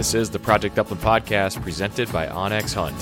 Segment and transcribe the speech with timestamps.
[0.00, 2.96] This is the Project Upland podcast presented by onX Hunt.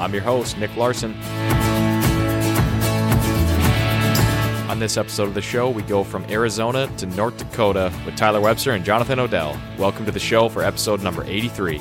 [0.00, 1.14] I'm your host, Nick Larson.
[4.68, 8.40] On this episode of the show, we go from Arizona to North Dakota with Tyler
[8.40, 9.56] Webster and Jonathan Odell.
[9.78, 11.80] Welcome to the show for episode number 83.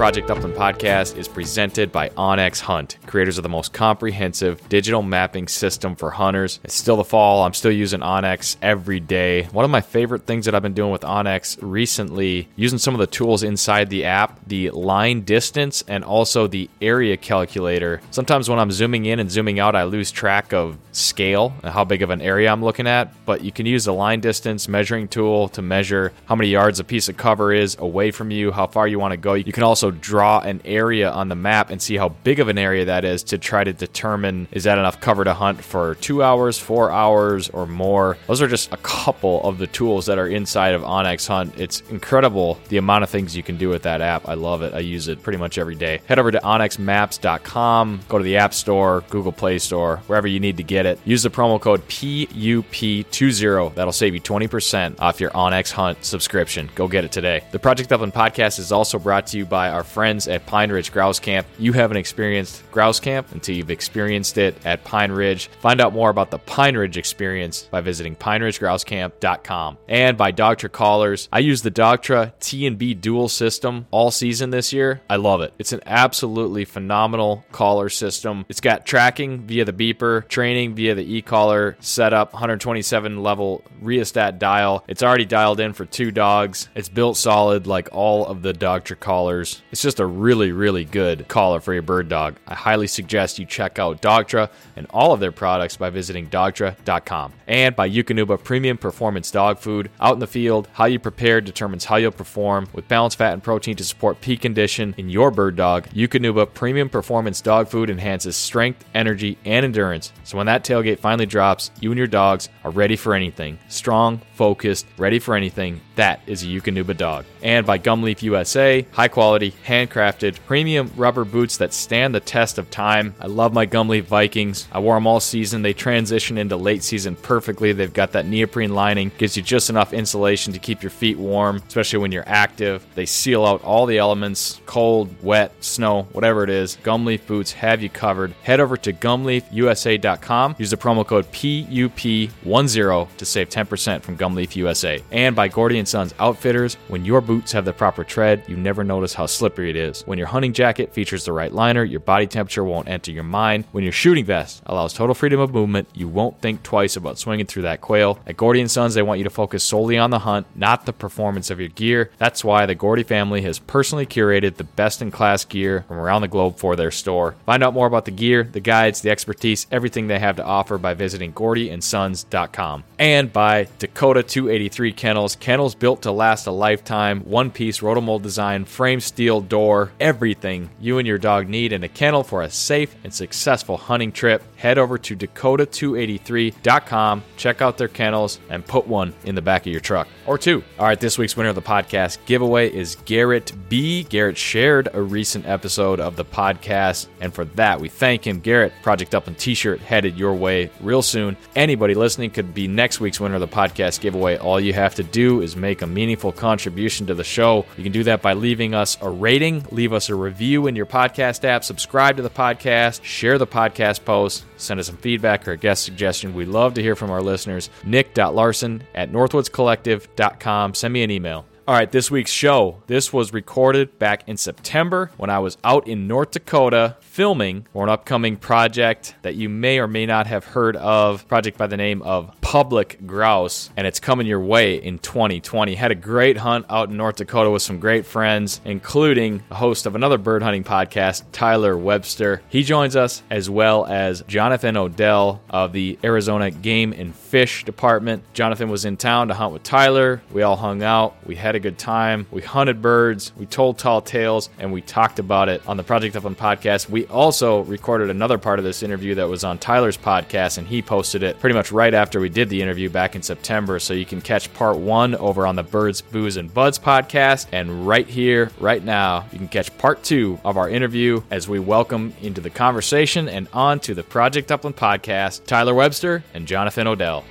[0.00, 5.46] Project Upland podcast is presented by onX Hunt, creators of the most comprehensive digital mapping
[5.46, 6.58] system for hunters.
[6.64, 7.42] It's still the fall.
[7.42, 9.42] I'm still using onX every day.
[9.52, 12.98] One of my favorite things that I've been doing with onX recently, using some of
[12.98, 18.00] the tools inside the app, the line distance and also the area calculator.
[18.10, 21.84] Sometimes when I'm zooming in and zooming out, I lose track of scale and how
[21.84, 25.08] big of an area I'm looking at, but you can use the line distance measuring
[25.08, 28.66] tool to measure how many yards a piece of cover is away from you, how
[28.66, 29.34] far you want to go.
[29.34, 32.58] You can also draw an area on the map and see how big of an
[32.58, 36.22] area that is to try to determine is that enough cover to hunt for two
[36.22, 38.16] hours, four hours, or more.
[38.26, 41.58] Those are just a couple of the tools that are inside of onX Hunt.
[41.58, 44.28] It's incredible the amount of things you can do with that app.
[44.28, 44.74] I love it.
[44.74, 46.00] I use it pretty much every day.
[46.06, 50.56] Head over to onxmaps.com, go to the App Store, Google Play Store, wherever you need
[50.56, 50.98] to get it.
[51.04, 53.74] Use the promo code PUP20.
[53.74, 56.70] That'll save you 20% off your onX Hunt subscription.
[56.74, 57.42] Go get it today.
[57.52, 60.92] The Project Upland podcast is also brought to you by our friends at Pine Ridge
[60.92, 61.46] Grouse Camp.
[61.58, 65.48] You haven't experienced grouse camp until you've experienced it at Pine Ridge.
[65.60, 69.78] Find out more about the Pine Ridge experience by visiting pineridgegrousecamp.com.
[69.88, 71.28] And by Dogtra Collars.
[71.32, 75.00] I use the Dogtra T&B dual system all season this year.
[75.08, 75.52] I love it.
[75.58, 78.44] It's an absolutely phenomenal collar system.
[78.48, 84.84] It's got tracking via the beeper, training via the e-collar, setup, 127 level rheostat dial.
[84.88, 86.68] It's already dialed in for two dogs.
[86.74, 91.28] It's built solid like all of the Dogtra collars It's just a really, really good
[91.28, 92.36] collar for your bird dog.
[92.48, 97.32] I highly suggest you check out Dogtra and all of their products by visiting dogtra.com.
[97.46, 99.90] And by Eukanuba Premium Performance Dog Food.
[100.00, 102.68] Out in the field, how you prepare determines how you'll perform.
[102.72, 106.88] With balanced fat and protein to support peak condition in your bird dog, Eukanuba Premium
[106.88, 110.12] Performance Dog Food enhances strength, energy, and endurance.
[110.24, 113.58] So when that tailgate finally drops, you and your dogs are ready for anything.
[113.68, 115.80] Strong, focused, ready for anything.
[115.94, 117.24] That is a Eukanuba dog.
[117.42, 122.70] And by Gumleaf USA, high quality, handcrafted, premium rubber boots that stand the test of
[122.70, 123.14] time.
[123.20, 124.66] I love my Gumleaf Vikings.
[124.72, 125.62] I wore them all season.
[125.62, 127.72] They transition into late season perfectly.
[127.72, 131.56] They've got that neoprene lining, gives you just enough insulation to keep your feet warm,
[131.68, 132.86] especially when you're active.
[132.94, 136.78] They seal out all the elements cold, wet, snow, whatever it is.
[136.82, 138.32] Gumleaf boots have you covered.
[138.42, 140.56] Head over to gumleafusa.com.
[140.58, 145.02] Use the promo code PUP10 to save 10% from Gumleaf USA.
[145.10, 148.84] And by Gordy and Sons Outfitters, when your boots have the proper tread, you never
[148.84, 150.02] notice how slippery it is.
[150.02, 153.64] When your hunting jacket features the right liner, your body temperature won't enter your mind.
[153.72, 157.46] When your shooting vest allows total freedom of movement, you won't think twice about swinging
[157.46, 158.18] through that quail.
[158.26, 160.92] At Gordy and Sons, they want you to focus solely on the hunt, not the
[160.92, 162.10] performance of your gear.
[162.18, 166.22] That's why the Gordy family has personally curated the best in class gear from around
[166.22, 167.34] the globe for their store.
[167.46, 170.78] Find out more about the gear, the guides, the expertise, everything they have to offer
[170.78, 172.84] by visiting GordyandSons.com.
[172.98, 178.64] And by Dakota 283 Kennels, kennels built to last a lifetime, one piece rotomold design,
[178.64, 182.94] frame steel door, everything you and your dog need in a kennel for a safe
[183.04, 184.42] and successful hunting trip.
[184.56, 189.72] Head over to Dakota283.com, check out their kennels, and put one in the back of
[189.72, 190.62] your truck or two.
[190.78, 194.02] All right, this week's winner of the podcast giveaway is Garrett B.
[194.04, 198.40] Garrett shared a recent episode of the podcast, and for that, we thank him.
[198.40, 201.36] Garrett, Project Up Upland t shirt headed your way real soon.
[201.54, 204.38] Anybody listening could be next week's winner of the podcast giveaway.
[204.38, 207.66] All you have to do is make a meaningful contribution to the show.
[207.76, 210.86] You can do that by leaving us a rating, leave us a review in your
[210.86, 215.52] podcast app, subscribe to the podcast, share the podcast post, send us some feedback or
[215.52, 216.34] a guest suggestion.
[216.34, 217.70] We love to hear from our listeners.
[217.84, 220.74] Nick.Larson at northwoodscollective.com.
[220.74, 221.46] Send me an email.
[221.68, 222.82] All right, this week's show.
[222.88, 227.82] This was recorded back in September when I was out in North Dakota filming for
[227.82, 231.26] an upcoming project that you may or may not have heard of.
[231.26, 235.74] Project by the name of Public Grouse, and it's coming your way in 2020.
[235.74, 239.86] Had a great hunt out in North Dakota with some great friends, including a host
[239.86, 242.42] of another bird hunting podcast, Tyler Webster.
[242.48, 248.22] He joins us as well as Jonathan Odell of the Arizona Game and Fish Department.
[248.34, 250.22] Jonathan was in town to hunt with Tyler.
[250.30, 251.16] We all hung out.
[251.26, 252.28] We had a good time.
[252.30, 253.32] We hunted birds.
[253.36, 256.88] We told tall tales, and we talked about it on the Project Upland podcast.
[256.88, 260.82] We also recorded another part of this interview that was on Tyler's podcast, and he
[260.82, 263.78] posted it pretty much right after we did the interview back in September.
[263.78, 267.46] So you can catch part one over on the Birds, Booze, and Buds podcast.
[267.52, 271.58] And right here, right now, you can catch part two of our interview as we
[271.58, 276.86] welcome into the conversation and on to the Project Upland podcast Tyler Webster and Jonathan
[276.86, 277.24] Odell.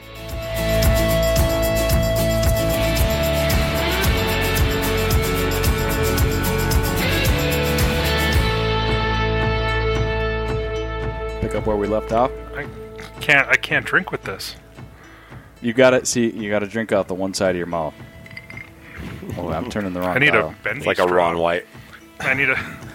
[11.60, 12.32] Up where we left off.
[12.56, 12.68] I
[13.20, 13.48] can't.
[13.50, 14.56] I can't drink with this.
[15.62, 16.30] You got to see.
[16.30, 17.94] You got to drink out the one side of your mouth.
[19.38, 20.16] Oh, I'm turning the wrong.
[20.16, 20.50] I need dial.
[20.50, 21.06] a bendy It's like a.
[21.06, 21.66] Ron White.
[22.20, 22.58] I need a.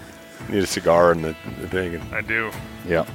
[0.51, 1.97] Need a cigar and the, the thing.
[2.13, 2.51] I do.
[2.87, 3.07] Yeah.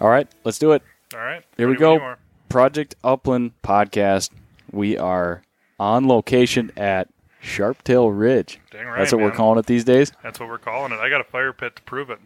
[0.00, 0.82] All right, let's do it.
[1.12, 1.44] All right.
[1.58, 2.04] Here we Ready when you go.
[2.06, 2.18] are.
[2.48, 4.30] Project Upland podcast.
[4.72, 5.42] We are
[5.78, 7.08] on location at
[7.42, 8.60] Sharptail Ridge.
[8.70, 10.10] Dang right, That's what we're calling it these days.
[10.22, 11.00] That's what we're calling it.
[11.00, 12.18] I got a fire pit to prove it.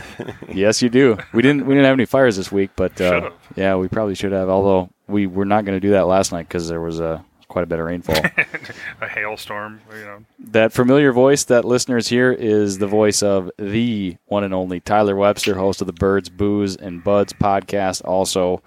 [0.52, 1.18] yes, you do.
[1.32, 1.66] We didn't.
[1.66, 4.48] We didn't have any fires this week, but uh, yeah, we probably should have.
[4.48, 7.64] Although we were not going to do that last night because there was a quite
[7.64, 8.16] a bit of rainfall.
[9.02, 9.80] A hailstorm.
[9.94, 10.24] You know.
[10.38, 15.14] that familiar voice that listeners hear is the voice of the one and only Tyler
[15.14, 18.02] Webster, host of the Birds, Booze, and Buds podcast.
[18.06, 18.62] Also,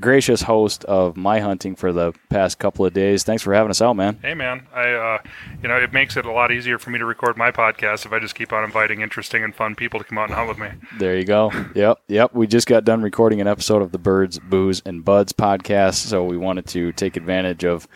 [0.00, 3.24] gracious host of my hunting for the past couple of days.
[3.24, 4.18] Thanks for having us out, man.
[4.22, 5.18] Hey man, I uh,
[5.62, 8.12] you know it makes it a lot easier for me to record my podcast if
[8.12, 10.58] I just keep on inviting interesting and fun people to come out and hunt with
[10.58, 10.68] me.
[10.98, 11.52] There you go.
[11.74, 12.34] Yep, yep.
[12.34, 16.24] We just got done recording an episode of the Birds, Booze, and Buds podcast, so
[16.24, 17.86] we wanted to take advantage of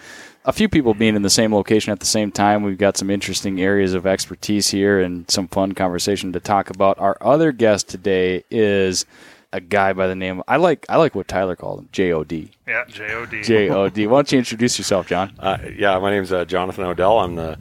[0.44, 2.62] a few people being in the same location at the same time.
[2.62, 6.98] We've got some interesting areas of expertise here and some fun conversation to talk about.
[6.98, 9.06] Our other guest today is
[9.52, 12.24] a guy by the name I like I like what Tyler called him, J O
[12.24, 12.50] D.
[12.66, 13.42] Yeah, J O D.
[13.42, 14.06] J O D.
[14.06, 15.34] Why don't you introduce yourself, John?
[15.38, 17.18] uh, yeah, my name's uh, Jonathan Odell.
[17.18, 17.58] I'm the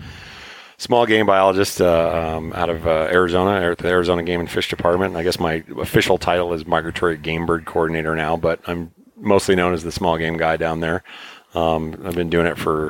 [0.77, 5.15] small game biologist uh, um, out of uh, Arizona, the Arizona Game and Fish Department.
[5.15, 9.73] I guess my official title is migratory game bird coordinator now, but I'm mostly known
[9.73, 11.03] as the small game guy down there.
[11.53, 12.87] Um, I've been doing it for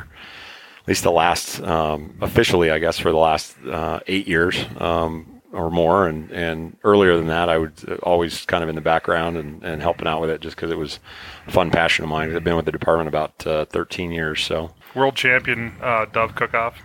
[0.82, 5.41] at least the last um, officially, I guess, for the last uh, eight years um,
[5.52, 6.08] or more.
[6.08, 7.72] And, and earlier than that, I was
[8.04, 10.78] always kind of in the background and, and helping out with it just because it
[10.78, 11.00] was
[11.48, 12.36] a fun passion of mine.
[12.36, 14.44] I've been with the department about uh, 13 years.
[14.44, 16.78] So, World champion uh, dove cook-off.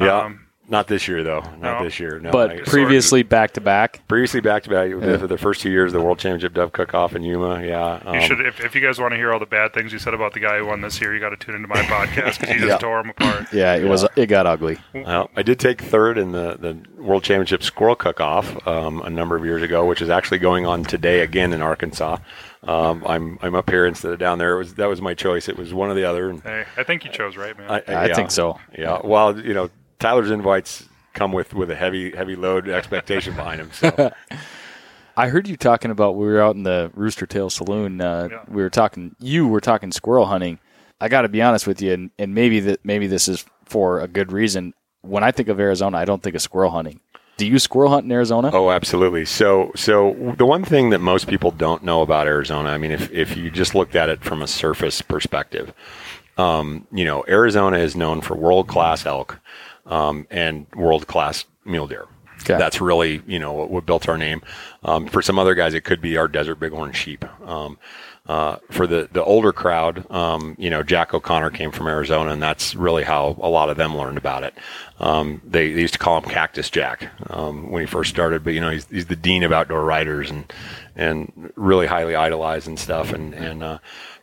[0.00, 0.18] yeah.
[0.22, 1.40] Um, not this year, though.
[1.60, 1.84] Not no.
[1.84, 2.18] this year.
[2.18, 2.30] No.
[2.32, 4.06] but I- previously back to back.
[4.08, 6.94] previously back to back for the first two years, of the World Championship Dove Cook
[6.94, 7.62] Off in Yuma.
[7.64, 8.02] Yeah.
[8.12, 9.98] You um, should, if, if you guys want to hear all the bad things you
[9.98, 12.40] said about the guy who won this year, you got to tune into my podcast
[12.40, 12.78] because he just Yeah.
[12.78, 13.46] tore him apart.
[13.52, 14.06] Yeah, it was.
[14.16, 14.78] It got ugly.
[14.92, 19.10] Well, I did take third in the, the World Championship Squirrel Cook Off um, a
[19.10, 22.18] number of years ago, which is actually going on today again in Arkansas.
[22.64, 24.54] Um, I'm I'm up here instead of down there.
[24.56, 25.48] It was that was my choice.
[25.48, 26.28] It was one or the other.
[26.30, 27.70] And Hey, I think you chose right, man.
[27.70, 28.14] I, I yeah.
[28.14, 28.58] think so.
[28.76, 29.00] Yeah.
[29.04, 30.84] Well, you know, Tyler's invites
[31.14, 33.70] come with with a heavy heavy load expectation behind him.
[33.72, 34.12] So
[35.16, 38.00] I heard you talking about we were out in the Rooster Tail Saloon.
[38.00, 38.42] Uh, Yeah.
[38.48, 39.16] We were talking.
[39.18, 40.58] You were talking squirrel hunting.
[41.00, 44.00] I got to be honest with you, and, and maybe that maybe this is for
[44.00, 44.74] a good reason.
[45.02, 47.00] When I think of Arizona, I don't think of squirrel hunting.
[47.36, 48.50] Do you squirrel hunt in Arizona?
[48.52, 49.26] Oh, absolutely.
[49.26, 53.12] So, so the one thing that most people don't know about Arizona, I mean, if,
[53.12, 55.74] if you just looked at it from a surface perspective,
[56.38, 59.38] um, you know, Arizona is known for world class elk
[59.86, 62.06] um, and world class mule deer.
[62.40, 62.58] Okay.
[62.58, 64.42] That's really, you know, what, what built our name.
[64.84, 67.24] Um, for some other guys, it could be our desert bighorn sheep.
[67.46, 67.78] Um,
[68.28, 72.42] uh, for the, the older crowd, um, you know, Jack O'Connor came from Arizona, and
[72.42, 74.54] that's really how a lot of them learned about it.
[74.98, 78.52] Um, they, they used to call him Cactus Jack um, when he first started, but
[78.52, 80.52] you know, he's, he's the dean of outdoor riders and
[80.96, 83.12] and really highly idolized and stuff.
[83.12, 83.78] And and uh,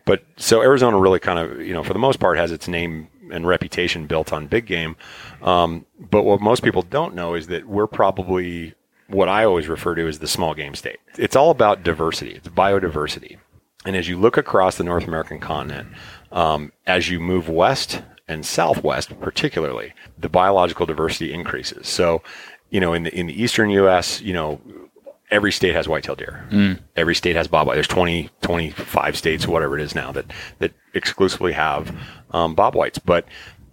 [0.06, 3.08] but so Arizona really kind of, you know, for the most part, has its name
[3.32, 4.96] and reputation built on big game.
[5.42, 8.74] Um, but what most people don't know is that we're probably
[9.08, 11.00] what I always refer to as the small game state.
[11.18, 12.32] It's all about diversity.
[12.32, 13.38] It's biodiversity.
[13.86, 15.90] And as you look across the North American continent,
[16.32, 21.88] um, as you move west and southwest, particularly, the biological diversity increases.
[21.88, 22.22] So,
[22.70, 24.62] you know, in the in the eastern U.S., you know,
[25.34, 26.46] every state has whitetail deer.
[26.96, 27.74] Every state has bobwhite.
[27.74, 30.26] There's 20, 25 states, whatever it is now, that
[30.60, 31.94] that exclusively have
[32.32, 33.00] um, bobwhites.
[33.04, 33.26] But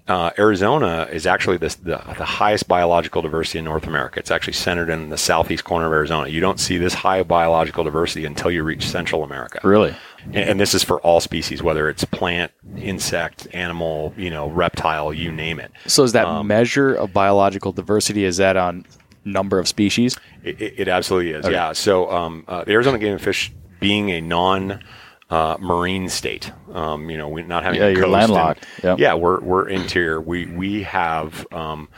[0.09, 4.19] uh, Arizona is actually the, the the highest biological diversity in North America.
[4.19, 6.29] It's actually centered in the southeast corner of Arizona.
[6.29, 9.61] You don't see this high biological diversity until you reach Central America.
[9.63, 9.95] Really?
[10.27, 15.15] And, and this is for all species, whether it's plant, insect, animal, you know, reptile,
[15.15, 15.71] you name it.
[15.87, 18.25] So is that Um, measure of biological diversity?
[18.25, 18.87] Is that on
[19.25, 20.17] number of species?
[20.43, 21.47] It, it, it absolutely is.
[21.49, 21.73] Yeah.
[21.73, 24.83] So um, uh, the Arizona Game and Fish, being a non
[25.31, 28.67] uh, marine state, um, you know, we not having Yeah, a you're coast and- landlocked.
[28.83, 28.99] Yep.
[28.99, 30.21] Yeah, we're we're interior.
[30.21, 31.47] We we have.
[31.53, 31.89] Um,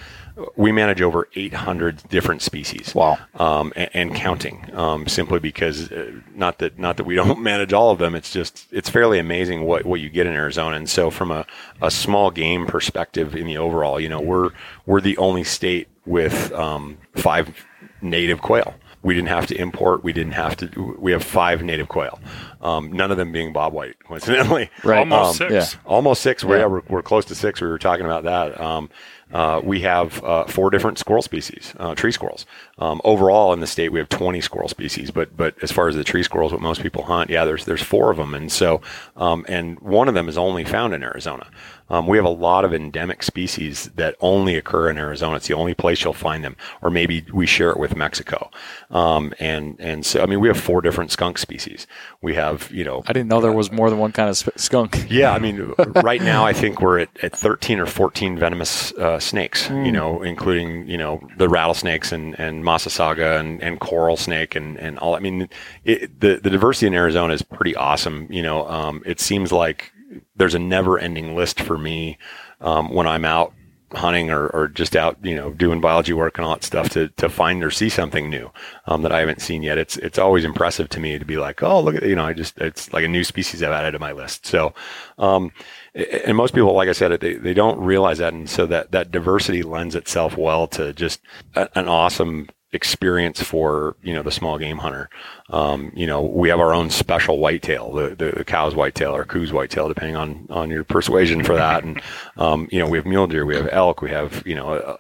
[0.57, 2.95] we manage over 800 different species.
[2.95, 3.19] Wow.
[3.35, 4.71] Um, and, and counting.
[4.75, 8.15] Um, simply because, uh, not that not that we don't manage all of them.
[8.15, 10.77] It's just it's fairly amazing what, what you get in Arizona.
[10.77, 11.47] And so, from a,
[11.81, 14.51] a small game perspective, in the overall, you know, we're
[14.87, 17.55] we're the only state with um, five
[18.01, 18.75] native quail.
[19.03, 20.05] We didn't have to import.
[20.05, 20.97] We didn't have to.
[20.99, 22.21] We have five native quail.
[22.61, 24.71] Um, none of them being bobwhite, coincidentally.
[24.85, 24.99] Right.
[25.01, 25.75] Almost Um, six.
[25.75, 25.81] yeah.
[25.85, 26.45] Almost six.
[26.45, 26.61] We're, Yeah.
[26.63, 27.61] yeah, we're, we're close to six.
[27.61, 28.61] We were talking about that.
[28.61, 28.91] Um,
[29.33, 32.45] uh, we have uh, four different squirrel species, uh, tree squirrels.
[32.79, 35.11] Um, overall in the state, we have 20 squirrel species.
[35.11, 37.83] But but as far as the tree squirrels, what most people hunt, yeah, there's there's
[37.83, 38.83] four of them, and so
[39.17, 41.49] um, and one of them is only found in Arizona.
[41.93, 45.37] Um, we have a lot of endemic species that only occur in Arizona.
[45.37, 48.51] It's the only place you'll find them, or maybe we share it with Mexico.
[48.91, 51.87] Um, and and so I mean, we have four different skunk species.
[52.21, 54.57] We have you know I didn't know there was more than one kind of sp-
[54.57, 55.07] skunk.
[55.11, 59.21] yeah, I mean, right now I think we're at, at 13 or 14 venomous uh,
[59.21, 64.55] snakes, you know, including, you know, the rattlesnakes and, and Massasauga and, and coral snake
[64.55, 65.15] and, and all.
[65.15, 65.49] I mean,
[65.85, 68.27] it, the, the diversity in Arizona is pretty awesome.
[68.31, 69.93] You know, um, it seems like
[70.37, 72.19] there's a never ending list for me
[72.61, 73.53] um, when I'm out
[73.95, 77.09] hunting or, or just out, you know, doing biology work and all that stuff to,
[77.09, 78.51] to find or see something new
[78.87, 79.79] um, that I haven't seen yet.
[79.79, 82.33] It's it's always impressive to me to be like, oh, look at you know, I
[82.33, 84.47] just it's like a new species I've added to my list.
[84.47, 84.75] So,
[85.19, 85.53] um,
[85.95, 89.11] and most people, like I said, they they don't realize that, and so that that
[89.11, 91.21] diversity lends itself well to just
[91.55, 95.11] a, an awesome experience for you know the small game hunter.
[95.51, 99.25] Um, you know, we have our own special whitetail, the, the the cow's whitetail or
[99.25, 101.85] Coues whitetail, depending on on your persuasion for that.
[101.85, 102.01] And
[102.37, 104.71] um, you know, we have mule deer, we have elk, we have you know.
[104.75, 104.97] Uh,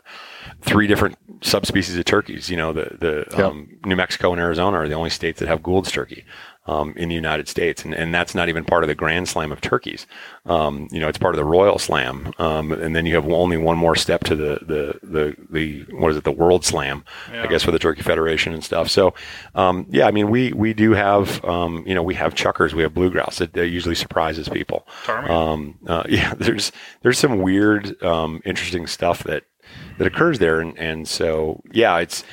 [0.60, 2.48] Three different subspecies of turkeys.
[2.48, 3.40] You know, the the Yep.
[3.40, 6.24] um, New Mexico and Arizona are the only states that have Gould's turkey.
[6.66, 9.50] Um, in the United States, and, and that's not even part of the Grand Slam
[9.50, 10.06] of turkeys.
[10.46, 13.56] Um, you know, it's part of the Royal Slam, um, and then you have only
[13.56, 17.48] one more step to the the the, the what is it, the World Slam, I
[17.48, 18.88] guess, for the Turkey Federation and stuff.
[18.88, 19.12] So,
[19.56, 22.82] um, yeah, I mean, we we do have um, you know we have chukars, we
[22.84, 23.40] have bluegrouse.
[23.40, 24.86] It, it usually surprises people.
[25.28, 26.70] Um, uh, yeah, there's
[27.02, 29.44] there's some weird, um, interesting stuff that
[29.98, 32.24] that occurs there, and and so yeah, it's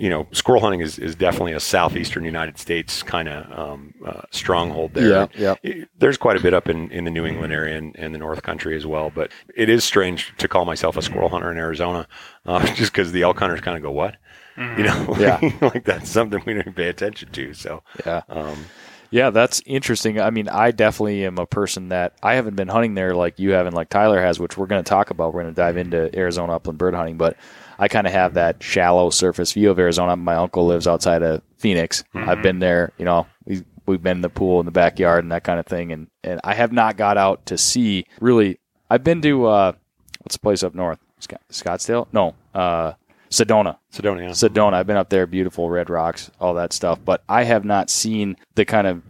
[0.00, 4.22] you know, squirrel hunting is, is definitely a southeastern United States kind of um, uh,
[4.30, 5.28] stronghold there.
[5.36, 8.14] Yeah, It- There's quite a bit up in, in the New England area and, and
[8.14, 9.10] the North Country as well.
[9.14, 12.08] But it is strange to call myself a squirrel hunter in Arizona,
[12.46, 14.16] uh, just because the elk hunters kind of go, "What?"
[14.56, 15.38] You know, Yeah.
[15.60, 17.52] like that's something we don't pay attention to.
[17.52, 18.22] So, Yeah.
[18.30, 18.56] um,
[19.10, 20.18] Yeah, that's interesting.
[20.20, 23.50] I mean, I definitely am a person that I haven't been hunting there like you
[23.52, 25.34] have and like Tyler has, which we're going to talk about.
[25.34, 27.36] We're going to dive into Arizona upland bird hunting, but
[27.80, 30.14] I kind of have that shallow surface view of Arizona.
[30.14, 32.04] My uncle lives outside of Phoenix.
[32.14, 35.32] I've been there, you know, we, we've been in the pool in the backyard and
[35.32, 35.90] that kind of thing.
[35.90, 38.58] And, and I have not got out to see really.
[38.90, 39.72] I've been to, uh,
[40.20, 40.98] what's the place up north?
[41.20, 42.06] Scott, Scottsdale?
[42.12, 42.92] No, uh,
[43.30, 43.78] Sedona.
[43.92, 44.30] Sedona, yeah.
[44.30, 44.74] Sedona.
[44.74, 46.98] I've been up there, beautiful red rocks, all that stuff.
[47.02, 49.02] But I have not seen the kind of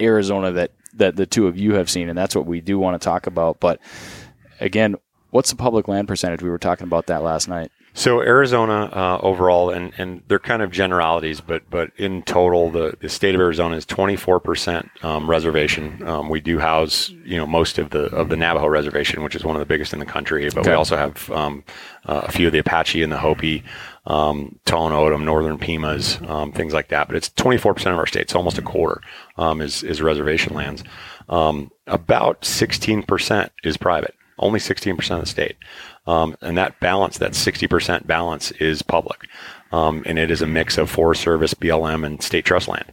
[0.00, 3.00] Arizona that that the two of you have seen, and that's what we do want
[3.00, 3.60] to talk about.
[3.60, 3.80] But
[4.60, 4.96] again,
[5.30, 6.42] what's the public land percentage?
[6.42, 7.70] We were talking about that last night.
[7.96, 12.94] So Arizona uh, overall, and, and they're kind of generalities, but but in total, the,
[13.00, 16.06] the state of Arizona is 24 percent um, reservation.
[16.06, 19.44] Um, we do house you know most of the of the Navajo reservation, which is
[19.44, 20.46] one of the biggest in the country.
[20.50, 21.64] But we also have um,
[22.04, 23.64] uh, a few of the Apache and the Hopi,
[24.04, 27.06] um, Tohono Northern Pimas, um, things like that.
[27.06, 28.22] But it's 24 percent of our state.
[28.22, 29.00] It's almost a quarter
[29.38, 30.84] um, is is reservation lands.
[31.30, 34.14] Um, about 16 percent is private.
[34.38, 35.56] Only 16% of the state.
[36.06, 39.26] Um, and that balance, that 60% balance is public.
[39.72, 42.92] Um, and it is a mix of Forest Service, BLM, and state trust land.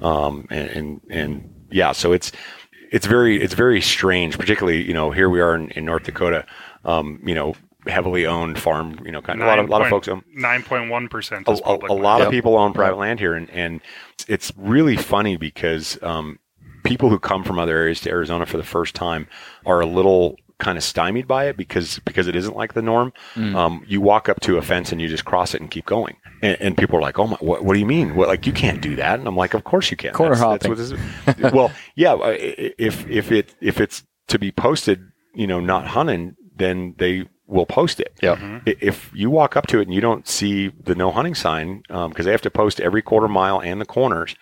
[0.00, 2.32] Um, and, and, and yeah, so it's,
[2.90, 6.46] it's very, it's very strange, particularly, you know, here we are in, in North Dakota,
[6.84, 7.54] um, you know,
[7.86, 10.22] heavily owned farm, you know, kind of a lot of, a lot of folks own
[10.32, 11.90] Nine point one percent a, is a- public.
[11.90, 12.22] a lot land.
[12.28, 13.80] of people own private land here, and, and
[14.26, 16.38] it's really funny because um,
[16.84, 19.26] people who come from other areas to Arizona for the first time
[19.66, 23.12] are a little kind of stymied by it because because it isn't like the norm.
[23.34, 23.54] Mm.
[23.54, 26.16] Um, you walk up to a fence and you just cross it and keep going,
[26.42, 28.14] and, and people are like, "Oh my, what, what do you mean?
[28.14, 30.62] What, like you can't do that?" And I'm like, "Of course you can." Corner That's-
[30.62, 30.96] that's hopping.
[31.26, 32.16] what this well, yeah.
[32.24, 35.00] If if it if it's to be posted,
[35.34, 38.14] you know, not hunting, then they will post it.
[38.22, 38.60] Yeah.
[38.66, 41.82] I- If you walk up to it and you don't see the no hunting sign,
[41.88, 44.34] because they have to post every quarter mile and the corners,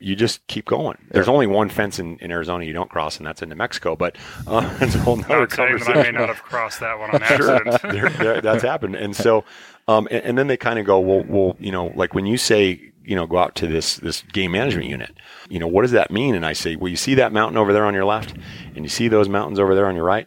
[0.00, 0.98] you just keep going.
[1.10, 3.94] There's only one fence in, in Arizona you don't cross, and that's in New Mexico.
[3.96, 4.16] But
[4.46, 7.10] uh, it's a whole nother Not saying that I may not have crossed that one
[7.10, 7.80] on accident.
[7.82, 8.96] There- there- that's happened.
[8.96, 9.44] And so,
[9.86, 12.36] um, and, and then they kind of go, well, well, you know, like when you
[12.36, 15.14] say, you know, go out to this this game management unit,
[15.48, 16.34] you know, what does that mean?
[16.34, 18.34] And I say, well, you see that mountain over there on your left,
[18.74, 20.26] and you see those mountains over there on your right.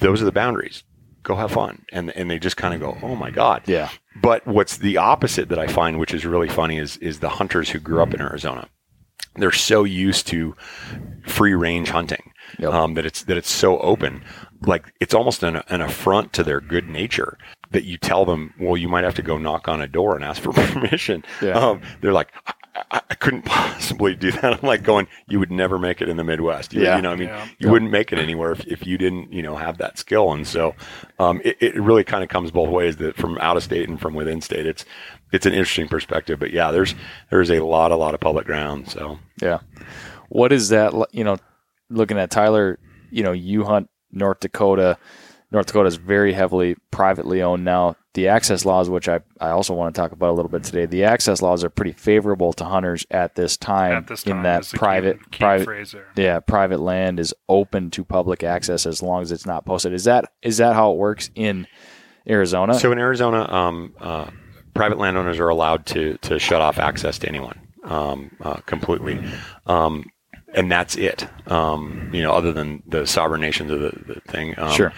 [0.00, 0.82] Those are the boundaries.
[1.22, 1.84] Go have fun.
[1.92, 3.62] And and they just kind of go, oh my god.
[3.66, 3.90] Yeah.
[4.20, 7.70] But what's the opposite that I find, which is really funny, is is the hunters
[7.70, 8.68] who grew up in Arizona.
[9.36, 10.54] They're so used to
[11.26, 12.72] free range hunting Yep.
[12.72, 14.22] um, that it's that it's so open.
[14.66, 17.38] Like it's almost an, an affront to their good nature
[17.70, 20.22] that you tell them, well, you might have to go knock on a door and
[20.24, 21.24] ask for permission.
[21.40, 21.52] Yeah.
[21.52, 22.28] Um, they're like,
[22.74, 24.44] I, I, I couldn't possibly do that.
[24.44, 26.72] I'm like going, you would never make it in the Midwest.
[26.72, 26.96] You, Yeah.
[26.96, 27.46] you know, I mean, Yeah.
[27.58, 30.32] you wouldn't make it anywhere if, if you didn't, you know, have that skill.
[30.32, 30.74] And so,
[31.18, 34.00] um, it, it really kind of comes both ways that from out of state and
[34.00, 34.66] from within state.
[34.66, 34.84] It's,
[35.32, 36.94] it's an interesting perspective, but yeah, there's,
[37.30, 38.88] there's a lot, a lot of public ground.
[38.88, 39.60] So, Yeah.
[40.28, 40.92] What is that?
[41.12, 41.36] You know,
[41.90, 42.78] looking at Tyler,
[43.10, 44.96] you know, you hunt North Dakota.
[45.50, 47.96] North Dakota is very heavily privately owned now.
[48.14, 50.84] The access laws, which I, I also want to talk about a little bit today,
[50.84, 53.92] the access laws are pretty favorable to hunters at this time.
[53.94, 55.66] At this time, in that is the key- private key private
[56.16, 59.94] yeah private land is open to public access as long as it's not posted.
[59.94, 61.66] Is that is that how it works in
[62.28, 62.74] Arizona?
[62.74, 64.26] So in Arizona, um, uh,
[64.74, 69.24] private landowners are allowed to to shut off access to anyone um, uh, completely,
[69.66, 70.04] um,
[70.54, 71.26] and that's it.
[71.50, 74.54] Um, you know, other than the sovereign nations of the, the thing.
[74.58, 74.92] Um, Sure.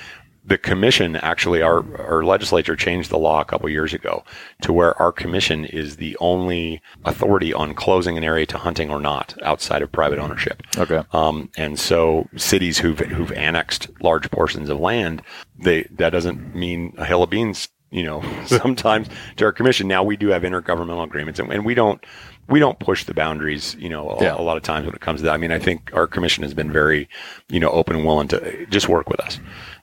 [0.46, 4.24] The commission actually, our our legislature changed the law a couple years ago
[4.62, 9.00] to where our commission is the only authority on closing an area to hunting or
[9.00, 10.62] not outside of private ownership.
[10.76, 11.02] okay.
[11.12, 15.22] Um, and so cities who've who've annexed large portions of land,
[15.58, 17.68] they that doesn't mean a hill of beans.
[17.90, 19.86] You know, sometimes to our commission.
[19.88, 22.04] Now we do have intergovernmental agreements, and, and we don't
[22.48, 23.76] we don't push the boundaries.
[23.78, 24.34] You know, a, Yeah.
[24.36, 25.32] a lot of times when it comes to that.
[25.34, 27.08] I mean, I think our commission has been very,
[27.48, 29.38] you know, open and willing to just work with us.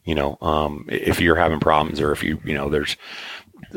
[0.06, 2.98] You know, um, if you're having problems or if you you know there's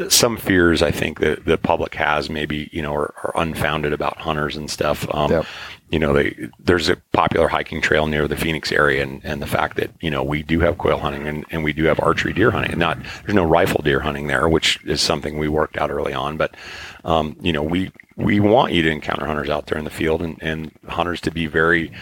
[0.09, 4.19] some fears I think that the public has maybe you know are, are unfounded about
[4.19, 5.07] hunters and stuff.
[5.15, 5.47] Um, Yep.
[5.95, 9.47] You know, they, there's a popular hiking trail near the Phoenix area, and, and the
[9.47, 12.33] fact that you know we do have quail hunting and, and we do have archery
[12.33, 15.77] deer hunting, and not there's no rifle deer hunting there, which is something we worked
[15.79, 16.37] out early on.
[16.37, 16.57] But
[17.05, 20.21] um, you know, we we want you to encounter hunters out there in the field,
[20.21, 21.93] and, and hunters to be very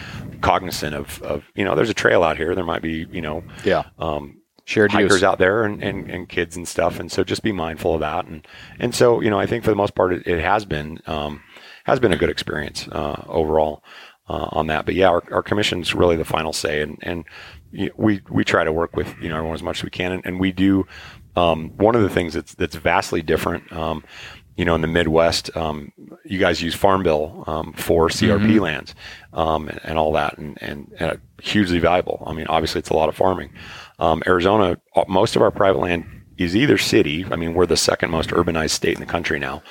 [0.41, 2.55] cognizant of, of you know, there's a trail out here.
[2.55, 3.83] There might be you know, Yeah.
[3.99, 5.23] um, Shared hikers use.
[5.23, 6.97] out there and, and, and kids and stuff.
[6.99, 8.25] And so just be mindful of that.
[8.25, 8.47] And,
[8.79, 11.41] and so, you know, I think for the most part, it, it has been, um,
[11.83, 13.83] has been a good experience, uh, overall,
[14.29, 14.85] uh, on that.
[14.85, 16.81] But yeah, our, our commission's really the final say.
[16.81, 17.25] And, and
[17.95, 20.11] we, we try to work with, you know, everyone as much as we can.
[20.13, 20.87] And, and we do,
[21.35, 24.03] um, one of the things that's, that's vastly different, um,
[24.55, 25.91] you know, in the Midwest, um,
[26.25, 28.93] you guys use Farm Bill um, for CRP lands
[29.33, 32.21] um, and, and all that, and, and, and hugely valuable.
[32.25, 33.51] I mean, obviously, it's a lot of farming.
[33.97, 36.05] Um, Arizona, uh, most of our private land
[36.37, 37.25] is either city.
[37.31, 39.63] I mean, we're the second most urbanized state in the country now.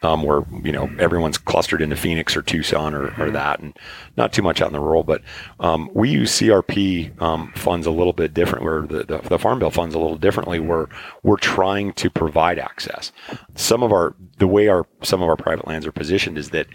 [0.00, 3.76] Um, where you know everyone's clustered into Phoenix or Tucson or, or that, and
[4.16, 5.02] not too much out in the rural.
[5.02, 5.22] But
[5.58, 8.64] um, we use CRP um, funds a little bit different.
[8.64, 10.60] Where the, the, the Farm Bill funds a little differently.
[10.60, 10.88] Where
[11.22, 13.10] we're trying to provide access.
[13.56, 16.68] Some of our the way our some of our private lands are positioned is that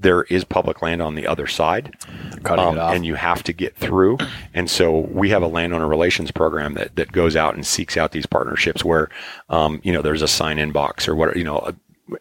[0.00, 1.94] there is public land on the other side,
[2.42, 2.94] Cutting um, it off.
[2.94, 4.18] and you have to get through.
[4.54, 8.12] And so we have a landowner relations program that, that goes out and seeks out
[8.12, 9.10] these partnerships where,
[9.50, 11.74] um, you know, there's a sign in box or what, you know,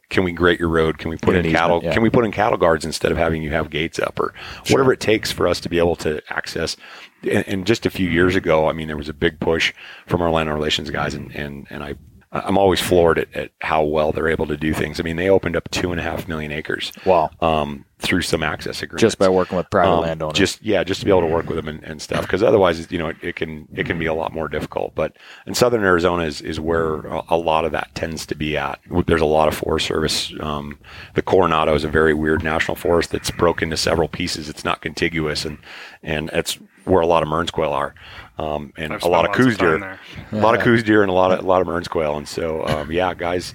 [0.09, 0.97] can we grate your road?
[0.97, 1.81] Can we put in an cattle?
[1.83, 1.93] yeah.
[1.93, 4.33] Can we put in cattle guards instead of having you have gates up or
[4.69, 6.77] whatever it takes for us to be able to access?
[7.23, 9.73] And, and just a few years ago, I mean, there was a big push
[10.07, 11.95] from our landowner relations guys and, and, and I,
[12.31, 14.99] I'm always floored at, at how well they're able to do things.
[14.99, 17.31] I mean, they opened up two and a half million acres Wow.
[17.41, 19.01] um, through some access agreements.
[19.01, 20.37] Just by working with private Um, landowners.
[20.37, 22.21] Just yeah, just to be able to work with them and, and stuff.
[22.21, 24.93] Because otherwise, you know, it, it can it can be a lot more difficult.
[24.93, 28.79] But in southern Arizona is, is where a, lot of that tends to be at.
[29.07, 30.31] There's a lot of Forest Service.
[30.39, 30.77] Um,
[31.15, 34.49] the Coronado is a very weird national forest that's broken into several pieces.
[34.49, 35.57] It's not contiguous, and
[36.03, 37.95] and it's where a lot of Mearns quail are.
[38.39, 39.99] Um, and a lot of lots Coues of deer, there.
[40.31, 42.15] a lot of Coues deer, and a lot of a lot of Mearns quail.
[42.15, 43.53] And so, um, yeah, guys,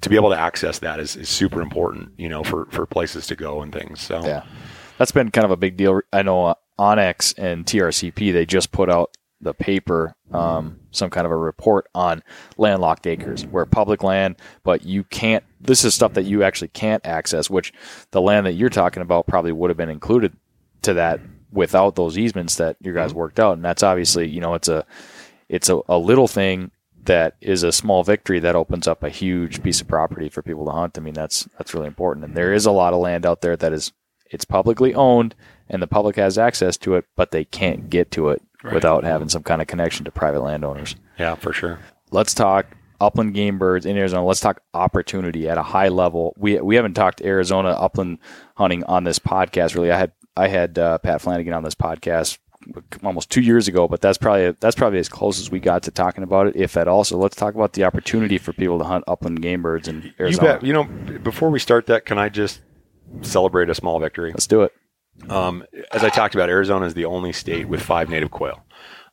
[0.00, 2.12] to be able to access that is, is super important.
[2.16, 4.00] You know, for for places to go and things.
[4.00, 4.44] So Yeah,
[4.96, 6.00] that's been kind of a big deal.
[6.10, 11.26] I know uh, onX and TRCP they just put out the paper, um, some kind
[11.26, 12.22] of a report on
[12.56, 15.44] landlocked acres, where public land, but you can't.
[15.60, 17.74] This is stuff that you actually can't access, which
[18.12, 20.34] the land that you're talking about probably would have been included
[20.80, 21.20] to that
[21.54, 23.20] without those easements that your guys mm-hmm.
[23.20, 24.84] worked out, and that's obviously you know it's a
[25.48, 26.70] it's a, a little thing
[27.04, 30.64] that is a small victory that opens up a huge piece of property for people
[30.64, 30.98] to hunt.
[30.98, 32.24] I mean, that's that's really important.
[32.24, 33.92] And there is a lot of land out there that is
[34.30, 35.34] it's publicly owned
[35.68, 39.28] and the public has access to it, but they can't get to it without having
[39.28, 40.96] some kind of connection to private landowners.
[41.18, 41.78] yeah, for sure.
[42.10, 42.66] Let's talk
[43.00, 44.24] upland game birds in Arizona.
[44.24, 46.34] Let's talk opportunity at a high level.
[46.38, 48.18] We we haven't talked Arizona upland
[48.56, 49.90] hunting on this podcast really.
[49.90, 52.38] I had I had uh, Pat Flanagan on this podcast
[53.02, 55.90] almost two years ago, but that's probably that's probably as close as we got to
[55.90, 57.04] talking about it, if at all.
[57.04, 60.10] So let's talk about the opportunity for people to hunt upland game birds in You
[60.18, 60.54] Arizona.
[60.54, 60.62] bet.
[60.64, 62.62] You know, before we start that, can I just
[63.22, 64.30] celebrate a small victory?
[64.32, 64.72] Let's do it.
[65.28, 68.64] Um, as I talked about, Arizona is the only state with five native quail.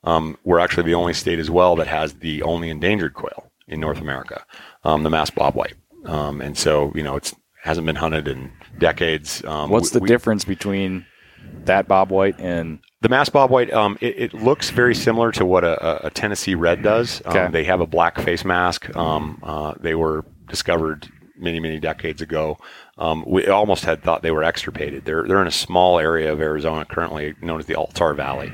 [0.03, 3.79] Um, we're actually the only state as well that has the only endangered quail in
[3.79, 4.43] North America,
[4.83, 5.73] um, the mass bobwhite.
[6.05, 9.45] Um, and so, you know, it's hasn't been hunted in decades.
[9.45, 11.05] Um, What's we- the we- difference between
[11.65, 15.63] that Bob White and The mass bobwhite, um, it, it looks very similar to what
[15.63, 17.21] a, a- a Tennessee red does.
[17.25, 17.51] Um, Okay.
[17.51, 18.95] They have a black face mask.
[18.95, 22.57] Um, uh, they were discovered many, many decades ago.
[22.97, 25.05] Um, we almost had thought they were extirpated.
[25.05, 28.51] They're they're in a small area of Arizona currently known as the Altar Valley.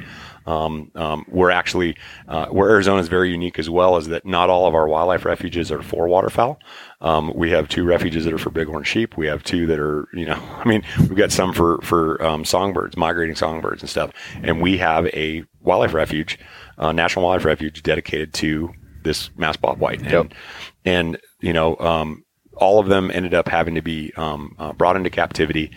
[0.48, 4.50] Um, um, we're actually uh, where Arizona is very unique as well is that not
[4.50, 6.60] all of our wildlife refuges are for waterfowl.
[7.02, 9.18] Um, we have two refuges that are for bighorn sheep.
[9.18, 12.46] We have two that are, you know, I mean, we've got some for for um,
[12.46, 14.12] songbirds, migrating songbirds and stuff.
[14.42, 16.40] And we have a wildlife refuge,
[16.78, 20.00] uh, national wildlife refuge, dedicated to this mass bobwhite.
[20.02, 20.34] And, Yep.
[20.86, 22.24] and you know, um,
[22.56, 25.72] all of them ended up having to be um, uh, brought into captivity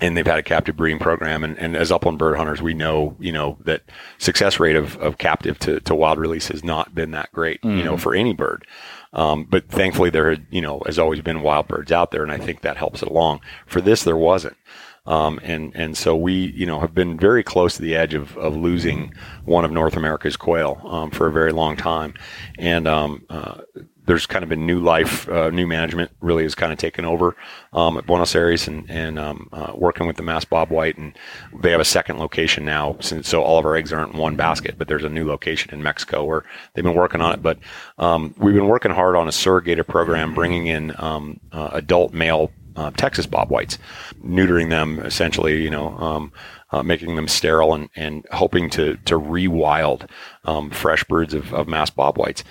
[0.00, 1.44] and they've had a captive breeding program.
[1.44, 3.82] And, and as upland bird hunters, we know, you know, that
[4.18, 7.84] success rate of, of captive to, to wild release has not been that great, you
[7.84, 8.66] know, for any bird.
[9.12, 12.22] Um, but thankfully there had, you know, has always been wild birds out there.
[12.22, 13.40] And I think that helps it along.
[13.66, 14.56] For this, there wasn't.
[15.06, 18.36] Um, and, and so we, you know, have been very close to the edge of,
[18.38, 19.12] of losing
[19.44, 22.14] one of North America's quail, um, for a very long time.
[22.58, 23.60] And, um, uh,
[24.06, 27.36] there's kind of been new life, uh, new management really has kind of taken over
[27.72, 30.98] um, at Buenos Aires and, and um, uh, working with the Mass Bob White.
[30.98, 31.16] And
[31.60, 32.96] they have a second location now.
[33.00, 35.72] Since, so all of our eggs aren't in one basket, but there's a new location
[35.72, 37.42] in Mexico where they've been working on it.
[37.42, 37.58] But
[37.98, 42.50] um, we've been working hard on a surrogator program, bringing in um, uh, adult male
[42.76, 43.78] uh, Texas bob whites,
[44.24, 46.32] neutering them essentially, you know, um,
[46.72, 50.08] uh, making them sterile and, and hoping to to rewild
[50.44, 52.42] um, fresh birds of, of mass bob whites.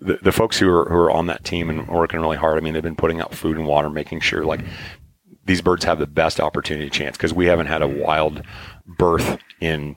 [0.00, 2.56] The, the folks who are who are on that team and working really hard.
[2.56, 4.60] I mean, they've been putting out food and water, making sure like
[5.44, 8.42] these birds have the best opportunity chance because we haven't had a wild
[8.86, 9.96] birth in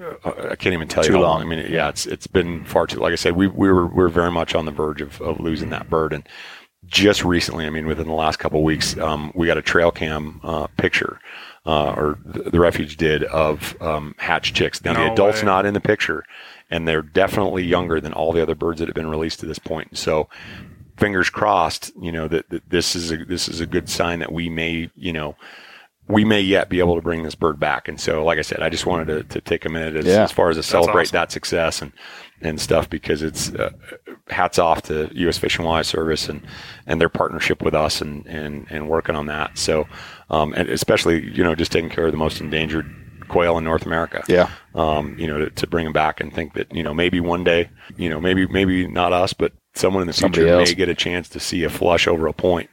[0.00, 1.40] uh, I can't even tell you how long.
[1.40, 1.42] long.
[1.42, 3.00] I mean, yeah, it's it's been far too.
[3.00, 5.40] Like I said, we we were we are very much on the verge of, of
[5.40, 6.26] losing that bird, and
[6.86, 9.90] just recently, I mean, within the last couple of weeks, um, we got a trail
[9.90, 11.20] cam uh, picture,
[11.66, 14.82] uh, or the, the refuge did of um, hatch chicks.
[14.84, 15.46] Now No the adult's way.
[15.46, 16.24] not in the picture,
[16.70, 19.58] and they're definitely younger than all the other birds that have been released to this
[19.58, 19.98] point.
[19.98, 20.28] So,
[20.96, 24.32] fingers crossed, you know that, that this is a this is a good sign that
[24.32, 25.36] we may, you know
[26.08, 27.86] we may yet be able to bring this bird back.
[27.86, 30.24] And so, like I said, I just wanted to, to take a minute as, Yeah.
[30.24, 31.16] as far as to celebrate awesome.
[31.18, 31.92] that success and,
[32.40, 33.70] and stuff because it's uh,
[34.28, 35.38] hats off to U.S.
[35.38, 36.42] Fish and Wildlife Service and,
[36.86, 39.56] and their partnership with us and, and, and working on that.
[39.56, 39.86] So,
[40.30, 42.92] um, and especially, you know, just taking care of the most endangered
[43.30, 44.22] quail in North America.
[44.28, 44.50] Yeah.
[44.74, 47.44] Um, you know, to, to bring them back and think that, you know, maybe one
[47.44, 50.68] day, you know, maybe, maybe not us, but someone in the Somebody future else.
[50.70, 52.68] may get a chance to see a flush over a point,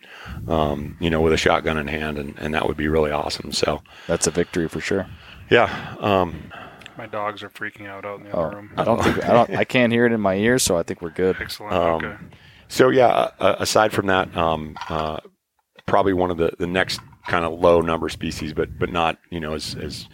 [0.47, 3.51] um, you know, with a shotgun in hand, and, and that would be really awesome.
[3.51, 5.07] So, That's a victory for sure.
[5.49, 6.51] yeah, um,
[6.97, 8.71] My dogs are freaking out out in the Oh, other room.
[8.77, 11.01] I don't think I don't I can't hear it in my ears, so I think
[11.01, 11.37] we're good.
[11.39, 11.73] Excellent.
[11.73, 12.15] Um, okay.
[12.67, 13.29] so yeah.
[13.39, 15.17] Uh, aside from that, um, uh,
[15.85, 19.39] probably one of the, the next kind of low number species, but but not you
[19.39, 20.07] know as, as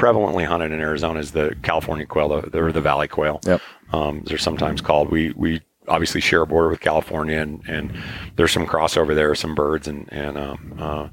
[0.00, 3.40] prevalently hunted in Arizona is the California quail, the, or the valley quail.
[3.44, 3.60] Yep.
[3.92, 5.10] Um, they're sometimes called.
[5.10, 7.92] We we obviously share a border with California, and, and
[8.36, 11.08] there's some crossover there, some birds, and and um, uh,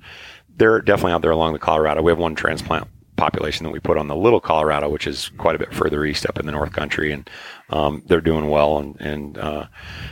[0.56, 2.02] they're definitely out there along the Colorado.
[2.02, 5.56] We have one transplant population that we put on the Little Colorado, which is quite
[5.56, 7.30] a bit further east up in the North Country, and
[7.72, 8.78] um, they're doing well.
[8.78, 9.66] And and uh,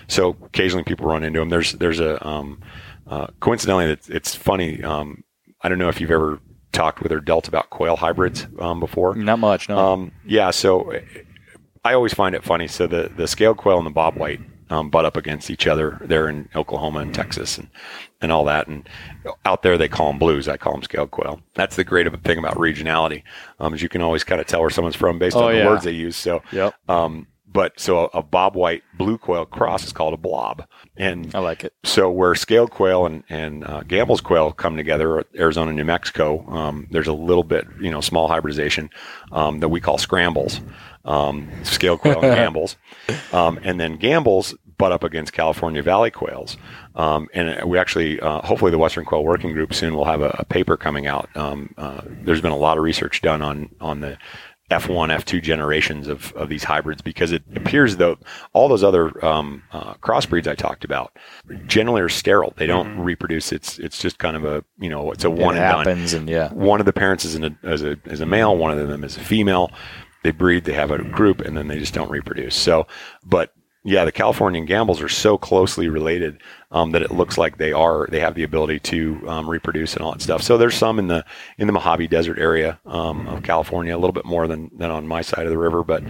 [0.07, 1.49] so occasionally people run into them.
[1.49, 2.61] There's there's a um,
[3.07, 4.83] uh, coincidentally, it's, it's funny.
[4.83, 5.23] Um,
[5.61, 6.39] I don't know if you've ever
[6.75, 9.15] talked with or dealt about quail hybrids um, before.
[9.15, 9.77] Not much, no.
[9.77, 10.93] Um, yeah, so
[11.83, 12.67] I always find it funny.
[12.67, 16.27] So the the scaled quail and the bobwhite um, butt up against each other there
[16.27, 17.69] in Oklahoma and Texas and
[18.21, 18.67] and all that.
[18.67, 18.87] And
[19.45, 20.47] out there they call them blues.
[20.47, 21.41] I call them scaled quail.
[21.53, 23.23] That's the great of a thing about regionality,
[23.59, 25.59] um, is you can always kind of tell where someone's from based Oh, on the
[25.59, 25.67] yeah.
[25.67, 26.15] words they use.
[26.15, 26.73] So Yep.
[26.89, 31.39] Um, but so a, a bobwhite blue quail cross is called a blob, and I
[31.39, 31.73] like it.
[31.85, 36.85] so where scaled quail and, and uh, Gambel's quail come together, Arizona, New Mexico, um,
[36.91, 38.89] there's a little bit, you know, small hybridization
[39.31, 40.59] um, that we call scrambles,
[41.05, 42.75] um, scaled quail and Gambel's,
[43.31, 46.57] um, and then Gambel's butt up against California Valley quails.
[46.95, 50.35] Um, and we actually, uh, hopefully, the Western Quail Working Group soon will have a,
[50.39, 51.29] a paper coming out.
[51.35, 54.17] Um, uh, there's been a lot of research done on on the
[54.71, 58.17] F1, F2 generations of, of these hybrids because it appears though
[58.53, 61.15] all those other um, uh, crossbreeds I talked about
[61.67, 62.53] generally are sterile.
[62.57, 63.51] They don't reproduce.
[63.51, 65.85] It's it's just kind of a you know it's a one it and done.
[65.85, 68.57] happens, and yeah, One of the parents is, an, is a is a male.
[68.57, 69.71] One of them is a female.
[70.23, 70.65] They breed.
[70.65, 72.55] They have a group, and then they just don't reproduce.
[72.55, 72.87] So,
[73.23, 76.41] but yeah, the Californian Gambel's are so closely related
[76.75, 78.05] um, that it looks like they are.
[78.07, 80.41] They have the ability to um, reproduce and all that stuff.
[80.41, 81.25] So there's some in the
[81.57, 85.07] in the Mojave Desert area um, of California, a little bit more than than on
[85.07, 86.03] my side of the river, but.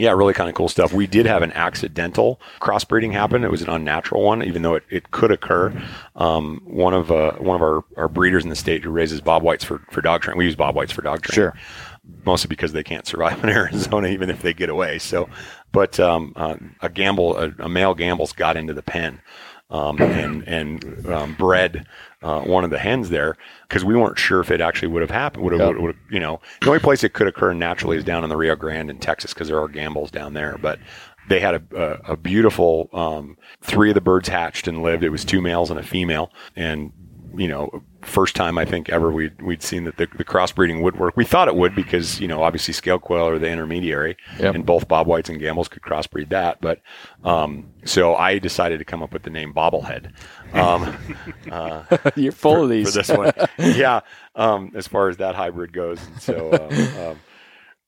[0.00, 0.92] Yeah, really kind of cool stuff.
[0.92, 3.42] We did have an accidental crossbreeding happen.
[3.42, 5.72] It was an unnatural one, even though it, it could occur.
[6.14, 9.42] Um, one of uh, one of our, our breeders in the state who raises bob
[9.42, 10.38] whites for, for dog training.
[10.38, 11.60] We use bob whites for dog training sure.
[12.24, 15.00] mostly because they can't survive in Arizona, even if they get away.
[15.00, 15.28] So,
[15.72, 19.20] but um, uh, a Gambel, a, a male Gambel's got into the pen
[19.70, 21.86] um, and and um, bred
[22.22, 23.36] uh, one of the hens there
[23.68, 25.44] because we weren't sure if it actually would have happened.
[25.44, 25.96] Would have, Yep.
[26.10, 28.90] you know, the only place it could occur naturally is down in the Rio Grande
[28.90, 30.78] in Texas because there are Gambel's down there, but.
[31.28, 31.62] They had a,
[32.08, 35.04] a, a beautiful um, three of the birds hatched and lived.
[35.04, 36.90] It was two males and a female, and
[37.38, 40.98] you know, first time I think ever we'd, we'd seen that the, the crossbreeding would
[40.98, 41.16] work.
[41.16, 44.54] We thought it would because, you know, obviously scale quail are the intermediary Yep.
[44.56, 46.60] and both bob whites and Gambel's could crossbreed that.
[46.60, 46.80] But,
[47.24, 50.12] um, so I decided to come up with the name bobblehead.
[50.52, 50.96] Um,
[52.16, 52.92] You're full of for these.
[52.94, 53.32] this one.
[53.58, 54.00] yeah.
[54.34, 56.04] Um, as far as that hybrid goes.
[56.06, 57.16] And so,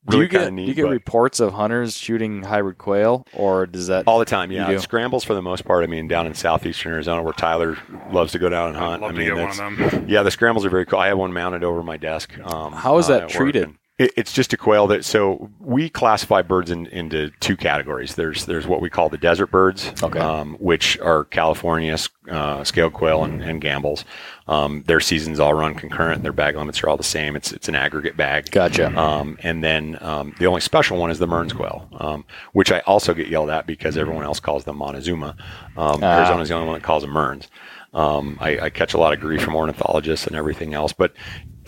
[0.06, 3.66] um, do you get neat, do you get reports of hunters shooting hybrid quail, or
[3.66, 4.78] does that all the time, yeah.
[4.78, 5.84] Scrambles for the most part.
[5.84, 7.76] I mean, down in southeastern Arizona, where Tyler
[8.10, 9.02] loves to go down and hunt.
[9.02, 10.06] love I to mean, get one of them.
[10.08, 10.98] Yeah, the scrambles are very cool.
[10.98, 12.38] I have one mounted over my desk.
[12.40, 13.74] Um, How is uh, that at work, treated?
[14.02, 15.04] It's just a quail that.
[15.04, 18.14] So we classify birds in, into two categories.
[18.14, 20.18] There's there's what we call the desert birds, Okay.
[20.18, 21.98] um, which are California
[22.30, 24.06] uh, scaled quail and, and Gambel's.
[24.48, 26.22] Um, their seasons all run concurrent.
[26.22, 27.36] Their bag limits are all the same.
[27.36, 28.50] It's it's an aggregate bag.
[28.50, 28.98] Gotcha.
[28.98, 32.78] Um, and then um, the only special one is the Mearns quail, um, which I
[32.80, 35.36] also get yelled at because everyone else calls them Montezuma.
[35.76, 36.20] Um, Ah.
[36.20, 37.48] Arizona's the only one that calls them Mearns.
[37.92, 41.12] Um, I, I catch a lot of grief from ornithologists and everything else, but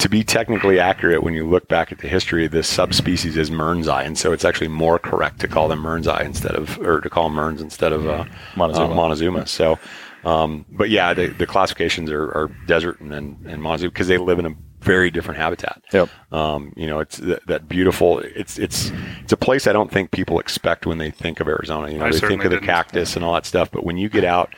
[0.03, 4.05] to be technically accurate, when you look back at the history, this subspecies is Mearnsii,
[4.05, 7.29] and so it's actually more correct to call them Mearnsii instead of, or to call
[7.29, 8.25] them Mearns instead of uh,
[8.57, 8.91] Montezuma.
[8.91, 9.47] uh, Montezuma.
[9.47, 9.79] So,
[10.25, 14.19] um, but yeah, the, the classifications are, are desert and and, and Montezuma because they
[14.19, 15.81] live in a very different habitat.
[15.93, 16.09] Yep.
[16.33, 18.19] Um, you know, it's that, that beautiful.
[18.19, 18.91] It's it's
[19.23, 21.93] it's a place I don't think people expect when they think of Arizona.
[21.93, 22.67] You know, I they think of the didn't.
[22.67, 24.53] cactus and all that stuff, but when you get out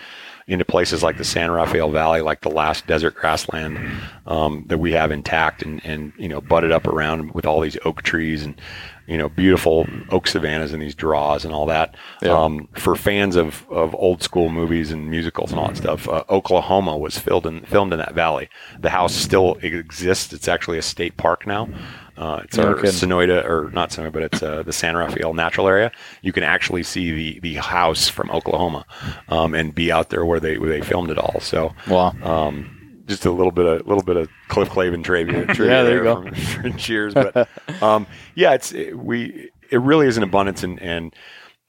[0.46, 3.78] into places like the San Rafael Valley, like the last desert grassland
[4.26, 7.78] um, that we have intact and, and you know butted up around with all these
[7.84, 8.60] oak trees and
[9.06, 11.96] you know beautiful oak savannas and these draws and all that.
[12.22, 12.32] Yeah.
[12.32, 16.24] Um, for fans of, of old school movies and musicals and all that stuff, uh,
[16.28, 18.48] Oklahoma was filmed in filmed in that valley.
[18.78, 20.32] The house still exists.
[20.32, 21.68] It's actually a state park now.
[22.16, 22.90] Uh, it's No our kidding.
[22.90, 25.90] Sonoita, or not Sonoita, but it's uh, the San Rafael Natural Area.
[26.22, 28.86] You can actually see the the house from Oklahoma,
[29.28, 31.40] um, and be out there where they where they filmed it all.
[31.40, 32.14] So, Wow.
[32.22, 35.44] um, just a little bit of little bit of Cliff Clavin trivia.
[35.54, 36.22] trivia Yeah, there you there go.
[36.22, 36.34] From,
[36.72, 37.48] from Cheers, but
[37.82, 41.14] um, yeah, it's it, we it really is an abundance, and and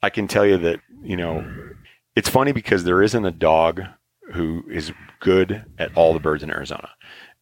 [0.02, 1.44] I can tell you that you know
[2.14, 3.82] it's funny because there isn't a dog
[4.32, 6.88] who is good at all the birds in Arizona.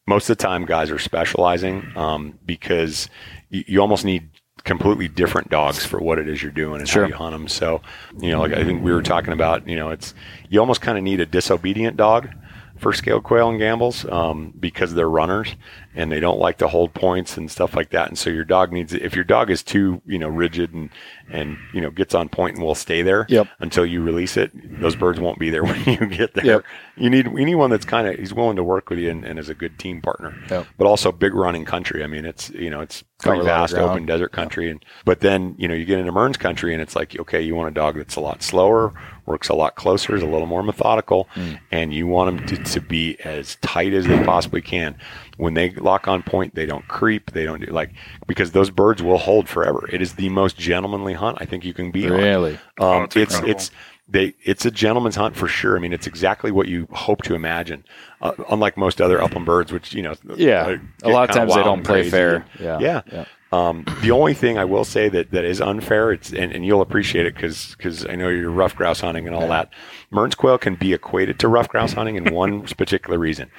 [0.07, 3.09] Most of the time, guys are specializing um, because
[3.49, 4.29] you, you almost need
[4.63, 7.03] completely different dogs for what it is you're doing and Sure.
[7.03, 7.47] how you hunt them.
[7.47, 7.81] So,
[8.19, 10.13] you know, like I think we were talking about, you know, it's
[10.49, 12.29] you almost kind of need a disobedient dog
[12.77, 15.55] for scaled quail and Gambel's um, because they're runners
[15.95, 18.09] and they don't like to hold points and stuff like that.
[18.09, 20.89] And so your dog needs if your dog is too you know rigid and
[21.31, 23.47] and you know gets on point and will stay there Yep.
[23.59, 26.45] until you release it, those birds won't be there when you get there.
[26.45, 26.63] Yep.
[26.97, 29.25] You need you need one that's kind of he's willing to work with you and,
[29.25, 30.35] and is a good team partner.
[30.49, 30.67] Yep.
[30.77, 32.03] But also big running country.
[32.03, 35.55] I mean, it's you know it's pretty of vast open desert country and but then
[35.57, 37.95] you know you get into Mearns country and it's like okay you want a dog
[37.95, 38.93] that's a lot slower
[39.25, 41.59] works a lot closer is a little more methodical Mm.
[41.71, 44.95] and you want them to, to be as tight as they possibly can
[45.37, 47.91] when they lock on point they don't creep they don't do like
[48.27, 51.73] because those birds will hold forever it is the most gentlemanly hunt I think you
[51.73, 52.13] can be on.
[52.13, 52.53] Really?
[52.53, 53.51] um, Oh, it's it's incredible.
[53.51, 53.71] it's
[54.07, 55.75] they it's a gentleman's hunt for sure.
[55.75, 57.83] I mean, it's exactly what you hope to imagine.
[58.21, 60.61] Uh, unlike most other upland birds, which you know, Yeah.
[60.61, 62.35] uh, A lot of times they don't play fair.
[62.35, 62.77] and- Yeah.
[62.79, 63.01] yeah.
[63.11, 63.25] Yeah.
[63.51, 66.81] Um, the only thing I will say that, that is unfair, it's and, and you'll
[66.81, 69.69] appreciate it because I know you're ruffed grouse hunting and all that.
[70.11, 73.49] Mearns quail can be equated to ruffed grouse hunting in one particular reason.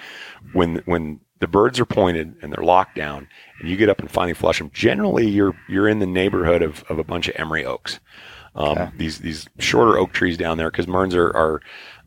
[0.52, 3.28] When when the birds are pointed and they're locked down,
[3.60, 6.84] and you get up and finally flush them, generally you're you're in the neighborhood of,
[6.88, 8.00] of a bunch of Emory oaks.
[8.54, 11.60] Um, These these shorter oak trees down there because Mearns are, are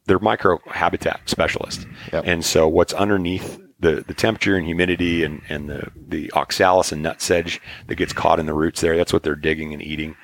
[0.05, 2.23] they're micro habitat specialists, Yep.
[2.25, 7.01] and so what's underneath the, the temperature and humidity and, and the, the oxalis and
[7.01, 10.17] nut sedge that gets caught in the roots there, that's what they're digging and eating.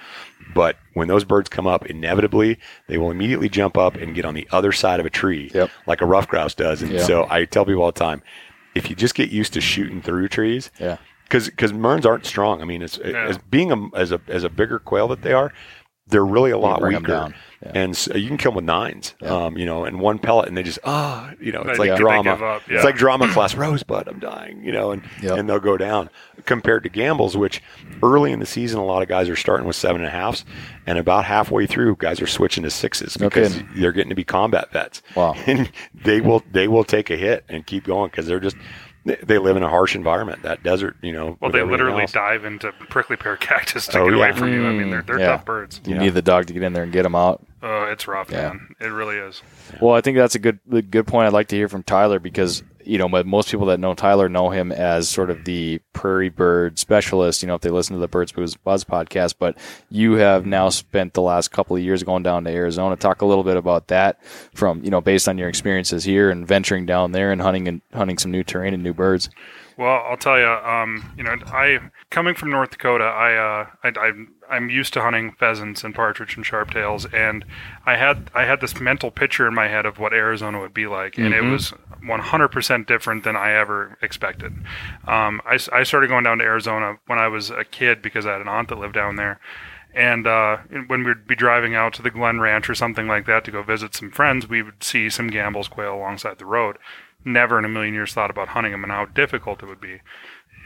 [0.53, 4.33] But when those birds come up, inevitably they will immediately jump up and get on
[4.33, 5.69] the other side of a tree, Yep.
[5.87, 6.81] like a ruffed grouse does.
[6.81, 7.03] And Yeah.
[7.03, 8.21] so I tell people all the time,
[8.75, 10.97] if you just get used to shooting through trees, Yeah.
[11.23, 12.61] because because Mearns aren't strong.
[12.61, 15.51] I mean, as, as being a, as a as a bigger quail that they are,
[16.07, 17.33] they're really a lot bring 'em weaker.
[17.65, 17.73] Down.
[17.75, 17.81] Yeah.
[17.81, 20.55] And so you can kill them with nines, um, you know, and one pellet, and
[20.55, 22.37] they just ah, you know, it's They- like drama.
[22.69, 22.75] yeah.
[22.75, 24.07] It's like drama class rosebud.
[24.07, 25.37] I'm dying, you know, and Yep.
[25.37, 26.09] and they'll go down.
[26.45, 27.61] Compared to Gambel's, which
[28.03, 30.45] early in the season, a lot of guys are starting with seven and a halfs,
[30.85, 33.69] and about halfway through, guys are switching to sixes because kidding.
[33.75, 35.01] they're getting to be combat vets.
[35.15, 35.33] Wow.
[35.47, 38.57] and they will they will take a hit and keep going because they're just
[39.05, 40.41] they- they live in a harsh environment.
[40.43, 41.37] That desert, you know.
[41.39, 42.11] Well, they literally else.
[42.11, 44.35] dive into prickly pear cactus to Oh, get away yeah.
[44.35, 44.65] from you.
[44.67, 45.27] I mean, they're, they're yeah.
[45.27, 45.79] tough birds.
[45.85, 47.45] You need the dog to get in there and get them out.
[47.63, 48.49] Oh, it's rough, Yeah.
[48.49, 48.75] man.
[48.79, 49.41] It really is.
[49.81, 51.27] Well, I think that's a good a good point.
[51.27, 54.29] I'd like to hear from Tyler because you know, but most people that know Tyler
[54.29, 57.41] know him as sort of the prairie bird specialist.
[57.41, 59.57] You know, if they listen to the Birds Buzz, Buzz podcast, but
[59.89, 62.95] you have now spent the last couple of years going down to Arizona.
[62.95, 66.47] Talk a little bit about that from you know, based on your experiences here and
[66.47, 69.29] venturing down there and hunting and hunting some new terrain and new birds.
[69.77, 73.89] Well, I'll tell you, um, you know, I coming from North Dakota, I, uh, I,
[73.89, 74.11] I
[74.49, 77.43] I'm used to hunting pheasants and partridge and sharptails, and
[77.85, 80.87] I had I had this mental picture in my head of what Arizona would be
[80.87, 84.53] like, and it was 100% different than I ever expected.
[85.07, 88.33] Um, I, I started going down to Arizona when I was a kid because I
[88.33, 89.39] had an aunt that lived down there.
[89.95, 90.57] And uh,
[90.87, 93.63] when we'd be driving out to the Glen Ranch or something like that to go
[93.63, 96.77] visit some friends, we would see some Gambel's quail alongside the road.
[97.25, 100.01] Never in a million years thought about hunting them and how difficult it would be.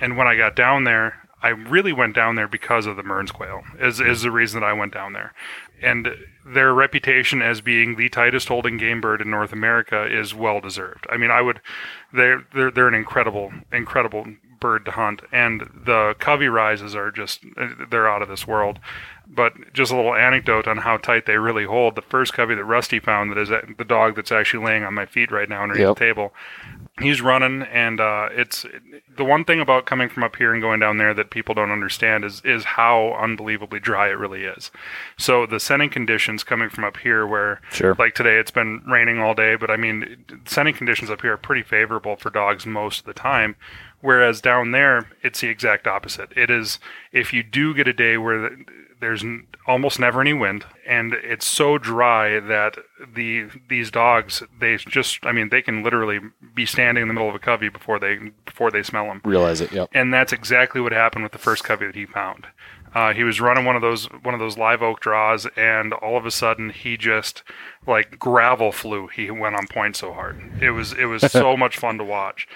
[0.02, 3.32] And when I got down there, I really went down there because of the Mearns
[3.32, 3.64] quail.
[3.80, 5.34] Is is the reason that I went down there.
[5.82, 6.10] And
[6.46, 11.08] their reputation as being the tightest holding game bird in North America is well deserved.
[11.10, 11.62] I mean, I would
[12.12, 14.26] they're they're they're an incredible incredible
[14.60, 17.46] bird to hunt, and the covey rises are just
[17.90, 18.80] they're out of this world.
[19.32, 21.94] But just a little anecdote on how tight they really hold.
[21.96, 25.06] The first covey that Rusty found, that is the dog that's actually laying on my
[25.06, 25.96] feet right now underneath Yep.
[25.98, 26.34] the table.
[27.00, 28.66] He's running, and uh, it's
[29.16, 31.72] the one thing about coming from up here and going down there that people don't
[31.72, 34.72] understand is is how unbelievably dry it really is.
[35.18, 37.96] So the sending conditions coming from up here, where Sure.
[38.00, 41.38] like today it's been raining all day, but I mean sending conditions up here are
[41.38, 43.56] pretty favorable for dogs most of the time.
[44.02, 46.32] Whereas down there, it's the exact opposite.
[46.36, 46.80] It is
[47.12, 48.66] if you do get a day where the,
[49.00, 52.78] there's n- almost never any wind, and it's so dry that
[53.16, 56.20] the these dogs they just I mean they can literally
[56.54, 59.22] be standing in the middle of a covey before they before they smell them.
[59.24, 59.72] Realize it.
[59.72, 59.90] Yep.
[59.94, 62.48] And that's exactly what happened with the first covey that he found.
[62.94, 66.18] Uh, he was running one of those one of those live oak draws, and all
[66.18, 67.44] of a sudden he just
[67.86, 69.08] like gravel flew.
[69.08, 70.42] He went on point so hard.
[70.62, 72.48] It was it was so much fun to watch.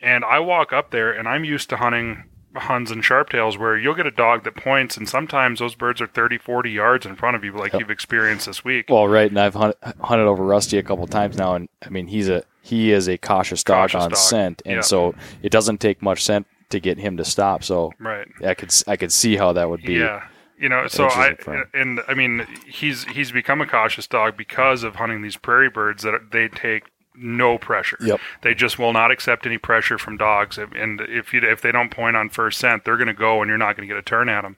[0.00, 2.24] And I walk up there, and I'm used to hunting
[2.58, 6.06] huns and sharptails where you'll get a dog that points, and sometimes those birds are
[6.06, 8.86] 30, 40 yards in front of you, like you've experienced this week.
[8.88, 12.06] Well, right, and I've hunt, hunted over Rusty a couple times now, and I mean
[12.06, 14.80] he's a he is a cautious dog Cautious on dog, scent, and yeah.
[14.82, 17.64] so it doesn't take much scent to get him to stop.
[17.64, 18.28] So right.
[18.44, 19.94] I could I could see how that would be.
[19.94, 20.26] Yeah.
[20.58, 21.70] You know, so I Interesting for him.
[21.72, 26.02] and I mean he's he's become a cautious dog because of hunting these prairie birds
[26.02, 26.84] that they take
[27.18, 27.98] no pressure.
[28.00, 28.20] Yep.
[28.42, 31.90] They just will not accept any pressure from dogs, and if you if they don't
[31.90, 34.02] point on first scent, they're going to go, and you're not going to get a
[34.02, 34.56] turn at them.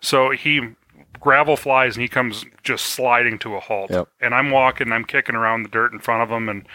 [0.00, 0.74] So he
[1.20, 3.90] gravel flies, and he comes just sliding to a halt.
[3.90, 4.08] Yep.
[4.20, 6.66] And I'm walking, I'm kicking around the dirt in front of him, and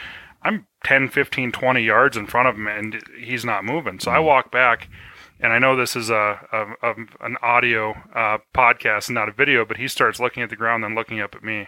[0.43, 3.99] I'm 10, 15, 20 yards in front of him, and he's not moving.
[3.99, 4.25] So I mm-hmm.
[4.25, 4.89] walk back,
[5.39, 9.31] and I know this is a, a, a an audio uh, podcast, and not a
[9.31, 11.67] video, but he starts looking at the ground, then looking up at me,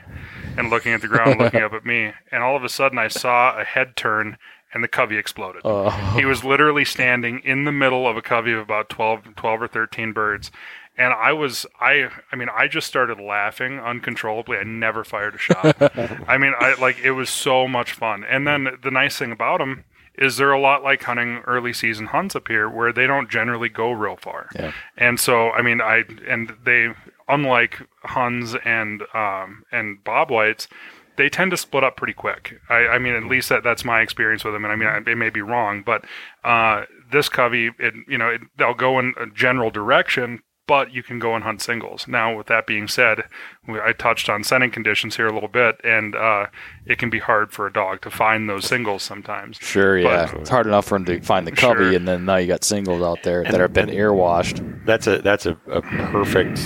[0.57, 3.07] and looking at the ground, looking up at me, and all of a sudden I
[3.07, 4.37] saw a head turn,
[4.73, 5.61] and the covey exploded.
[5.65, 5.89] Oh.
[6.15, 9.67] He was literally standing in the middle of a covey of about 12, 12 or
[9.67, 10.51] 13 birds.
[10.97, 14.57] And I was, I, I mean, I just started laughing uncontrollably.
[14.57, 15.81] I never fired a shot.
[16.27, 18.25] I mean, I like it was so much fun.
[18.25, 19.85] And then the nice thing about them
[20.15, 23.69] is they're a lot like hunting early season hunts up here, where they don't generally
[23.69, 24.49] go real far.
[24.55, 24.71] Yeah.
[24.97, 26.93] And so, I mean, I and they,
[27.27, 30.67] unlike Huns and um, and Bob Whites,
[31.15, 32.59] they tend to split up pretty quick.
[32.69, 34.63] I, I mean, at least that, that's my experience with them.
[34.63, 36.05] And I mean, I, it may be wrong, but
[36.43, 41.01] uh, this covey, it you know, it, they'll go in a general direction, but you
[41.01, 42.07] can go and hunt singles.
[42.07, 43.23] Now, with that being said,
[43.67, 46.45] we- I touched on sending conditions here a little bit, and uh,
[46.85, 49.57] it can be hard for a dog to find those singles sometimes.
[49.59, 50.29] Sure, yeah.
[50.31, 51.93] But- it's hard enough for him to find the covey, Sure.
[51.95, 54.61] and then now you got singles out there that have been air washed.
[54.85, 56.61] that's a that's a, a perfect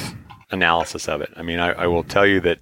[0.51, 1.32] analysis of it.
[1.38, 2.60] I mean, I, I will tell you that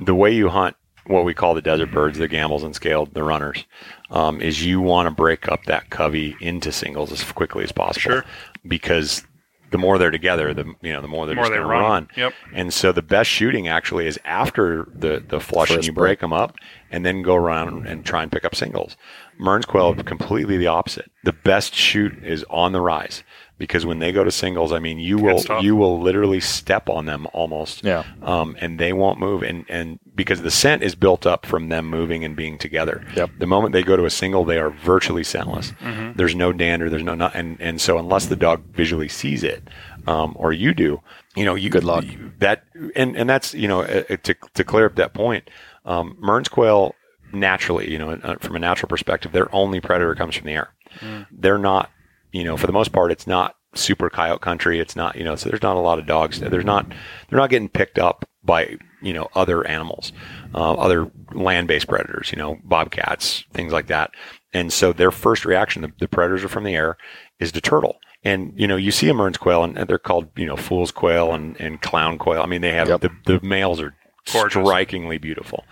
[0.00, 0.76] the way you hunt
[1.06, 3.64] what we call the desert birds, the Gambel's and scaled, the runners,
[4.10, 8.00] um, is you want to break up that covey into singles as quickly as possible.
[8.00, 8.24] Sure.
[8.66, 9.26] Because
[9.70, 11.72] the more they're together, the you know the more they're More just they going to
[11.72, 11.82] run.
[11.90, 12.08] run.
[12.16, 12.32] Yep.
[12.54, 16.08] And so the best shooting actually is after the the flush and you break.
[16.08, 16.56] break them up,
[16.90, 18.96] and then go around and try and pick up singles.
[19.38, 21.10] Mearns quail completely the opposite.
[21.24, 23.22] The best shoot is on the rise
[23.60, 25.62] because when they go to singles, I mean you will It's tough.
[25.62, 27.84] you will literally step on them almost.
[27.84, 28.02] Yeah.
[28.22, 31.86] Um, and they won't move, and and because the scent is built up from them
[31.86, 33.06] moving and being together.
[33.14, 33.30] Yep.
[33.38, 35.70] The moment they go to a single, they are virtually scentless.
[35.78, 36.16] Mm-hmm.
[36.16, 36.90] There's no dander.
[36.90, 39.62] There's no not, and and so unless the dog visually sees it,
[40.08, 41.00] um, or you do,
[41.36, 42.04] you know, you Good luck.
[42.04, 42.64] you- that
[42.96, 45.48] and and that's you know uh, uh, to to clear up that point.
[45.84, 46.94] Um, Mearns quail
[47.32, 50.72] naturally, you know, uh, from a natural perspective, their only predator comes from the air.
[50.98, 51.26] Mm.
[51.30, 51.88] They're not,
[52.32, 54.80] you know, for the most part, it's not super coyote country.
[54.80, 56.40] It's not, you know, so there's not a lot of dogs.
[56.40, 56.86] There's not,
[57.28, 60.12] they're not getting picked up by, you know, other animals,
[60.54, 64.10] uh, other land-based predators, you know, bobcats, things like that.
[64.52, 66.96] And so their first reaction, the, the predators are from the air,
[67.38, 67.98] is to turtle.
[68.24, 71.32] And, you know, you see a Mearns quail and they're called, you know, fool's quail
[71.32, 72.42] and, and clown quail.
[72.42, 73.00] I mean, they have, Yep.
[73.02, 73.94] the, the males are
[74.32, 74.62] Gorgeous.
[74.62, 75.64] strikingly beautiful.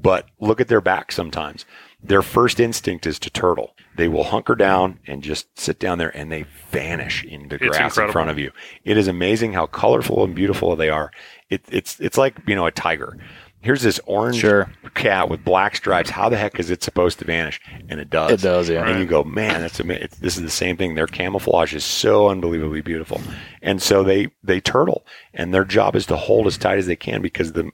[0.00, 1.64] But look at their back sometimes.
[2.02, 3.74] Their first instinct is to turtle.
[3.96, 7.96] They will hunker down and just sit down there and they vanish into It's grass
[7.96, 8.50] in front of you.
[8.84, 11.12] It is amazing how colorful and beautiful they are.
[11.50, 13.16] It, it's it's like you know a tiger.
[13.60, 14.72] Here's this orange Sure.
[14.94, 16.10] cat with black stripes.
[16.10, 17.60] How the heck is it supposed to vanish?
[17.88, 18.32] And it does.
[18.32, 18.88] It does, yeah.
[18.88, 20.96] And you go, man, that's ama- it's, this is the same thing.
[20.96, 23.20] Their camouflage is so unbelievably beautiful,
[23.62, 26.96] and so they they turtle, and their job is to hold as tight as they
[26.96, 27.70] can because the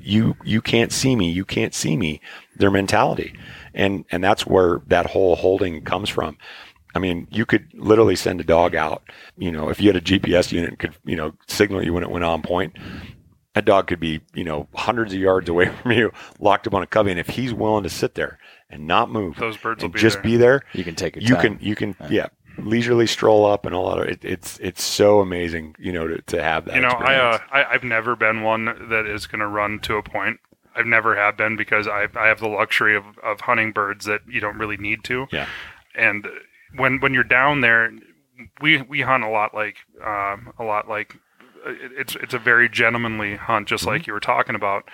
[0.00, 2.20] you you can't see me, you can't see me.
[2.58, 3.34] Their mentality,
[3.76, 6.36] and and that's where that whole holding comes from.
[6.94, 9.02] I mean, you could literally send a dog out.
[9.36, 12.02] You know, if you had a GPS unit, and could you know signal you when
[12.02, 12.76] it went on point.
[13.54, 16.82] A dog could be, you know, hundreds of yards away from you, locked up on
[16.82, 19.88] a cubby, and if he's willing to sit there and not move, Those birds will
[19.88, 20.22] be just there.
[20.22, 21.56] be there, You can take your you time.
[21.56, 22.26] can, you can, yeah.
[22.58, 26.20] leisurely stroll up and a lot of it, it's it's so amazing, you know, to,
[26.20, 26.74] to have that.
[26.74, 27.38] you know, I, uh.
[27.50, 30.38] I I've never been one that is going to run to a point.
[30.76, 34.20] I've never have been because I I have the luxury of, of hunting birds that
[34.28, 35.26] you don't really need to.
[35.32, 35.46] yeah,
[35.94, 36.28] And
[36.76, 37.90] when when you're down there,
[38.60, 41.16] we we hunt a lot like um, a lot like
[41.64, 44.84] it's it's a very gentlemanly hunt, just like you were talking about.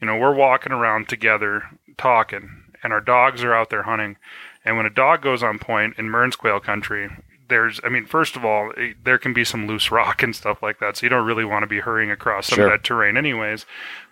[0.00, 1.62] You know, we're walking around together
[1.98, 4.16] talking, and our dogs are out there hunting.
[4.64, 7.10] And when a dog goes on point in Mearns quail country,
[7.48, 10.62] there's, I mean, first of all, eh, there can be some loose rock and stuff
[10.62, 12.66] like that, so you don't really want to be hurrying across some Sure.
[12.66, 13.64] of that terrain, anyways.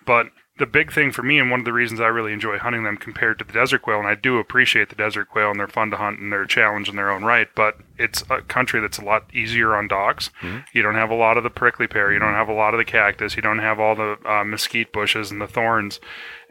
[0.05, 0.27] But
[0.59, 2.97] the big thing for me, and one of the reasons I really enjoy hunting them
[2.97, 5.89] compared to the desert quail, and I do appreciate the desert quail, and they're fun
[5.91, 8.97] to hunt and they're a challenge in their own right, but it's a country that's
[8.97, 10.29] a lot easier on dogs.
[10.73, 12.77] You don't have a lot of the prickly pear, you don't have a lot of
[12.77, 15.99] the cactus, you don't have all the uh, mesquite bushes and the thorns.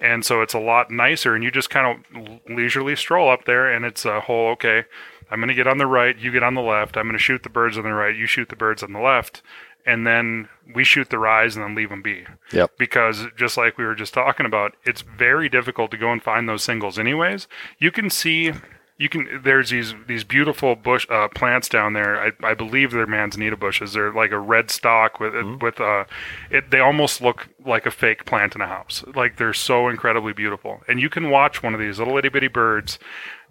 [0.00, 3.70] And so it's a lot nicer, and you just kind of leisurely stroll up there,
[3.70, 4.84] and it's a whole okay.
[5.30, 6.96] I'm going to get on the right, you get on the left.
[6.96, 9.00] I'm going to shoot the birds on the right, you shoot the birds on the
[9.00, 9.42] left,
[9.84, 12.72] and then we shoot the rise and then leave them be Yep.
[12.78, 16.48] because just like we were just talking about, it's very difficult to go and find
[16.48, 16.98] those singles.
[16.98, 17.48] Anyways,
[17.78, 18.52] you can see,
[18.98, 19.40] you can.
[19.44, 22.20] There's these these beautiful bush uh, plants down there.
[22.20, 23.92] I, I believe they're manzanita bushes.
[23.92, 26.04] They're like a red stalk with with uh,
[26.50, 26.70] it.
[26.70, 29.04] They almost look like a fake plant in a house.
[29.14, 30.82] Like they're so incredibly beautiful.
[30.88, 32.98] And you can watch one of these little itty bitty birds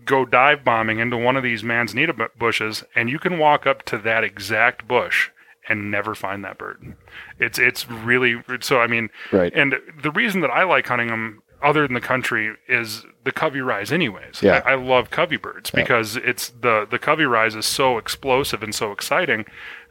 [0.05, 3.97] go dive bombing into one of these manzanita bushes, and you can walk up to
[3.97, 5.29] that exact bush
[5.69, 6.95] and never find that bird.
[7.39, 8.79] It's it's really so.
[8.79, 9.53] I mean, Right.
[9.53, 13.61] And the reason that I like hunting them, other than the country, is the covey
[13.61, 13.91] rise.
[13.91, 14.61] Anyways, Yeah.
[14.65, 18.73] I, I love covey birds because it's the the covey rise is so explosive and
[18.73, 19.45] so exciting.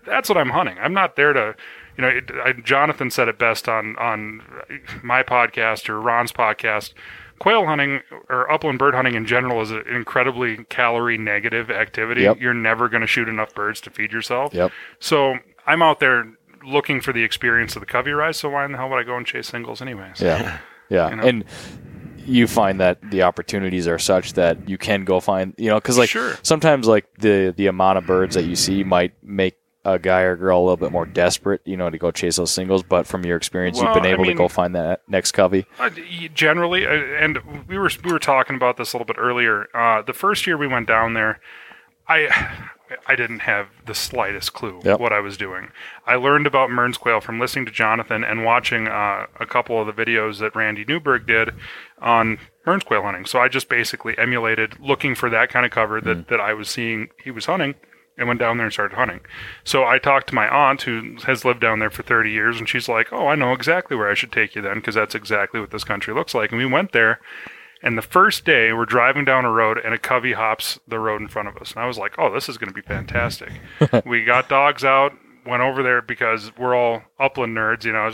[0.07, 0.77] That's what I'm hunting.
[0.81, 1.55] I'm not there to.
[1.99, 4.43] You know, it, I, Jonathan said it best on on
[5.03, 6.93] my podcast or Ron's podcast.
[7.39, 8.01] Quail hunting
[8.31, 12.22] or upland bird hunting in general is an incredibly calorie negative activity.
[12.22, 12.41] Yep.
[12.41, 14.55] You're never going to shoot enough birds to feed yourself.
[14.55, 14.72] Yep.
[15.01, 16.32] So I'm out there
[16.64, 18.36] looking for the experience of the covey rise.
[18.38, 20.20] So why in the hell would I go and chase singles anyways?
[20.20, 20.58] Yeah.
[20.88, 21.10] Yeah.
[21.10, 21.22] You know?
[21.24, 21.44] And
[22.18, 25.98] you find that the opportunities are such that you can go find, you know, because
[25.98, 26.36] like Sure.
[26.44, 30.36] sometimes like the the amount of birds that you see might make a guy or
[30.36, 32.84] girl a little bit more desperate, you know, to go chase those singles.
[32.84, 35.32] But from your experience, Well, you've been I able mean- to go find that next
[35.32, 35.66] covey.
[35.80, 35.90] Uh,
[36.34, 39.66] generally, uh, and we were we were talking about this a little bit earlier.
[39.74, 41.40] Uh, the first year we went down there,
[42.08, 42.28] I
[43.07, 45.01] I didn't have the slightest clue Yep.
[45.01, 45.68] what I was doing.
[46.07, 49.87] I learned about Mearns quail from listening to Jonathan and watching uh, a couple of
[49.87, 51.51] the videos that Randy Newberg did
[52.01, 53.24] on Mearns quail hunting.
[53.26, 56.68] So I just basically emulated looking for that kind of cover that, that I was
[56.68, 57.74] seeing he was hunting
[58.18, 59.20] and went down there and started hunting.
[59.62, 62.66] So I talked to my aunt who has lived down there for 30 years and
[62.68, 65.61] she's like, "Oh, I know exactly where I should take you then because that's exactly
[65.61, 67.20] what this country looks like." And we went there
[67.87, 71.20] and the first day we're driving down a road and a covey hops the road
[71.22, 71.70] in front of us.
[71.72, 73.53] And I was like, "Oh, this is going to be fantastic."
[74.05, 75.12] we got dogs out,
[75.47, 78.11] went over there because we're all upland nerds, you know.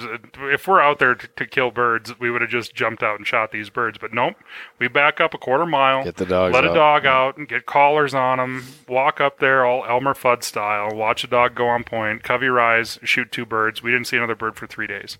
[0.52, 3.26] If we're out there to, to kill birds, we would have just jumped out and
[3.26, 4.34] shot these birds, but nope.
[4.78, 6.70] We back up a quarter mile, Get the dogs let out.
[6.70, 10.94] a dog out and get collars on them, walk up there all Elmer Fudd style,
[10.94, 13.82] watch a dog go on point, covey rise, shoot two birds.
[13.82, 15.16] We didn't see another bird for 3 days.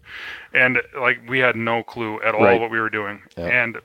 [0.55, 2.61] And like we had no clue at all Right.
[2.61, 3.23] what we were doing.
[3.37, 3.79] And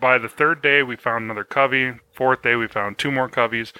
[0.00, 3.72] by the third day we found another covey, fourth day we found two more coveys.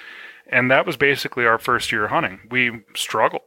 [0.47, 2.41] And that was basically our first year hunting.
[2.51, 3.41] We struggled.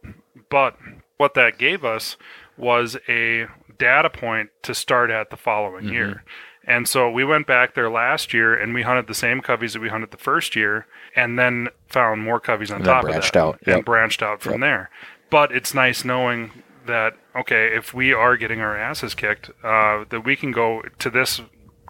[0.49, 0.77] But
[1.17, 2.17] what that gave us
[2.57, 3.47] was a
[3.77, 5.93] data point to start at the following Mm-hmm.
[5.93, 6.23] year.
[6.65, 9.79] And so we went back there last year and we hunted the same coveys that
[9.79, 13.35] we hunted the first year and then found more coveys on And top of that.
[13.35, 13.59] out.
[13.65, 13.85] And Yep.
[13.85, 14.61] branched out from Yep.
[14.61, 14.89] there.
[15.29, 16.51] But it's nice knowing
[16.85, 21.09] that, okay, if we are getting our asses kicked, uh, that we can go to
[21.09, 21.41] this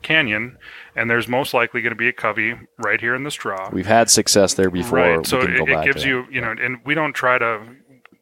[0.01, 0.57] canyon
[0.95, 3.69] and there's most likely going to be a covey right here in the straw.
[3.71, 4.99] We've had success there before.
[4.99, 5.25] Right.
[5.27, 7.61] So it, it gives you, you know, and we don't try to.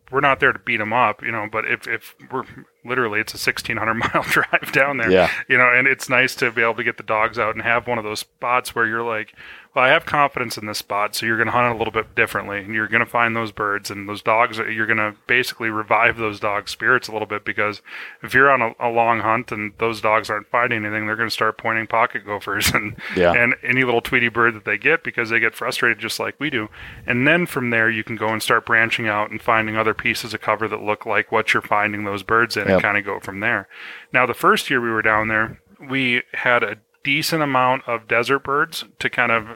[0.09, 1.47] We're not there to beat them up, you know.
[1.51, 2.45] But if if we're
[2.85, 5.29] literally, it's a sixteen hundred mile drive down there, Yeah.
[5.49, 7.87] you know, and it's nice to be able to get the dogs out and have
[7.87, 9.33] one of those spots where you're like,
[9.75, 11.91] well, I have confidence in this spot, so you're going to hunt it a little
[11.91, 14.57] bit differently, and you're going to find those birds and those dogs.
[14.57, 17.81] You're going to basically revive those dogs' spirits a little bit because
[18.23, 21.29] if you're on a, a long hunt and those dogs aren't finding anything, they're going
[21.29, 23.33] to start pointing pocket gophers and Yeah.
[23.33, 26.49] and any little Tweety bird that they get because they get frustrated just like we
[26.49, 26.69] do.
[27.05, 30.33] And then from there, you can go and start branching out and finding other pieces
[30.33, 32.71] of cover that look like what you're finding those birds in Yep.
[32.73, 33.67] and kind of go from there.
[34.13, 36.77] Now, the first year we were down there, we had a
[37.07, 39.47] decent amount of desert birds to kind of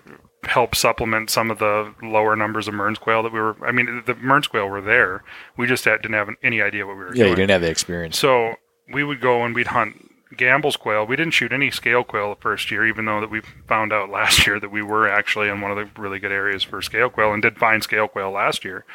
[0.46, 3.56] help supplement some of the lower numbers of Mearns quail that we were.
[3.66, 5.24] I mean, the Mearns quail were there.
[5.58, 7.30] We just didn't have any idea what we were Yeah, doing.
[7.32, 8.18] you didn't have the experience.
[8.18, 8.56] So
[8.92, 11.06] we would go and we'd hunt Gambel's quail.
[11.06, 14.10] We didn't shoot any scale quail the first year, even though that we found out
[14.10, 17.10] last year that we were actually in one of the really good areas for scale
[17.10, 18.86] quail and did find scale quail last year.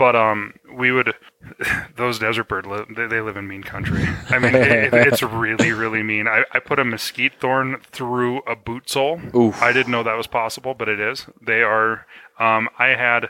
[0.00, 1.12] But um, we would
[1.96, 4.02] those desert bird li- they, they live in mean country.
[4.30, 6.26] I mean, it, it's really really mean.
[6.26, 9.20] I, I put a mesquite thorn through a boot sole.
[9.36, 9.60] Oof.
[9.60, 11.26] I didn't know that was possible, but it is.
[11.42, 12.06] They are.
[12.38, 13.28] Um, I had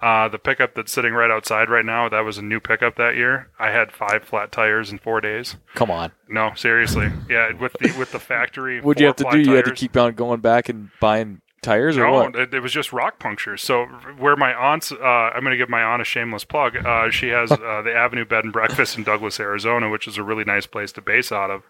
[0.00, 2.08] uh, the pickup that's sitting right outside right now.
[2.08, 3.50] That was a new pickup that year.
[3.58, 5.56] I had five flat tires in four days.
[5.74, 6.12] Come on.
[6.28, 7.10] No, seriously.
[7.28, 8.80] Yeah, with the with the factory.
[8.80, 9.40] What'd you have to do?
[9.40, 12.36] You had to keep on going back and buying tires or no, what?
[12.36, 13.62] it, it was just rock punctures.
[13.62, 13.84] So
[14.18, 16.76] where my aunt's, uh, I'm going to give my aunt a shameless plug.
[16.76, 20.22] Uh, she has uh, the Avenue Bed and Breakfast in Douglas, Arizona, which is a
[20.22, 21.62] really nice place to base out of.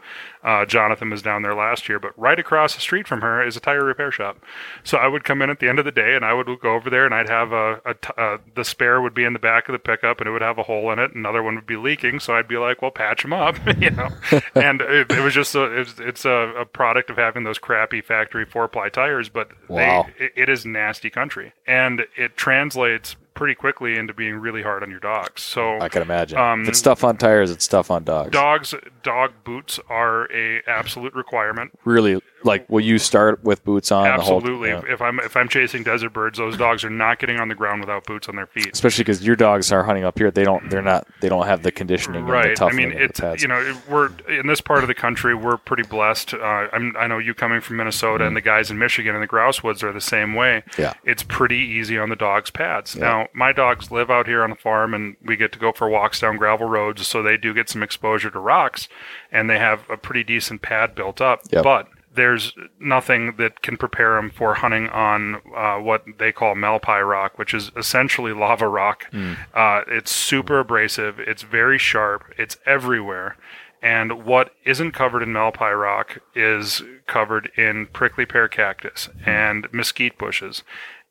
[0.43, 3.57] Uh, Jonathan was down there last year, but right across the street from her is
[3.57, 4.39] a tire repair shop.
[4.83, 6.75] So I would come in at the end of the day, and I would go
[6.75, 9.39] over there, and I'd have a, a t- uh, the spare would be in the
[9.39, 11.15] back of the pickup, and it would have a hole in it.
[11.15, 14.09] Another one would be leaking, so I'd be like, "Well, patch them up," you know.
[14.55, 18.01] and it, it was just a, it's, it's a, a product of having those crappy
[18.01, 19.82] factory four ply tires, but Wow.
[19.83, 24.83] They it, it is nasty country, and it translates pretty quickly into being really hard
[24.83, 25.43] on your dogs.
[25.43, 26.39] So I can imagine.
[26.39, 28.31] Um, if it's stuff on tires, it's stuff on dogs.
[28.31, 31.73] dogs dog boots are a absolute requirement.
[31.85, 34.71] really, like, will you start with boots on Absolutely.
[34.71, 34.85] the whole?
[34.87, 34.95] yeah.
[34.95, 37.81] If I'm if I'm chasing desert birds, those dogs are not getting on the ground
[37.81, 38.71] without boots on their feet.
[38.73, 40.31] Especially because your dogs are hunting up here.
[40.31, 40.69] They don't.
[40.71, 41.07] They're not.
[41.21, 42.25] They don't have the conditioning.
[42.25, 42.61] Right.
[42.61, 45.35] I mean, it's you know we're in this part of the country.
[45.35, 46.35] We're pretty blessed.
[46.35, 49.27] Uh, I'm, I know you coming from Minnesota and the guys in Michigan and the
[49.27, 50.63] grouse woods are the same way.
[50.71, 50.83] Mm-hmm.
[50.83, 50.95] Yeah.
[51.05, 52.97] It's pretty easy on the dogs' pads.
[52.97, 55.89] Now, my dogs live out here on the farm, and we get to go for
[55.89, 58.89] walks down gravel roads, so they do get some exposure to rocks,
[59.31, 61.43] and they have a pretty decent pad built up.
[61.51, 61.65] Yep.
[61.65, 67.07] But there's nothing that can prepare them for hunting on uh, what they call malpai
[67.09, 69.07] rock, which is essentially lava rock.
[69.55, 71.19] Uh, it's super abrasive.
[71.19, 72.25] It's very sharp.
[72.37, 73.37] It's everywhere.
[73.83, 80.19] And what isn't covered in malpai rock is covered in prickly pear cactus and mesquite
[80.19, 80.63] bushes.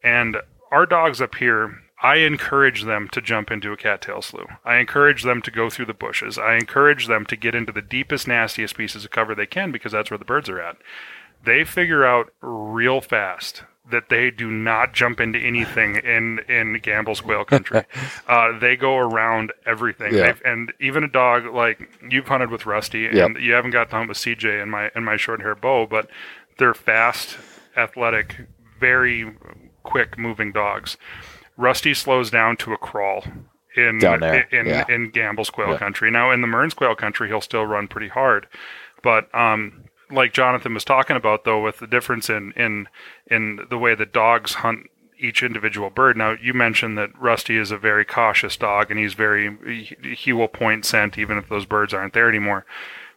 [0.02, 0.38] And
[0.72, 4.50] our dogs up here, I encourage them to jump into a cattail slough.
[4.66, 6.38] I encourage them to go through the bushes.
[6.38, 9.92] I encourage them to get into the deepest, nastiest pieces of cover they can because
[9.92, 10.78] that's where the birds are at.
[11.44, 17.22] They figure out real fast that they do not jump into anything in in Gambel's
[17.22, 17.84] quail country.
[18.28, 20.34] uh, they go around everything, Yeah.
[20.46, 23.32] And even a dog like you've hunted with Rusty, and Yep.
[23.40, 26.10] you haven't got to hunt with CJ and my and my short hair bow, but
[26.58, 27.38] they're fast,
[27.76, 28.46] athletic,
[28.80, 29.34] very
[29.84, 30.96] quick moving dogs.
[31.62, 33.24] Rusty slows down to a crawl
[33.76, 34.86] in there, in yeah.
[34.90, 35.78] in Gambel's quail Yeah.
[35.78, 36.12] country.
[36.12, 38.48] Now in the Mearns quail country, he'll still run pretty hard,
[39.02, 42.88] but um, like Jonathan was talking about though, with the difference in in
[43.28, 44.90] in the way that dogs hunt
[45.20, 46.18] each individual bird.
[46.18, 50.34] Now you mentioned that Rusty is a very cautious dog, and he's very he, he
[50.34, 52.66] will point scent even if those birds aren't there anymore.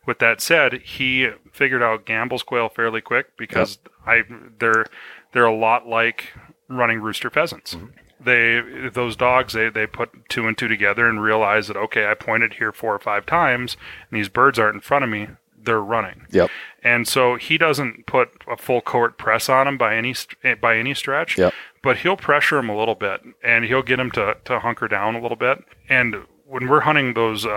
[0.07, 4.23] With that said, he figured out Gambel's quail fairly quick because I
[4.61, 4.85] they're
[5.33, 6.35] they're a lot like
[6.69, 7.77] running rooster pheasants.
[8.21, 8.61] They
[8.93, 12.55] those dogs they, they put two and two together and realize that okay I pointed
[12.55, 13.77] here four or five times
[14.11, 15.29] and these birds aren't in front of me
[15.63, 16.27] they're running.
[16.31, 16.51] Yep.
[16.83, 20.15] and so he doesn't put a full court press on him by any
[20.61, 21.55] by any stretch Yep.
[21.83, 25.15] but he'll pressure him a little bit and he'll get him to, to hunker down
[25.15, 25.65] a little bit.
[25.89, 27.51] And when we're hunting those uh,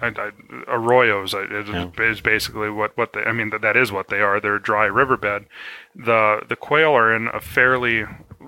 [0.00, 0.30] I, I,
[0.68, 4.40] arroyos is, is basically what, what they I mean that, that is what they are.
[4.40, 5.46] They're dry riverbed.
[5.96, 8.04] The the quail are in a fairly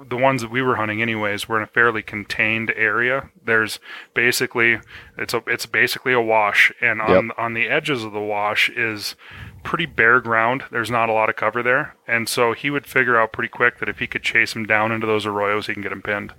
[0.09, 3.31] the ones that we were hunting anyways were in a fairly contained area.
[3.45, 3.79] There's
[4.15, 4.81] basically
[5.19, 7.35] it's a it's basically a wash and on Yep.
[7.39, 9.17] on the edges of the wash is
[9.63, 10.65] pretty bare ground.
[10.71, 11.95] There's not a lot of cover there.
[12.09, 14.91] And so he would figure out pretty quick that if he could chase him down
[14.91, 16.33] into those arroyos he can get him pinned.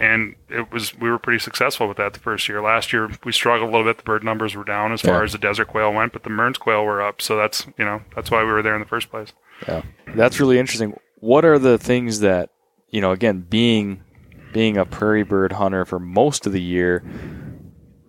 [0.00, 2.62] And it was we were pretty successful with that the first year.
[2.62, 3.98] Last year we struggled a little bit.
[3.98, 6.58] The bird numbers were down as far as the desert quail went but the Mearns
[6.58, 7.20] quail were up.
[7.20, 9.32] So that's you know that's why we were there in the first place.
[9.68, 9.82] Yeah,
[10.14, 10.98] that's really interesting.
[11.20, 12.50] What are the things that
[12.92, 13.10] you know?
[13.10, 14.04] Again, being
[14.52, 17.02] being a prairie bird hunter for most of the year,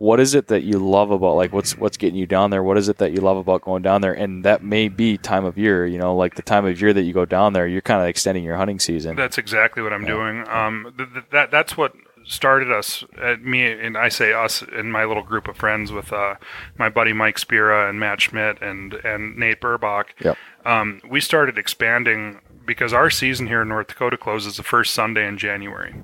[0.04, 2.62] what is it that you love about like what's what's getting you down there?
[2.62, 4.14] What is it that you love about going down there?
[4.14, 5.86] And that may be time of year.
[5.86, 8.08] You know, like the time of year that you go down there, you're kind of
[8.08, 9.16] extending your hunting season.
[9.16, 10.46] That's exactly what I'm doing.
[10.50, 11.94] Um, th- th- that that's what
[12.26, 13.06] started us.
[13.22, 16.36] At me and I say us and my little group of friends with uh,
[16.78, 20.08] my buddy Mike Spira and Matt Schmidt and and Nate Burbach.
[20.20, 20.38] Yep.
[20.66, 25.28] Um, we started expanding because our season here in North Dakota closes the first Sunday
[25.28, 25.96] in January,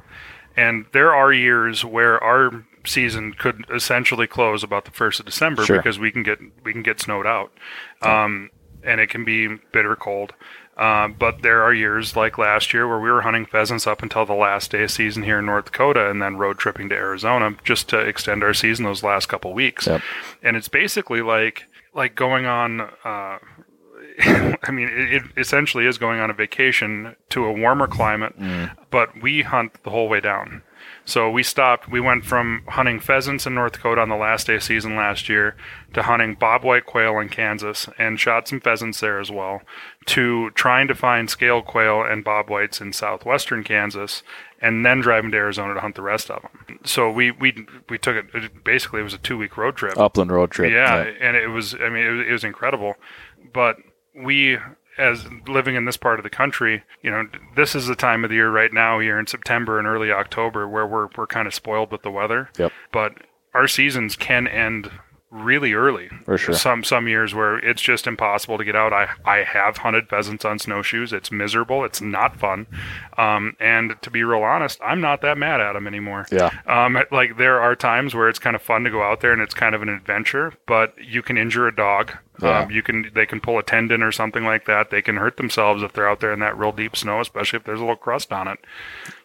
[0.57, 5.65] and there are years where our season could essentially close about the first of December
[5.65, 5.77] Sure.
[5.77, 7.51] because we can get we can get snowed out,
[8.01, 8.49] um,
[8.83, 10.33] and it can be bitter cold.
[10.77, 14.25] Uh, but there are years like last year where we were hunting pheasants up until
[14.25, 17.53] the last day of season here in North Dakota, and then road tripping to Arizona
[17.65, 19.87] just to extend our season those last couple weeks.
[19.87, 20.01] Yep.
[20.41, 22.81] And it's basically like like going on.
[23.03, 23.39] Uh,
[24.63, 28.75] I mean, it, it essentially is going on a vacation to a warmer climate, mm.
[28.91, 30.61] but we hunt the whole way down.
[31.05, 31.89] So we stopped.
[31.89, 35.27] We went from hunting pheasants in North Dakota on the last day of season last
[35.27, 35.55] year
[35.93, 39.61] to hunting bobwhite quail in Kansas and shot some pheasants there as well.
[40.07, 44.21] To trying to find scale quail and bobwhites in southwestern Kansas,
[44.61, 46.79] and then driving to Arizona to hunt the rest of them.
[46.83, 48.63] So we we we took it.
[48.63, 49.97] basically, it was a two week road trip.
[49.97, 50.71] Upland road trip.
[50.71, 51.73] Yeah, and it was.
[51.73, 52.95] I mean, it was, it was incredible.
[53.51, 53.77] But
[54.23, 54.57] we,
[54.97, 58.29] as living in this part of the country, you know, this is the time of
[58.29, 61.53] the year right now, here in September and early October, where we're we're kind of
[61.53, 62.49] spoiled with the weather.
[62.57, 62.71] Yep.
[62.91, 63.13] But
[63.53, 64.91] our seasons can end
[65.31, 66.09] really early.
[66.25, 66.55] For sure.
[66.55, 68.93] Some some years where it's just impossible to get out.
[68.93, 71.13] I I have hunted pheasants on snowshoes.
[71.13, 71.83] It's miserable.
[71.85, 72.67] It's not fun.
[73.17, 76.25] Um, and to be real honest, I'm not that mad at them anymore.
[76.31, 76.49] Yeah.
[76.65, 79.41] Um, like there are times where it's kind of fun to go out there and
[79.41, 82.11] it's kind of an adventure, but you can injure a dog.
[82.41, 82.59] Yeah.
[82.61, 84.89] Um, you can they can pull a tendon or something like that.
[84.89, 87.65] They can hurt themselves if they're out there in that real deep snow, especially if
[87.65, 88.59] there's a little crust on it.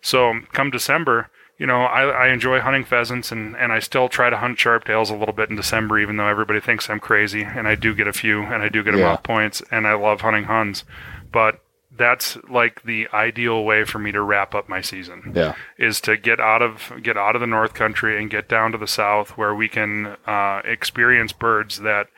[0.02, 4.28] So come December, you know, I, I enjoy hunting pheasants and, and I still try
[4.30, 7.42] to hunt sharptails a little bit in December, even though everybody thinks I'm crazy.
[7.42, 9.12] And I do get a few and I do get them Yeah.
[9.12, 10.84] off points and I love hunting huns.
[11.30, 11.61] But
[11.96, 15.55] that's like the ideal way for me to wrap up my season Yeah.
[15.78, 18.78] is to get out of get out of the north country and get down to
[18.78, 22.09] the south where we can uh, experience birds that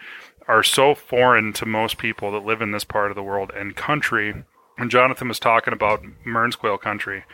[0.49, 3.77] are so foreign to most people that live in this part of the world and
[3.77, 4.45] country
[4.79, 7.25] when jonathan was talking about mearns quail country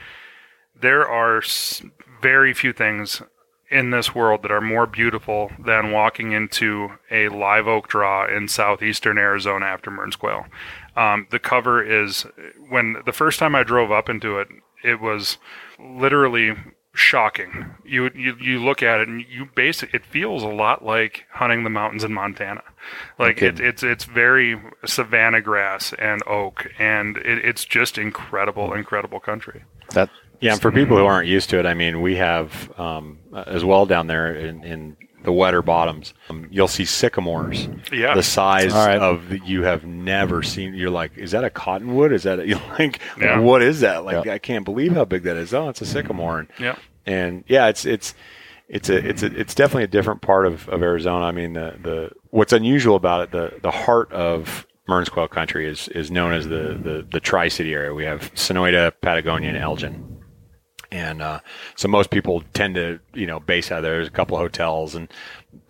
[0.82, 1.42] there are
[2.20, 3.22] very few things
[3.70, 8.46] in this world that are more beautiful than walking into a live oak draw in
[8.46, 10.44] southeastern Arizona after Mearns Quail.
[10.94, 12.26] Um, the cover is
[12.68, 14.48] when the first time I drove up into it,
[14.84, 15.38] it was
[15.80, 16.54] literally
[16.94, 17.74] shocking.
[17.86, 21.64] You you you look at it and you basic it feels a lot like hunting
[21.64, 22.62] the mountains in Montana.
[23.18, 23.46] Like Okay.
[23.46, 29.64] it, it's it's very savanna grass and oak and it, it's just incredible incredible country.
[29.94, 30.10] That
[30.42, 33.64] Yeah, and for people who aren't used to it, I mean, we have um, as
[33.64, 36.14] well down there in, in the wetter bottoms.
[36.28, 38.14] Um, you'll see sycamores, Yeah.
[38.14, 38.98] the size All right.
[38.98, 40.74] of the, you have never seen.
[40.74, 42.12] You're like, is that a cottonwood?
[42.12, 43.38] Is that a, you're like, Yeah.
[43.38, 44.04] what is that?
[44.04, 44.32] Like, Yeah.
[44.34, 45.54] I can't believe how big that is.
[45.54, 46.40] Oh, it's a sycamore.
[46.40, 46.74] And, Yeah.
[47.06, 48.14] and yeah, it's it's
[48.68, 51.24] it's a it's a it's definitely a different part of, of Arizona.
[51.26, 55.68] I mean, the the what's unusual about it, the the heart of Mearns Quail Country
[55.68, 57.94] is is known as the the, the Tri City area.
[57.94, 60.11] We have Sonoita, Patagonia, and Elgin.
[60.92, 61.40] And uh,
[61.74, 63.92] so most people tend to, you know, base out there.
[63.94, 65.08] There's a couple of hotels, and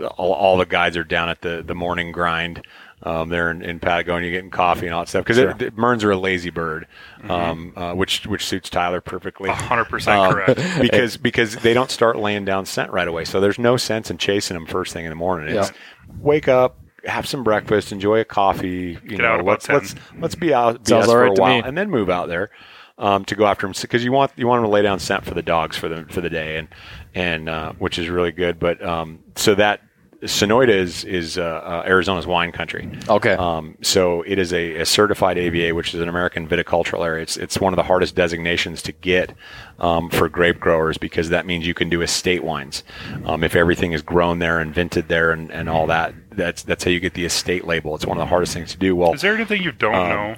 [0.00, 2.66] all, all the guides are down at the, the morning grind.
[3.04, 5.70] Um, they're in, in Patagonia getting coffee and all that stuff because Sure.
[5.76, 6.86] Mearns are a lazy bird,
[7.28, 9.50] um, uh, which which suits Tyler perfectly.
[9.50, 10.60] Hundred percent Um, correct.
[10.80, 13.24] because because they don't start laying down scent right away.
[13.24, 15.56] So there's no sense in chasing them first thing in the morning.
[15.56, 15.72] It's
[16.20, 18.98] wake up, have some breakfast, enjoy a coffee.
[19.02, 19.74] You Get know, let's 10.
[19.76, 22.50] let's let's be out BS for right a while and then move out there.
[22.99, 25.24] Um, to go after them because you want you want them to lay down scent
[25.24, 26.68] for the dogs for the for the day and
[27.14, 28.61] and uh, which is really good.
[28.61, 29.80] But um, so that
[30.22, 32.88] Sonoita is is uh, uh, Arizona's wine country.
[33.09, 33.32] Okay.
[33.32, 37.22] Um, so it is a, a certified AVA, which is an American viticultural area.
[37.22, 39.34] It's it's one of the hardest designations to get
[39.80, 42.84] um, for grape growers because that means you can do estate wines.
[43.24, 46.84] Um, if everything is grown there and vinted there and, and all that, that's that's
[46.84, 47.94] how you get the estate label.
[47.94, 48.94] It's one of the hardest things to do.
[48.96, 50.36] Well, Is there anything you don't Um, know?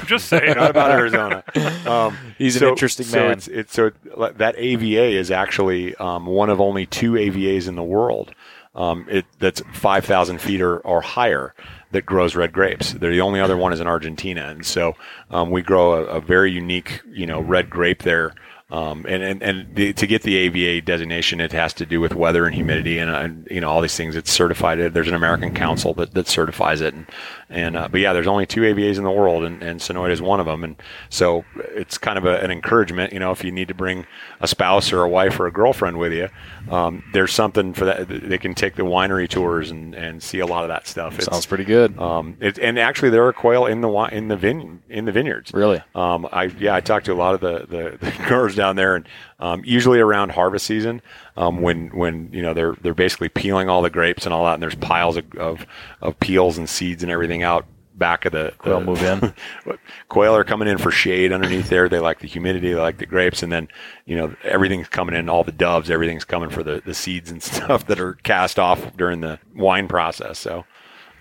[0.06, 1.42] Just say not about Arizona.
[1.86, 3.30] Um, He's an interesting so man.
[3.32, 7.74] It's, it's, so it- that AVA is actually um, one of only two AVAs in
[7.76, 8.34] the world.
[8.74, 11.54] Um, it, that's 5,000 feet or, or higher
[11.92, 12.92] that grows red grapes.
[12.92, 14.94] They're the only other one is in Argentina, and so
[15.30, 18.34] um, we grow a, a very unique, you know, red grape there.
[18.74, 22.12] Um, and and, and the, to get the AVA designation, it has to do with
[22.12, 24.16] weather and humidity and, uh, and you know all these things.
[24.16, 24.78] It's certified.
[24.92, 26.92] There's an American council that, that certifies it.
[26.92, 27.06] And,
[27.48, 30.20] and uh, but yeah, there's only two AVAs in the world, and, and Sonoita is
[30.20, 30.64] one of them.
[30.64, 30.74] And
[31.08, 33.12] so it's kind of a, an encouragement.
[33.12, 34.06] You know, if you need to bring
[34.40, 36.28] a spouse or a wife or a girlfriend with you,
[36.68, 38.08] um, there's something for that.
[38.08, 41.14] They can take the winery tours and, and see a lot of that stuff.
[41.14, 41.96] It's, sounds pretty good.
[41.96, 45.54] um, it, and actually, there are quail in the in the vine in the vineyards.
[45.54, 45.80] Really?
[45.94, 48.96] Um, I yeah, I talked to a lot of the the, the growers down there,
[48.96, 49.08] and
[49.38, 51.02] um, usually around harvest season,
[51.36, 54.54] um, when when you know they're they're basically peeling all the grapes and all that,
[54.54, 55.66] and there's piles of of,
[56.00, 59.34] of peels and seeds and everything out back of the Quail the- move in.
[60.08, 61.88] quail are coming in for shade underneath there.
[61.88, 63.68] They like the humidity, they like the grapes, and then
[64.06, 65.28] you know everything's coming in.
[65.28, 68.96] All the doves, everything's coming for the, the seeds and stuff that are cast off
[68.96, 70.38] during the wine process.
[70.38, 70.64] So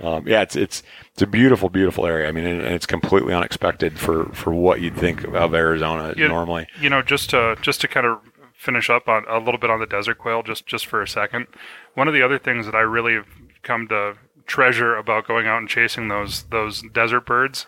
[0.02, 0.84] um, yeah, it's it's
[1.14, 2.28] it's a beautiful, beautiful area.
[2.28, 6.68] I mean, and, it's completely unexpected for for what you'd think of Arizona You- normally.
[6.80, 8.20] You know, just to just to kind of
[8.56, 11.48] finish up on a little bit on the desert quail, just just for a second.
[11.94, 13.28] One of the other things that I really have
[13.62, 14.16] come to
[14.48, 17.66] treasure about going out and chasing those those desert birds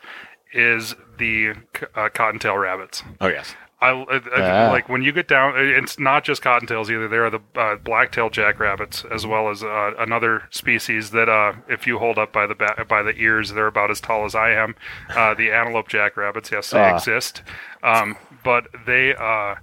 [0.53, 1.53] is the
[1.95, 3.03] uh, cottontail rabbits.
[3.21, 3.55] Oh yes.
[3.91, 5.53] I, I- I- like when you get down.
[5.57, 7.07] It's not just cottontails either.
[7.07, 11.86] There are the uh, black-tailed jackrabbits as well as uh, another species that, uh, if
[11.88, 14.51] you hold up by the ba- by the ears, they're about as tall as I
[14.51, 14.75] am.
[15.15, 16.95] Uh, the antelope jackrabbits, yes, they Ah.
[16.95, 17.41] exist,
[17.83, 19.55] um, but they uh,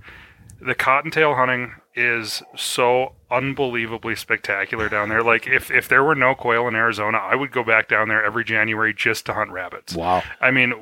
[0.60, 5.22] the cottontail hunting is so unbelievably spectacular down there.
[5.22, 8.22] Like if if there were no quail in Arizona, I would go back down there
[8.24, 9.94] every January just to hunt rabbits.
[9.94, 10.22] Wow.
[10.40, 10.74] I mean,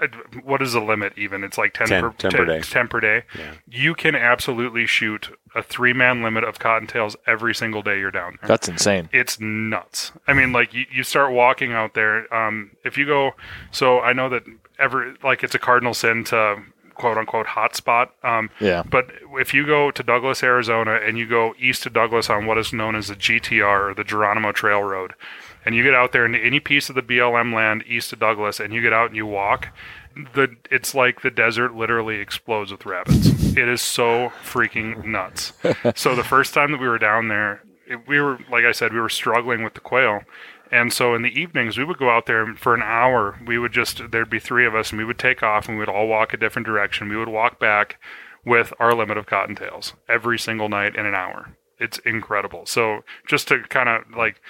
[0.00, 0.06] uh,
[0.44, 1.12] what is the limit?
[1.16, 2.60] Even it's like 10, 10 per, 10 per day.
[2.60, 3.22] 10 per day.
[3.68, 8.38] You can absolutely shoot a three man limit of cottontails every single day you're down
[8.40, 8.48] there.
[8.48, 9.08] That's insane.
[9.12, 10.12] It's nuts.
[10.26, 12.32] I mean, like you, you start walking out there.
[12.32, 13.32] Um, if you go,
[13.70, 14.44] so I know that
[14.78, 16.62] ever like it's a cardinal sin to
[16.98, 18.08] quote unquote hotspot.
[18.22, 18.82] Um, Yeah.
[18.82, 22.58] But if you go to Douglas, Arizona, and you go east of Douglas on what
[22.58, 25.14] is known as the GTR or the Geronimo Trail Road,
[25.64, 28.60] and you get out there into any piece of the BLM land east of Douglas,
[28.60, 29.68] and you get out and you walk,
[30.34, 33.56] the it's like the desert literally explodes with rabbits.
[33.56, 35.52] It is so freaking nuts.
[35.94, 38.92] so the first time that we were down there, it, we were like I said,
[38.92, 40.22] we were struggling with the quail.
[40.70, 43.38] And so in the evenings, we would go out there and for an hour.
[43.46, 45.80] We would just, there'd be three of us, and we would take off and we
[45.82, 47.08] would all walk a different direction.
[47.08, 47.98] We would walk back
[48.44, 51.54] with our limit of cottontails every single night in an hour.
[51.80, 52.66] It's incredible.
[52.66, 54.40] So just to kind of like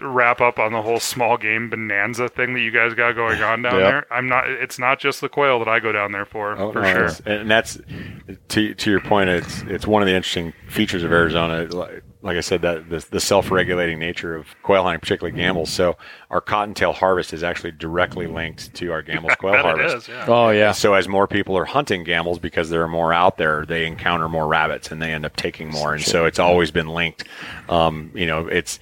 [0.00, 3.62] wrap up on the whole small game bonanza thing that you guys got going on
[3.62, 3.82] down Yep.
[3.90, 6.72] there, I'm not, it's not just the quail that I go down there for, Oh,
[6.72, 7.10] for no, sure.
[7.24, 7.78] And that's
[8.48, 9.30] to to your point.
[9.30, 11.68] It's it's one of the interesting features of Arizona.
[12.22, 15.70] Like, like I said, that the, the self-regulating nature of quail hunting, particularly Gambel's.
[15.70, 15.96] So
[16.30, 19.96] our cottontail harvest is actually directly linked to our Gambel's quail harvest.
[19.96, 20.24] is, yeah.
[20.28, 20.72] Oh yeah.
[20.72, 24.28] So as more people are hunting Gambel's because there are more out there, they encounter
[24.28, 25.92] more rabbits and they end up taking more.
[25.94, 27.24] And so it's always been linked.
[27.68, 28.78] Um, you know, it's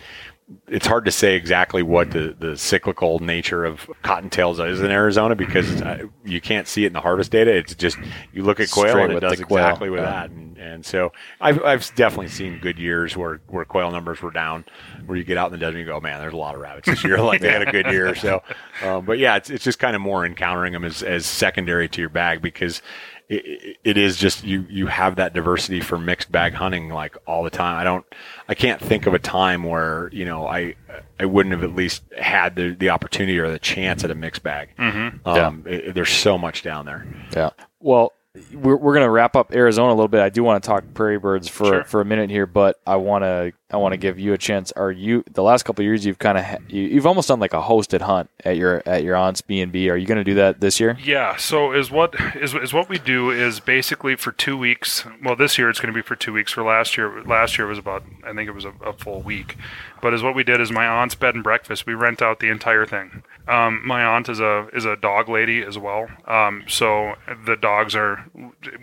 [0.68, 5.34] it's hard to say exactly what the, the cyclical nature of cottontails is in Arizona
[5.34, 5.82] because
[6.24, 7.52] you can't see it in the harvest data.
[7.52, 7.98] It's just
[8.32, 10.10] you look at quail Straight and it does quail, exactly with yeah.
[10.10, 10.30] that.
[10.30, 14.64] And, and so I've, I've definitely seen good years where, where quail numbers were down,
[15.06, 16.60] where you get out in the desert and you go, man, there's a lot of
[16.60, 17.18] rabbits this year.
[17.22, 18.14] like they had a good year.
[18.14, 18.42] So,
[18.84, 22.00] um, but yeah, it's, it's just kind of more encountering them as, as secondary to
[22.00, 22.82] your bag because
[23.30, 27.16] it, it- it is just you you have that diversity for mixed bag hunting like
[27.26, 27.78] all the time.
[27.78, 28.04] I don't
[28.48, 30.74] I can't think of a time where you know I
[31.18, 34.42] I wouldn't have at least had the the opportunity or the chance at a mixed
[34.42, 34.68] bag.
[34.78, 35.26] Mm-hmm.
[35.26, 37.06] Um, it- there's so much down there.
[37.34, 37.50] Yeah.
[37.80, 38.12] Well,
[38.52, 40.20] we're, we're going to wrap up Arizona a little bit.
[40.20, 41.84] I do want to talk prairie birds for Sure.
[41.84, 44.72] for a minute here, but I want to I want to give you a chance.
[44.72, 47.40] Are you the last couple of years you've kind of ha- you, you've almost done
[47.40, 49.88] like a hosted hunt at your at your aunt's B and B.
[49.90, 50.98] Are you going to do that this year?
[51.02, 51.36] Yeah.
[51.36, 55.04] So is what is is what we do is basically for two weeks.
[55.22, 56.52] Well, this year it's going to be for two weeks.
[56.52, 59.56] For last year, last year was about I think it was a, a full week.
[60.02, 61.86] But is what we did is my aunt's bed and breakfast.
[61.86, 63.22] We rent out the entire thing.
[63.46, 66.08] Um, my aunt is a is a dog lady as well.
[66.26, 67.14] Um, so
[67.44, 68.24] the dogs are.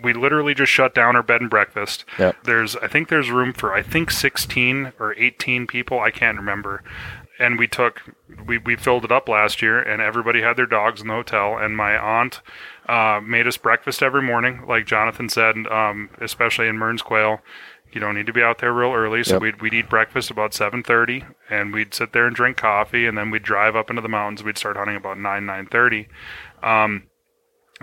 [0.02, 2.04] We literally just shut down her bed and breakfast.
[2.18, 2.36] Yep.
[2.44, 6.00] There's I think there's room for I think 16 or 18 people.
[6.00, 6.82] I can't remember
[7.38, 8.02] and we took
[8.46, 11.56] we, we filled it up last year and everybody had their dogs in the hotel
[11.56, 12.40] and my aunt
[12.88, 17.40] uh, made us breakfast every morning like jonathan said um, especially in mearns quail
[17.92, 19.42] you don't need to be out there real early so Yep.
[19.42, 23.30] we'd, we'd eat breakfast about 7.30 and we'd sit there and drink coffee and then
[23.30, 26.06] we'd drive up into the mountains we'd start hunting about 9 9.30
[26.62, 27.04] um,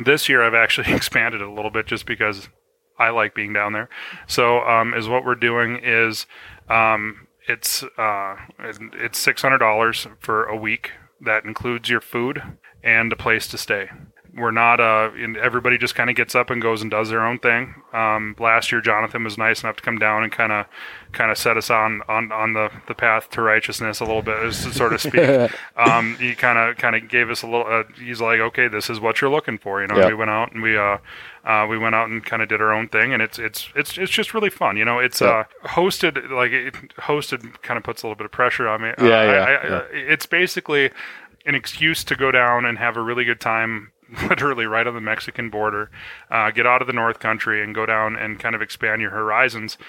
[0.03, 2.49] this year i've actually expanded it a little bit just because
[2.97, 3.89] I like being down there.
[4.25, 6.25] So um, is what we're doing is
[6.69, 10.91] um, it's uh, it's six hundred dollars for a week.
[11.21, 12.41] That includes your food
[12.83, 13.89] and a place to stay.
[14.37, 17.25] We're not uh, and everybody just kind of gets up and goes and does their
[17.25, 17.75] own thing.
[17.93, 20.65] Um, last year, Jonathan was nice enough to come down and kind of
[21.13, 24.41] kind of set us on on on the the path to righteousness a little bit,
[24.41, 25.51] to sort of speak.
[25.77, 27.65] um, he kind of kind of gave us a little.
[27.65, 29.97] Uh, he's like, okay, this is what you're looking for, you know.
[29.97, 30.07] Yeah.
[30.07, 30.97] We went out and we uh,
[31.45, 33.97] uh, we went out and kind of did our own thing, and it's it's it's
[33.97, 34.77] it's just really fun.
[34.77, 38.31] You know, it's uh, hosted like it, hosted kind of puts a little bit of
[38.31, 38.89] pressure on me.
[38.97, 39.75] Uh, Yeah, I- yeah, I- yeah.
[39.75, 40.89] uh, It's basically
[41.45, 43.91] an excuse to go down and have a really good time.
[44.29, 45.89] Literally right on the Mexican border,
[46.29, 49.09] uh, get out of the North Country and go down and kind of expand your
[49.09, 49.79] horizons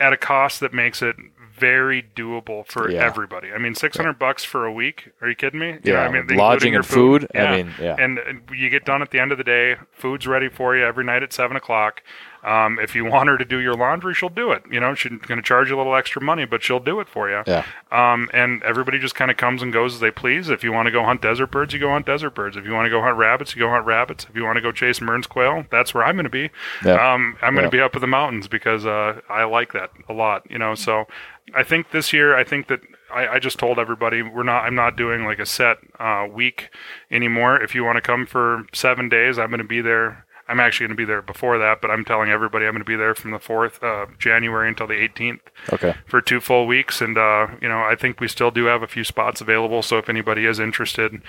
[0.00, 1.16] at a cost that makes it
[1.58, 3.04] very doable for Yeah.
[3.04, 3.52] everybody.
[3.52, 5.10] I mean, six hundred bucks for a week?
[5.20, 5.78] Are you kidding me?
[5.82, 7.56] You know, Yeah, I mean, lodging your and food, I Yeah.
[7.56, 7.96] mean, yeah.
[7.98, 8.20] And
[8.52, 9.76] you get done at the end of the day.
[9.92, 12.02] Food's ready for you every night at seven o'clock.
[12.44, 14.62] Um, if you want her to do your laundry, she'll do it.
[14.70, 17.08] You know, she's going to charge you a little extra money, but she'll do it
[17.08, 17.42] for you.
[17.46, 17.64] Yeah.
[17.90, 20.48] Um, and everybody just kind of comes and goes as they please.
[20.48, 22.56] If you want to go hunt desert birds, you go hunt desert birds.
[22.56, 24.26] If you want to go hunt rabbits, you go hunt rabbits.
[24.28, 26.50] If you want to go chase Mearns quail, that's where I'm going to be.
[26.84, 26.94] Yeah.
[27.14, 27.70] Um, I'm going Yeah.
[27.70, 30.48] to be up in the mountains because uh, I like that a lot.
[30.50, 31.06] You know, so
[31.54, 32.80] I think this year, I think that
[33.12, 34.64] I, I just told everybody we're not.
[34.64, 36.68] I'm not doing like a set uh, week
[37.10, 37.60] anymore.
[37.60, 40.26] If you want to come for seven days, I'm going to be there.
[40.48, 42.86] I'm actually going to be there before that, but I'm telling everybody I'm going to
[42.88, 45.40] be there from the 4th uh, January until the 18th
[45.72, 45.94] Okay.
[46.06, 47.00] for two full weeks.
[47.02, 49.82] And, uh, you know, I think we still do have a few spots available.
[49.82, 51.20] So if anybody is interested,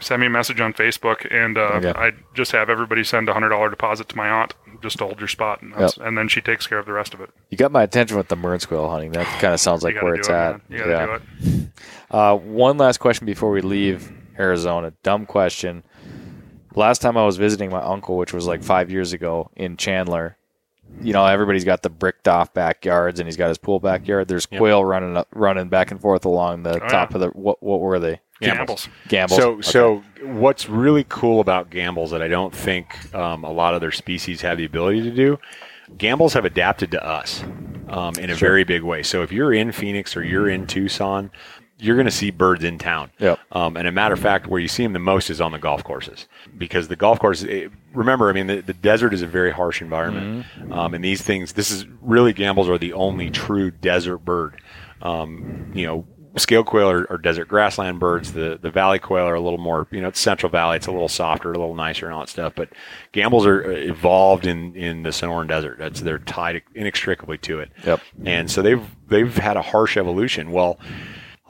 [0.00, 1.26] send me a message on Facebook.
[1.34, 1.92] And uh, Okay.
[1.96, 5.28] I just have everybody send a $100 deposit to my aunt just to hold your
[5.28, 5.62] spot.
[5.62, 7.30] And, that's, and then she takes care of the rest of it.
[7.50, 9.12] You got my attention with the Mearns quail hunting.
[9.12, 10.70] That kind of sounds like you got to where it's it, at.
[10.70, 10.78] man.
[10.78, 11.70] You got to do it.
[12.10, 14.92] Uh, one last question before we leave Arizona.
[15.02, 15.82] Dumb question.
[16.74, 20.36] Last time I was visiting my uncle, which was like five years ago in Chandler,
[21.00, 24.28] you know, everybody's got the bricked off backyards and he's got his pool backyard.
[24.28, 27.16] There's quail running up, running back and forth along the Oh, top yeah.
[27.16, 27.62] of the what?
[27.62, 28.20] What were they?
[28.40, 28.88] Gambel's.
[29.08, 29.36] Gambel's.
[29.38, 29.62] So, Okay.
[29.62, 33.92] so what's really cool about Gambel's that I don't think um, a lot of their
[33.92, 35.38] species have the ability to do,
[35.98, 37.44] Gambel's have adapted to us
[37.88, 39.02] um, in a very big way.
[39.02, 41.30] So, if you're in Phoenix or you're in Tucson,
[41.80, 43.10] you're going to see birds in town.
[43.18, 43.38] Yep.
[43.52, 45.58] Um, and a matter of fact, where you see them the most is on the
[45.58, 46.26] golf courses
[46.56, 47.42] because the golf course.
[47.42, 51.22] It, remember, I mean, the, the desert is a very harsh environment, um, and these
[51.22, 51.52] things.
[51.52, 54.60] This is really Gambel's are the only true desert bird.
[55.02, 56.06] Um, you know,
[56.36, 58.32] scale quail are, are desert grassland birds.
[58.32, 60.76] The the valley quail are a little more, you know, it's Central Valley.
[60.76, 62.54] It's a little softer, a little nicer, and all that stuff.
[62.54, 62.70] But
[63.12, 65.78] Gambel's are uh, evolved in in the Sonoran Desert.
[65.78, 67.70] That's they're tied inextricably to it.
[67.84, 68.00] Yep.
[68.24, 70.52] And so they've they've had a harsh evolution.
[70.52, 70.78] Well.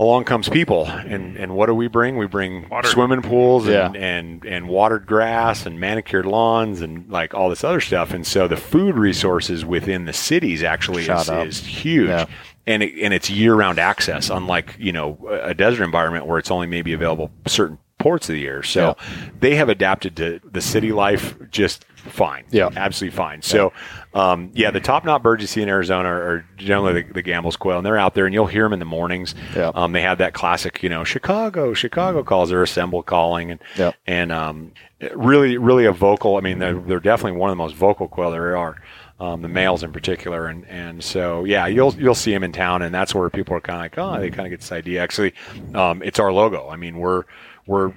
[0.00, 2.16] Along comes people, and, and what do we bring?
[2.16, 2.88] We bring Water.
[2.88, 4.00] swimming pools and, Yeah.
[4.00, 8.14] and and watered grass and manicured lawns and like all this other stuff.
[8.14, 12.24] And so the food resources within the cities actually is, is huge Yeah.
[12.66, 16.50] and it, and it's year round access, unlike you know a desert environment where it's
[16.50, 18.62] only maybe available certain ports of the year.
[18.62, 18.96] So
[19.38, 22.44] they have adapted to the city life just fine.
[22.50, 22.70] Yeah.
[22.74, 23.42] absolutely fine.
[23.42, 23.74] So
[24.14, 27.22] um, yeah, the top knot birds you see in Arizona are, are generally the, the
[27.22, 29.34] Gambel's quail, and they're out there, and you'll hear them in the mornings.
[29.54, 29.70] Yeah.
[29.74, 32.50] Um, they have that classic, you know, Chicago, Chicago calls.
[32.50, 33.92] They're assemble calling, and Yeah.
[34.06, 34.72] and um,
[35.14, 36.36] really, really a vocal.
[36.36, 38.76] I mean, they're, they're definitely one of the most vocal quail there are.
[39.20, 42.80] Um, the males in particular, and and so yeah, you'll you'll see them in town,
[42.80, 45.02] and that's where people are kind of like, oh, they kind of get this idea.
[45.02, 45.34] Actually,
[45.74, 46.70] um, it's our logo.
[46.70, 47.24] I mean, we're
[47.66, 47.92] we're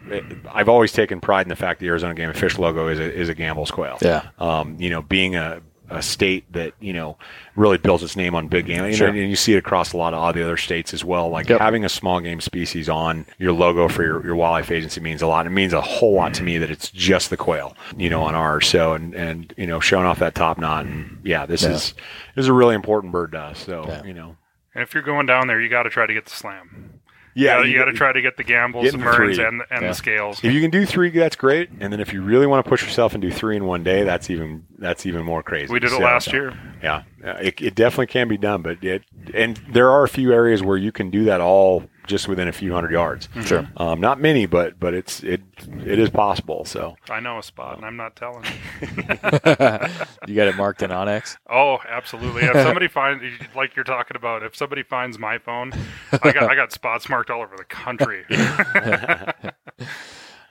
[0.52, 3.10] I've always taken pride in the fact the Arizona Game and Fish logo is a
[3.14, 3.98] is a Gambel's quail.
[4.02, 4.28] Yeah.
[4.38, 5.62] Um, you know, being a
[5.96, 7.18] a state that you know
[7.56, 9.08] really builds its name on big game, you know, Sure.
[9.08, 11.30] and you see it across a lot of all the other states as well.
[11.30, 11.60] Like Yep.
[11.62, 15.28] having a small game species on your logo for your, your wildlife agency means a
[15.28, 15.46] lot.
[15.46, 16.46] It means a whole lot to mm.
[16.46, 18.68] me that it's just the quail, you know, on ours.
[18.68, 21.72] So and and you know, showing off that top knot, and yeah, this Yeah.
[21.72, 21.94] is
[22.36, 23.60] this is a really important bird to us.
[23.60, 24.04] So Yeah.
[24.04, 24.36] you know,
[24.76, 26.93] And if you're going down there, you got to try to get the slam.
[27.36, 29.46] Yeah, you, got to try to get the Gambel's, Get the in Mearns, three.
[29.46, 29.88] and, and Yeah.
[29.88, 30.44] the scales.
[30.44, 31.70] If you can do three, that's great.
[31.80, 34.04] And then if you really want to push yourself and do three in one day,
[34.04, 35.72] that's even that's even more crazy.
[35.74, 36.54] We did it So, last year.
[36.82, 39.04] Yeah, it, it definitely can be done, but it
[39.34, 42.52] and there are a few areas where you can do that all just within a
[42.52, 43.30] few hundred yards.
[43.46, 43.68] Sure.
[43.78, 45.42] Um, not many, but but it's it
[45.86, 46.66] it is possible.
[46.66, 48.44] So I know a spot, and I'm not telling.
[48.82, 48.88] you
[50.36, 51.38] got it marked in onX.
[51.50, 52.44] Oh, absolutely.
[52.44, 53.24] If somebody finds,
[53.56, 55.72] like you're talking about, if somebody finds my phone,
[56.12, 58.26] I got I got spots marked all over the country.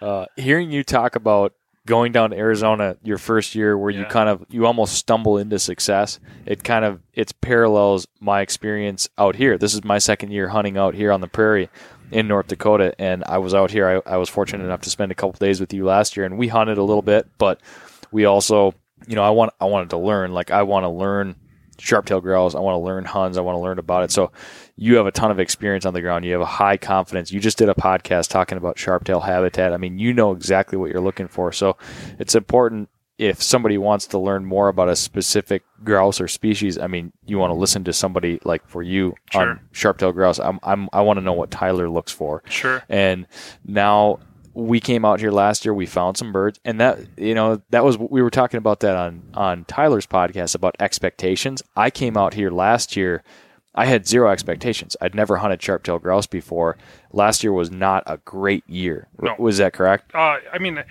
[0.03, 1.55] Uh, hearing you talk about
[1.87, 5.59] going down to Arizona your first year where you kind of you almost stumble into
[5.59, 9.59] success it kind of it parallels my experience out here.
[9.59, 11.69] This is my second year hunting out here on the prairie
[12.11, 14.03] in North Dakota and I was out here.
[14.07, 16.39] I, I was fortunate enough to spend a couple days with you last year and
[16.39, 17.61] we hunted a little bit but
[18.13, 18.75] we also
[19.09, 20.33] you know I want I wanted to learn.
[20.33, 21.35] Like I want to learn
[21.83, 24.31] sharp-tailed grouse I want to learn huns I want to learn about it so
[24.77, 26.25] you have a ton of experience on the ground.
[26.25, 27.31] You have a high confidence.
[27.31, 29.73] You just did a podcast talking about sharp-tail habitat.
[29.73, 31.53] I mean, you know exactly what you're looking for.
[31.53, 31.77] So
[32.19, 36.79] it's important if somebody wants to learn more about a specific grouse or species.
[36.79, 39.43] I mean, you want to listen to somebody like for you Sure.
[39.43, 40.41] on sharp-tailed grouse.
[40.41, 42.43] I'm, I'm I want to know what Tyler looks for.
[42.49, 42.83] Sure.
[42.89, 43.27] And
[43.65, 44.19] now
[44.55, 45.73] we came out here last year.
[45.73, 48.97] We found some birds, and that you know that was we were talking about that
[48.97, 51.63] on on Tyler's podcast about expectations.
[51.77, 53.23] I came out here last year.
[53.75, 54.97] I had zero expectations.
[55.01, 56.77] I'd never hunted sharp-tailed grouse before.
[57.11, 59.09] Last year was not a great year.
[59.19, 59.35] No.
[59.39, 60.15] Was that correct?
[60.15, 60.85] Uh, I mean,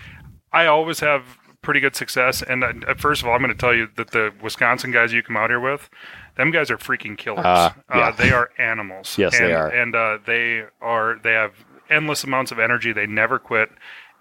[0.51, 2.41] I always have pretty good success.
[2.41, 5.22] And uh, first of all, I'm going to tell you that the Wisconsin guys you
[5.22, 5.91] come out here with,
[6.38, 7.45] them guys are freaking killers.
[7.45, 8.12] Uh, yeah.
[8.12, 9.16] they are animals.
[9.18, 9.68] Yes, and, they are.
[9.68, 11.20] And uh, they are.
[11.22, 11.53] They have
[11.91, 12.93] endless amounts of energy.
[12.93, 13.69] They never quit,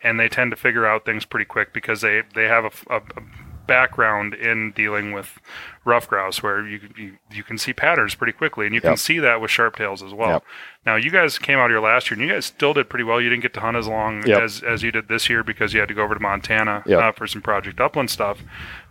[0.02, 2.96] and they tend to figure out things pretty quick because they they have a, a,
[2.98, 3.22] a
[3.66, 5.38] background in dealing with
[5.84, 9.20] ruffed grouse where you, you you can see patterns pretty quickly and you can see
[9.20, 10.30] that with sharp tails as well.
[10.30, 10.44] Yep.
[10.86, 13.20] Now you guys came out here last year and you guys still did pretty well.
[13.20, 14.42] You didn't get to hunt as long Yep.
[14.42, 16.98] as as you did this year because you had to go over to Montana Yep.
[17.00, 18.42] uh, for some Project Upland stuff.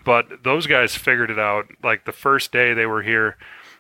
[0.06, 1.66] But those guys figured it out.
[1.84, 3.30] Like the first day they were here,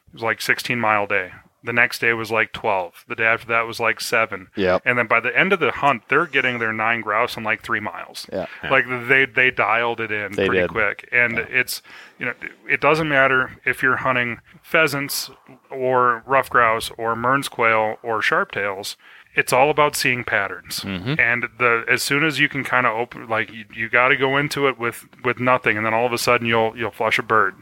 [0.08, 1.32] it was like 16 mile day.
[1.64, 3.06] The next day was like 12.
[3.10, 4.48] The day after that was like seven.
[4.56, 4.80] Yeah.
[4.86, 7.62] And then by the end of the hunt, they're getting their nine grouse in like
[7.62, 8.28] three miles.
[8.32, 8.46] Yeah.
[8.72, 10.70] Like they they dialed it in They pretty did.
[10.70, 11.82] quick, and it's
[12.18, 12.34] you know
[12.70, 15.30] it doesn't matter if you're hunting pheasants
[15.70, 18.96] or ruffed grouse or Mearns quail or sharptails.
[19.36, 21.14] It's all about seeing patterns, Mm-hmm.
[21.20, 24.18] and the as soon as you can kind of open, like you, you got to
[24.18, 27.20] go into it with with nothing, and then all of a sudden you'll you'll flush
[27.20, 27.54] a bird,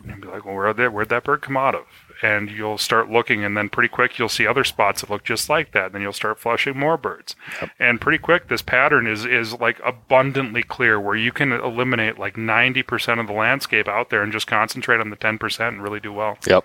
[0.00, 1.84] and you'll be like, well, where that where'd that bird come out of?
[2.22, 5.48] And you'll start looking, and then pretty quick you'll see other spots that look just
[5.48, 5.86] like that.
[5.86, 7.34] And then you'll start flushing more birds,
[7.78, 12.36] and pretty quick this pattern is is like abundantly clear, where you can eliminate like
[12.36, 15.82] ninety percent of the landscape out there and just concentrate on the ten percent and
[15.82, 16.38] really do well.
[16.46, 16.64] Yep.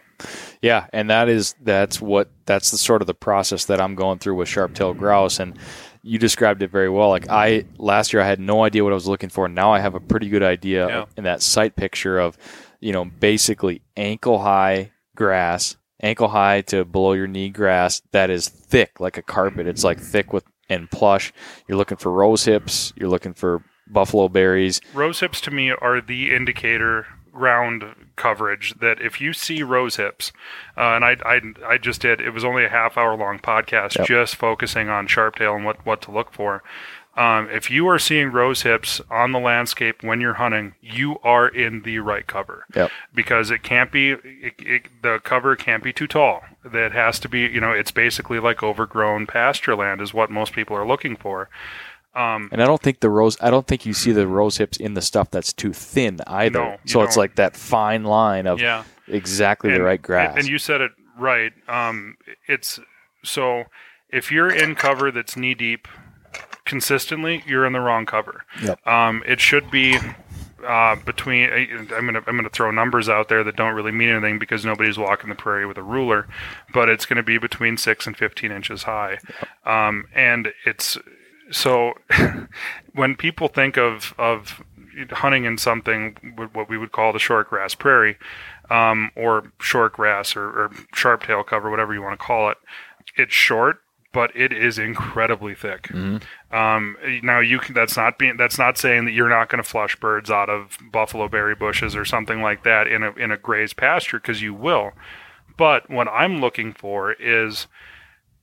[0.62, 4.20] Yeah, and that is that's what that's the sort of the process that I'm going
[4.20, 5.58] through with sharp-tailed grouse and
[6.02, 7.10] you described it very well.
[7.10, 9.48] Like I last year I had no idea what I was looking for.
[9.48, 11.06] Now I have a pretty good idea Yeah.
[11.18, 12.38] in that sight picture of,
[12.80, 18.48] you know, basically ankle high grass, ankle high to below your knee grass that is
[18.48, 19.68] thick like a carpet.
[19.68, 21.34] It's like thick with and plush.
[21.68, 24.80] You're looking for rose hips, you're looking for buffalo berries.
[24.94, 27.84] Rose hips to me are the indicator ground
[28.16, 30.32] coverage that if you see rose hips,
[30.76, 33.96] uh, and I, I I just did it was only a half hour long podcast
[33.98, 34.08] Yep.
[34.08, 36.64] just focusing on sharptail and what what to look for.
[37.18, 41.48] Um, if you are seeing rose hips on the landscape when you're hunting, you are
[41.48, 42.66] in the right cover.
[42.76, 42.92] Yep.
[43.14, 46.44] Because it can't be, it, it, the cover can't be too tall.
[46.64, 50.54] That has to be, you know, it's basically like overgrown pasture land is what most
[50.54, 51.50] people are looking for.
[52.14, 54.78] Um, And I don't think the rose I don't think you see the rose hips
[54.78, 56.60] in the stuff that's too thin either.
[56.60, 57.24] No, so it's don't.
[57.24, 58.84] like that fine line of yeah.
[59.08, 60.36] exactly the right grass.
[60.38, 61.54] And you said it right.
[61.68, 62.80] Um, it's
[63.24, 63.66] so
[64.10, 65.88] if you're in cover that's knee deep
[66.68, 68.46] consistently, you're in the wrong cover.
[68.62, 68.86] Yep.
[68.86, 69.98] Um, it should be
[70.66, 71.50] uh, between.
[71.50, 74.98] I'm gonna I'm gonna throw numbers out there that don't really mean anything because nobody's
[74.98, 76.28] walking the prairie with a ruler,
[76.74, 79.18] but it's going to be between six and 15 inches high,
[79.66, 80.98] um, and it's
[81.52, 81.94] so
[82.94, 84.64] when people think of of
[85.12, 86.16] hunting in something
[86.54, 88.18] what we would call the short grass prairie
[88.70, 92.58] um, or short grass or, or sharp tail cover whatever you want to call it
[93.16, 93.78] it's short
[94.14, 95.90] but it is incredibly thick
[96.52, 99.70] um, now you can that's not being that's not saying that you're not going to
[99.70, 103.38] flush birds out of buffalo berry bushes or something like that in a in a
[103.38, 104.92] grazed pasture because you will
[105.58, 107.68] but what i'm looking for is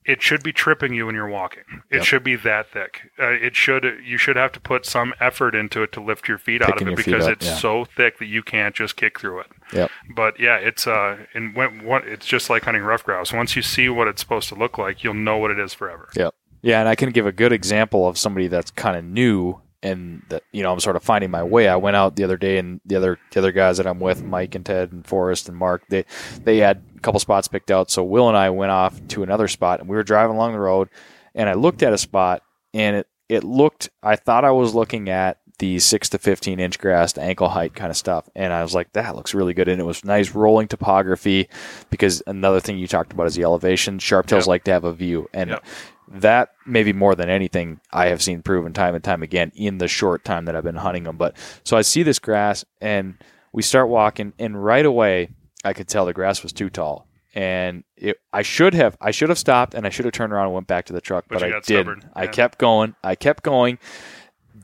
[0.05, 1.63] it should be tripping you when you're walking.
[1.89, 3.11] It should be that thick.
[3.19, 6.37] Uh, it should you should have to put some effort into it to lift your
[6.37, 7.55] feet out of it because up, it's yeah.
[7.55, 9.47] so thick that you can't just kick through it.
[9.73, 9.91] Yep.
[10.15, 13.33] But yeah, it's uh and when what it's just like hunting ruffed grouse.
[13.33, 16.09] Once you see what it's supposed to look like, you'll know what it is forever.
[16.15, 16.33] Yep.
[16.61, 20.23] Yeah, and I can give a good example of somebody that's kind of new and
[20.29, 21.67] that you know I'm sort of finding my way.
[21.67, 24.23] I went out the other day and the other the other guys that I'm with,
[24.23, 26.05] Mike and Ted and Forrest and Mark, they
[26.43, 27.91] they had a couple spots picked out.
[27.91, 30.59] So Will and I went off to another spot and we were driving along the
[30.59, 30.89] road
[31.35, 32.41] and I looked at a spot
[32.73, 36.79] and it it looked I thought I was looking at the six to fifteen inch
[36.79, 38.29] grass to ankle height kind of stuff.
[38.35, 39.67] And I was like, that looks really good.
[39.67, 41.47] And it was nice rolling topography
[41.89, 43.97] because another thing you talked about is the elevation.
[43.99, 44.47] Sharptails Yep.
[44.47, 45.29] like to have a view.
[45.33, 45.65] And Yep.
[46.07, 49.87] that maybe more than anything I have seen proven time and time again in the
[49.87, 51.17] short time that I've been hunting them.
[51.17, 53.15] But so I see this grass and
[53.53, 55.29] we start walking and right away
[55.63, 57.07] I could tell the grass was too tall.
[57.33, 60.45] And it, I should have I should have stopped and I should have turned around
[60.45, 61.63] and went back to the truck, But but, I didn't.
[61.65, 62.95] stubborn, I kept going.
[63.03, 63.77] I kept going.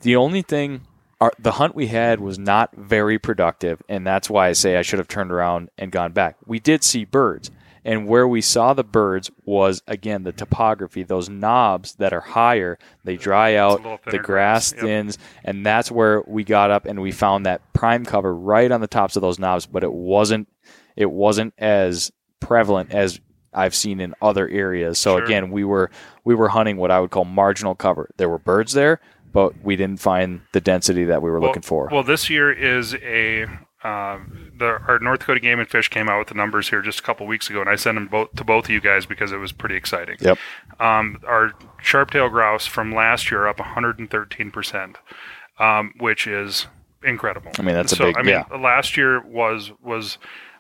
[0.01, 0.81] The only thing
[1.19, 4.81] our, the hunt we had was not very productive, and that's why I say I
[4.81, 6.37] should have turned around and gone back.
[6.47, 7.51] We did see birds,
[7.85, 11.03] and where we saw the birds was again the topography.
[11.03, 13.83] Those knobs that are higher, they dry out.
[14.05, 14.81] The grass grass, yep.
[14.81, 18.81] thins, and that's where we got up and we found that prime cover right on
[18.81, 19.67] the tops of those knobs.
[19.67, 20.47] But it wasn't
[20.95, 23.19] it wasn't as prevalent as
[23.53, 24.97] I've seen in other areas.
[24.97, 25.25] So Sure.
[25.25, 25.91] again, we were
[26.23, 28.09] we were hunting what I would call marginal cover.
[28.17, 28.99] There were birds there,
[29.33, 31.89] but we didn't find the density that we were looking for.
[31.91, 33.47] Well, this year is a
[33.83, 36.99] um, the our North Dakota Game and Fish came out with the numbers here just
[36.99, 39.31] a couple weeks ago, and I sent them both to both of you guys because
[39.31, 40.17] it was pretty exciting.
[40.19, 40.37] Yep.
[40.79, 44.97] Um, our sharp-tailed grouse from last year up 113 percent,
[45.59, 46.67] um, which is
[47.03, 47.51] incredible.
[47.57, 48.57] I mean, that's a so, big- I mean, yeah.
[48.57, 50.17] last year was was.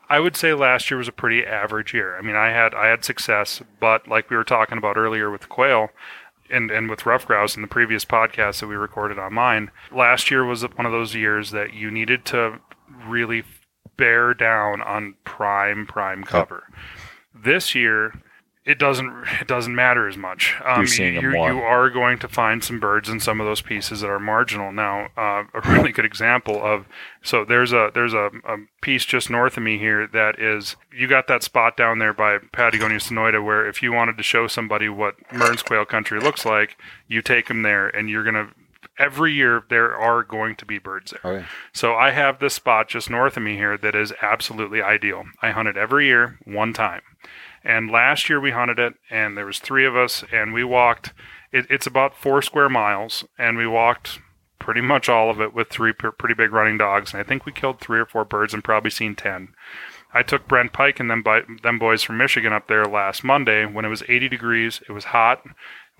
[0.09, 2.17] I would say last year was a pretty average year.
[2.17, 5.47] I mean, I had I had success, but like we were talking about earlier with
[5.47, 5.89] quail,
[6.51, 10.29] and, and with ruffed grouse in the previous podcast that we recorded on mine, last
[10.29, 12.59] year was one of those years that you needed to
[13.07, 13.43] really
[13.97, 16.63] bear down on prime prime cover.
[17.33, 18.13] This year,
[18.63, 20.55] it doesn't it doesn't matter as much.
[20.63, 21.51] Um, You're you, more.
[21.51, 24.71] you are going to find some birds in some of those pieces that are marginal.
[24.71, 26.85] Now, uh, a really good example of
[27.23, 31.07] so there's a there's a, a piece just north of me here that is you
[31.07, 34.89] got that spot down there by Patagonia Sonoita where if you wanted to show somebody
[34.89, 36.77] what Mearns quail country looks like,
[37.07, 38.49] you take them there and you're gonna
[38.99, 41.33] every year there are going to be birds there.
[41.37, 41.45] Okay.
[41.73, 45.23] So I have this spot just north of me here that is absolutely ideal.
[45.41, 47.01] I hunt it every year, one time.
[47.63, 51.13] And last year we hunted it, and there was three of us, and we walked.
[51.51, 54.19] It, it's about four square miles, and we walked
[54.59, 57.13] pretty much all of it with three pr- pretty big running dogs.
[57.13, 59.49] And I think we killed three or four birds and probably seen ten.
[60.13, 63.65] I took Brent Pike and them, bi- them boys from Michigan up there last Monday
[63.65, 64.81] when it was 80 degrees.
[64.87, 65.41] It was hot.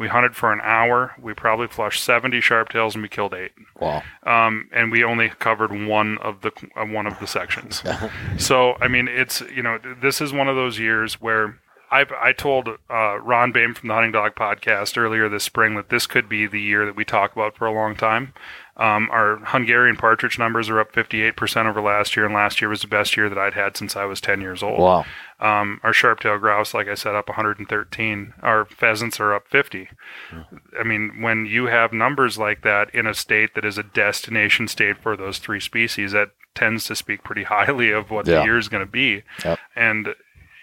[0.02, 1.14] We hunted for an hour.
[1.22, 4.02] We probably flushed 70 sharptails and we killed eight Wow.
[4.24, 7.82] um, and we only covered one of the uh, one of the sections.
[8.38, 11.60] so I mean, it's you know this is one of those years where
[11.92, 15.90] I I told uh, Ron Bame from the Hunting Dog podcast earlier this spring that
[15.90, 18.34] this could be the year that we talk about for a long time.
[18.82, 22.82] Um, our Hungarian partridge numbers are up 58% over last year, and last year was
[22.82, 24.80] the best year that I'd had since I was 10 years old.
[24.80, 25.06] Wow.
[25.40, 28.34] Um, our sharp-tailed grouse, like I said, up 113.
[28.42, 29.90] Our pheasants are up 50.
[30.80, 34.68] I mean, when you have numbers like that in a state that is a destination
[34.68, 38.40] state for those three species, that tends to speak pretty highly of what Yeah.
[38.40, 39.24] the year is going to be.
[39.46, 39.60] Yep.
[39.76, 40.16] And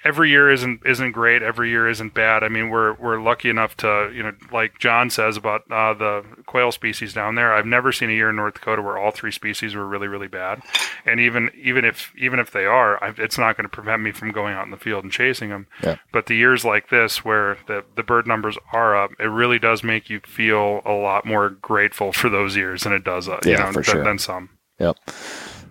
[0.04, 1.42] every year isn't isn't great.
[1.42, 2.42] Every year isn't bad.
[2.42, 6.24] I mean, we're we're lucky enough to you know, like John says about uh, the
[6.46, 7.52] quail species down there.
[7.52, 10.28] I've never seen a year in North Dakota where all three species were really really
[10.28, 10.62] bad.
[11.04, 14.12] And even even if even if they are, I, it's not going to prevent me
[14.12, 15.66] from going out in the field and chasing them.
[15.82, 15.96] Yeah.
[16.12, 19.82] But the years like this, where the the bird numbers are up, it really does
[19.82, 23.52] make you feel a lot more grateful for those years than it does, uh, you
[23.52, 24.04] Yeah, know, for than, sure.
[24.04, 24.50] than some.
[24.78, 24.96] Yep.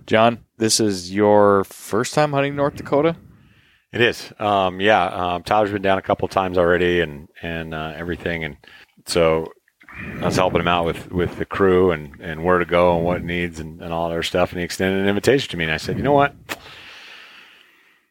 [0.06, 3.16] John, this is your first time hunting North Dakota?
[3.92, 4.32] It is.
[4.40, 5.06] Um, yeah.
[5.06, 8.44] Um, Tyler's been down a couple times already and, and, uh, everything.
[8.44, 8.58] And
[9.06, 9.52] so
[10.22, 13.06] I was helping him out with, with the crew and, and where to go and
[13.06, 14.52] what needs and, and all their stuff.
[14.52, 16.36] And he extended an invitation to me and I said, you know what?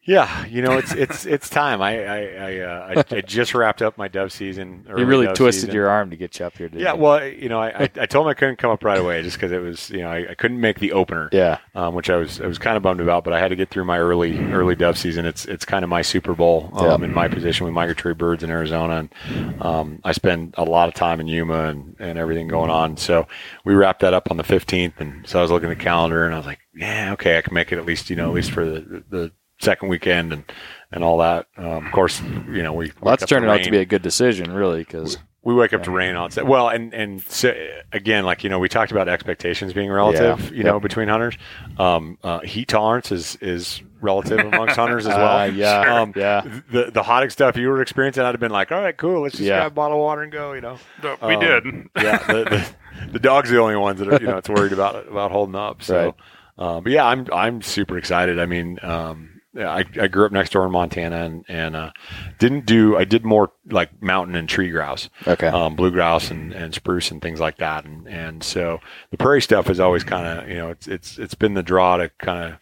[0.07, 1.83] Yeah, you know it's it's it's time.
[1.83, 4.87] I I I, uh, I, I just wrapped up my dove season.
[4.89, 5.75] You really twisted season.
[5.75, 6.71] your arm to get you up here.
[6.73, 9.23] Yeah, well, you know, I, I, I told him I couldn't come up right away
[9.23, 11.29] just because it was, you know, I, I couldn't make the opener.
[11.33, 11.59] Yeah.
[11.75, 13.71] Um, which I was I was kind of bummed about, but I had to get
[13.71, 15.27] through my early early dove season.
[15.27, 17.09] It's it's kind of my Super Bowl um, Yeah.
[17.09, 20.95] in my position with migratory birds in Arizona, and um, I spend a lot of
[20.95, 22.97] time in Yuma and, and everything going on.
[22.97, 23.27] So
[23.65, 26.25] we wrapped that up on the 15th, and so I was looking at the calendar
[26.25, 28.35] and I was like, yeah, okay, I can make it at least you know at
[28.35, 30.45] least for the the second weekend and
[30.93, 31.47] and all that.
[31.57, 33.85] Um, of course, you know we Well, that's wake up turning out to be a
[33.85, 36.47] good decision, really, because we wake up to rain on set.
[36.47, 37.55] Well, and and so,
[37.93, 40.51] again, like you know, we talked about expectations being relative.
[40.51, 40.57] Yeah.
[40.57, 41.37] You know, between hunters,
[41.79, 45.39] um, uh, heat tolerance is is relative amongst hunters as well.
[45.39, 46.43] Uh, yeah, Um, yeah.
[46.71, 49.37] The the hottest stuff you were experiencing, I'd have been like, all right, cool, let's
[49.37, 49.59] just Yeah.
[49.61, 50.53] grab a bottle of water and go.
[50.53, 51.65] You know, No, we Um, did.
[52.05, 52.19] yeah.
[52.27, 55.31] The, the, the dog's the only ones that are you know it's worried about about
[55.33, 55.83] holding up.
[55.83, 56.15] So,
[56.59, 58.39] uh, but yeah, I'm I'm super excited.
[58.39, 58.79] I mean.
[58.83, 61.91] Um, yeah, I, I grew up next door in Montana and, and uh,
[62.39, 65.49] didn't do I did more like mountain and tree grouse Okay.
[65.49, 67.85] um, blue grouse and, and spruce and things like that.
[67.85, 68.81] And, and so
[69.11, 71.97] the prairie stuff is always kind of, you know, it's, it's, it's been the draw
[71.97, 72.59] to kind of,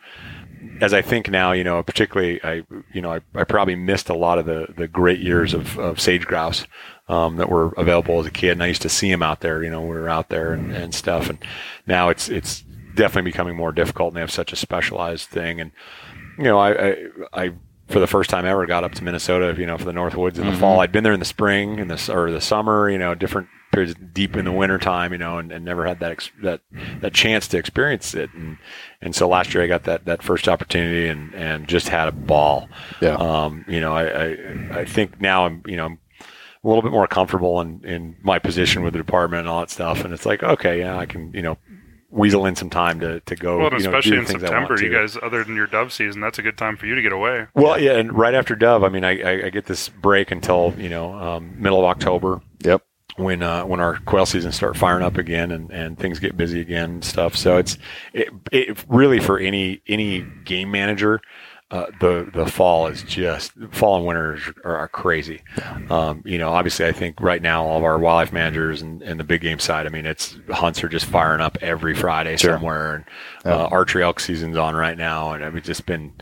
[0.81, 2.63] as I think now, you know, particularly I,
[2.93, 6.01] you know, I, I probably missed a lot of the, the great years of, of
[6.01, 6.67] sage grouse,
[7.09, 8.53] um, that were available as a kid.
[8.53, 10.73] And I used to see them out there, you know, we were out there and,
[10.73, 11.29] and stuff.
[11.29, 11.39] And
[11.87, 12.63] now it's, it's
[12.95, 15.61] definitely becoming more difficult and they have such a specialized thing.
[15.61, 15.73] And,
[16.39, 16.97] you know, I, I,
[17.33, 17.53] I
[17.89, 20.39] for the first time ever got up to Minnesota, you know, for the North Woods
[20.39, 20.81] in the fall.
[20.81, 23.95] I'd been there in the spring and the or the summer, you know, different periods
[24.13, 26.61] deep in the winter time, you know, and, and never had that ex- that
[27.01, 28.31] that chance to experience it.
[28.33, 28.57] And
[29.03, 32.13] and so last year I got that that first opportunity and and just had a
[32.13, 32.69] ball.
[33.01, 33.17] Yeah.
[33.17, 35.99] Um, you know, I, I I think now I'm you know I'm
[36.63, 39.71] a little bit more comfortable in in my position with the department and all that
[39.71, 40.05] stuff.
[40.05, 41.59] And it's like okay, yeah, I can you know
[42.15, 43.59] weasel in some time to to go.
[43.59, 45.57] Well, you know, do especially the in things I want September, you guys, other than
[45.57, 47.47] your dove season, that's a good time for you to get away.
[47.55, 50.75] Well, yeah, and right after Dove, I mean, I, I, I get this break until
[50.79, 52.83] you know um, middle of October Yep.
[53.17, 56.61] when uh, when our quail seasons start firing up again and, and things get busy
[56.61, 57.37] again and stuff.
[57.37, 57.77] So it's
[58.13, 61.21] it, it really for any any game manager.
[61.75, 65.43] Uh, the the fall is just fall and winter are, are crazy.
[65.91, 69.19] Um, you know, obviously, I think right now all of our wildlife managers and, and
[69.19, 69.85] the big game side.
[69.85, 72.53] I mean, it's hunts are just firing up every Friday Sure.
[72.53, 76.13] somewhere, and uh, archery elk season's on right now, and it's just been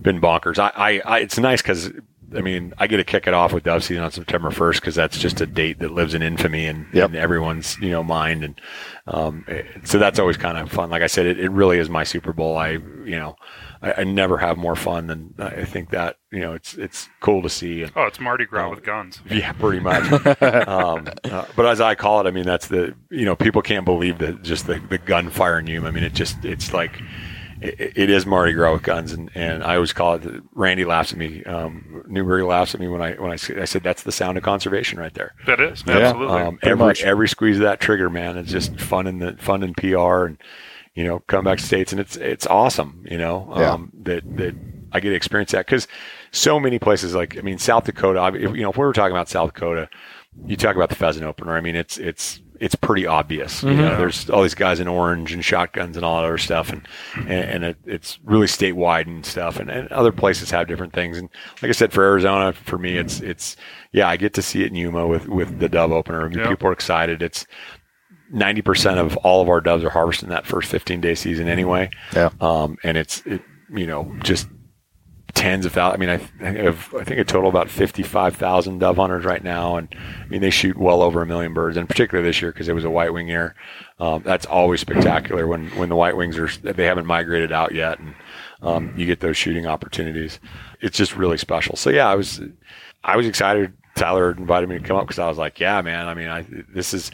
[0.00, 0.58] been bonkers.
[0.58, 1.92] I, I, I it's nice because
[2.34, 4.94] I mean, I get to kick it off with dove season on September 1st because
[4.94, 7.10] that's just a date that lives in infamy in, Yep.
[7.10, 8.58] in everyone's you know mind, and
[9.08, 10.88] um, it- so that's always kind of fun.
[10.88, 12.56] Like I said, it, it really is my Super Bowl.
[12.56, 13.36] I you know,
[13.82, 17.42] I, I never have more fun than I think that you know it's it's cool
[17.42, 17.82] to see.
[17.82, 18.70] And, Oh, it's Mardi Gras Oh.
[18.70, 19.20] with guns.
[19.30, 20.04] yeah, pretty much.
[20.68, 23.84] um, uh, but as I call it, I mean that's the you know people can't
[23.84, 25.88] believe that just the, the gunfire in Yuma.
[25.88, 27.00] I mean it just it's like
[27.60, 30.22] it, it is Mardi Gras with guns, and, and I always call it.
[30.52, 31.44] Randy laughs at me.
[31.44, 34.42] Um, Newberry laughs at me when I when I, I said that's the sound of
[34.44, 35.34] conservation right there.
[35.46, 35.98] That is Yeah.
[35.98, 36.40] absolutely.
[36.40, 37.02] Um, every much.
[37.04, 40.38] every squeeze of that trigger, man, it's just fun in the fun in PR and
[40.94, 43.04] you know come back to states, and it's it's awesome.
[43.10, 43.72] You know Yeah.
[43.72, 44.54] um, that that
[44.92, 45.88] I get to experience that because
[46.32, 48.26] so many places like I mean South Dakota.
[48.34, 49.88] If, you know if we were talking about South Dakota,
[50.46, 51.56] you talk about the pheasant opener.
[51.56, 53.64] I mean it's it's it's pretty obvious.
[53.64, 56.70] You know, there's all these guys in orange and shotguns and all that other stuff,
[56.70, 56.86] and
[57.16, 59.58] and, and it, it's really statewide and stuff.
[59.58, 61.18] And, and other places have different things.
[61.18, 61.28] And
[61.60, 63.56] like I said, for Arizona, for me, it's it's
[63.90, 66.24] yeah, I get to see it in Yuma with with the dove opener.
[66.24, 66.48] I mean, Yeah.
[66.50, 67.20] people are excited.
[67.20, 67.46] It's
[68.32, 71.48] ninety percent of all of our doves are harvested in that first fifteen day season
[71.48, 71.90] anyway.
[72.12, 72.30] Yeah.
[72.40, 74.48] Um, and it's it, you know just
[75.34, 75.96] tens of thousands.
[75.96, 79.24] I mean, I, I have I think a total about fifty five thousand dove hunters
[79.24, 82.40] right now, and I mean they shoot well over a million birds, and particularly this
[82.42, 83.54] year because it was a white wing year.
[83.98, 87.98] Um, that's always spectacular when when the white wings are they haven't migrated out yet,
[87.98, 88.14] and
[88.62, 90.38] um, you get those shooting opportunities.
[90.80, 91.76] It's just really special.
[91.76, 92.40] So yeah, I was
[93.04, 93.72] I was excited.
[93.94, 96.08] Tyler invited me to come up because I was like, yeah, man.
[96.08, 97.10] I mean, I this is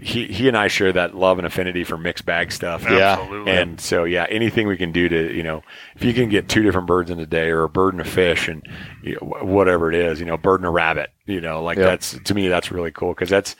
[0.00, 2.84] he he and I share that love and affinity for mixed bag stuff.
[2.84, 3.18] Yeah.
[3.18, 3.52] Absolutely.
[3.52, 5.62] And so, yeah, anything we can do to, you know,
[5.96, 8.04] if you can get two different birds in a day or a bird and a
[8.04, 8.62] fish and
[9.02, 11.84] you know, whatever it is, you know, bird and a rabbit, you know, like Yeah.
[11.86, 13.56] that's, to me, that's really cool because that's,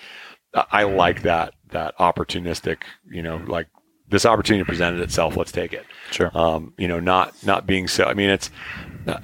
[0.54, 3.66] I I like that, that opportunistic, you know, like
[4.08, 5.36] this opportunity presented itself.
[5.36, 5.84] Let's take it.
[6.12, 6.30] Sure.
[6.38, 8.50] Um, you know, not, not being so, I mean, it's,
[9.08, 9.18] uh,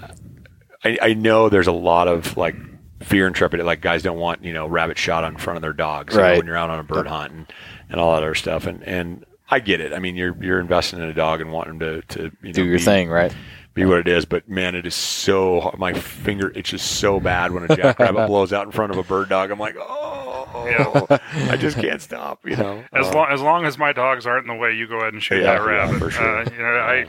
[0.82, 2.57] I, I know there's a lot of like
[3.01, 3.66] fear and trepidation.
[3.66, 6.36] Like guys don't want you know rabbit shot on front of their dogs you know,
[6.36, 7.52] when you're out on a bird hunt and,
[7.89, 8.66] and all that other stuff.
[8.66, 9.93] And and I get it.
[9.93, 12.64] I mean, you're you're investing in a dog and wanting to to you know, Do
[12.64, 13.35] your be- thing, right?
[13.72, 14.24] be what it is.
[14.24, 15.78] But man, it is so hard.
[15.78, 19.28] my finger itches so bad when a jackrabbit blows out in front of a bird
[19.28, 19.52] dog.
[19.52, 21.18] I'm like, oh, Yeah.
[21.52, 22.40] I just can't stop.
[22.44, 24.89] You know, As Uh, long as long as my dogs aren't in the way, you
[24.89, 25.98] go ahead and shoot Yeah, that yeah, rabbit.
[26.01, 26.39] for sure.
[26.40, 27.05] Uh, you know, I,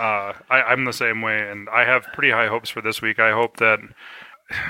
[0.00, 3.18] uh, I I'm the same way, and I have pretty high hopes for this week.
[3.18, 3.80] I hope that,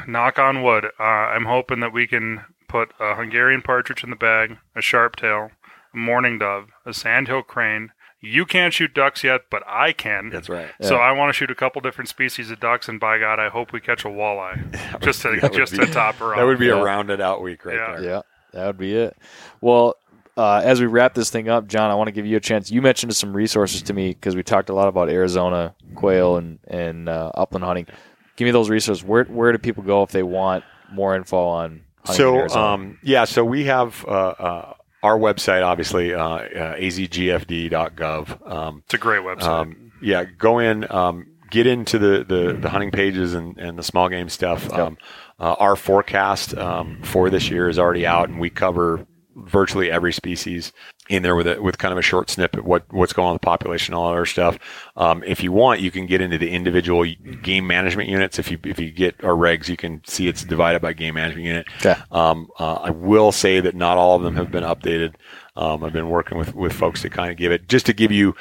[0.07, 4.17] knock on wood, uh, I'm hoping that we can put a Hungarian partridge in the
[4.17, 5.51] bag, a sharptail,
[5.93, 7.91] a mourning dove, a sandhill crane.
[8.21, 10.31] You can't shoot ducks yet, but I can.
[10.31, 10.71] that's right.
[10.81, 13.51] So I want to shoot a couple different species of ducks, and by God, I
[13.51, 16.39] hope we catch a walleye, just to That would just be- to top her off.
[16.39, 16.81] That would be Yeah.
[16.81, 17.93] a rounded out week right Yeah.
[17.97, 18.03] there.
[18.03, 18.21] Yeah,
[18.53, 19.17] that would be it.
[19.61, 19.97] Well,
[20.39, 22.71] uh, as we wrap this thing up, John, I want to give you a chance.
[22.71, 26.59] You mentioned some resources to me because we talked a lot about Arizona quail and
[26.67, 27.87] and uh, upland hunting.
[28.37, 29.05] Give me those resources.
[29.05, 33.25] Where where do people go if they want more info on hunting So, um, yeah,
[33.25, 38.51] so we have uh, uh, our website, obviously, uh, uh, azgfd.gov.
[38.51, 39.43] Um, It's a great website.
[39.43, 43.83] um, yeah, go in, um, get into the, the, the hunting pages and, and the
[43.83, 44.71] small game stuff.
[44.73, 44.99] Um,
[45.39, 49.07] uh, our forecast um, for this year is already out, and we cover
[49.37, 50.73] virtually every species
[51.09, 53.37] in there with a, with kind of a short snippet what what's going on in
[53.37, 54.59] the population, all other stuff.
[54.97, 57.05] Um, if you want, you can get into the individual
[57.43, 58.39] game management units.
[58.39, 61.47] If you if you get our regs, you can see it's divided by game management
[61.47, 61.67] unit.
[61.79, 61.95] Okay.
[62.11, 65.15] Um, uh, I will say that not all of them have been updated.
[65.57, 68.11] Um, I've been working with, with folks to kind of give it, just to give
[68.11, 68.35] you,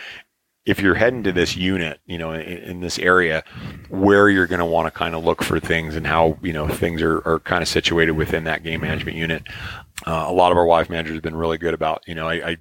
[0.66, 3.44] if you're heading to this unit, you know, in, in this area,
[3.90, 6.68] where you're going to want to kind of look for things and how, you know,
[6.68, 9.44] things are, are kind of situated within that game management unit.
[10.06, 12.52] Uh, a lot of our wife managers have been really good about, you know, I,
[12.52, 12.58] I,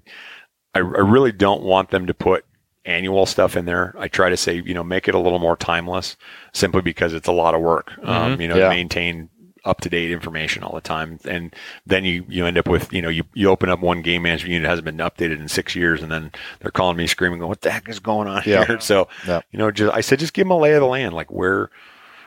[0.75, 2.45] I really don't want them to put
[2.85, 3.95] annual stuff in there.
[3.99, 6.17] I try to say, you know, make it a little more timeless
[6.53, 8.65] simply because it's a lot of work, um, you know, Yeah.
[8.65, 9.29] to maintain
[9.65, 11.21] up to date information all the time.
[11.25, 11.55] And
[11.87, 14.51] then you, you end up with, you know, you, you open up one game management
[14.53, 17.49] unit that hasn't been updated in six years and then they're calling me screaming, going,
[17.49, 18.65] what the heck is going on Yeah.
[18.65, 18.79] here?
[18.81, 19.43] So, Yeah.
[19.53, 21.15] you know, just, I said, just give them a lay of the land.
[21.15, 21.71] Like where,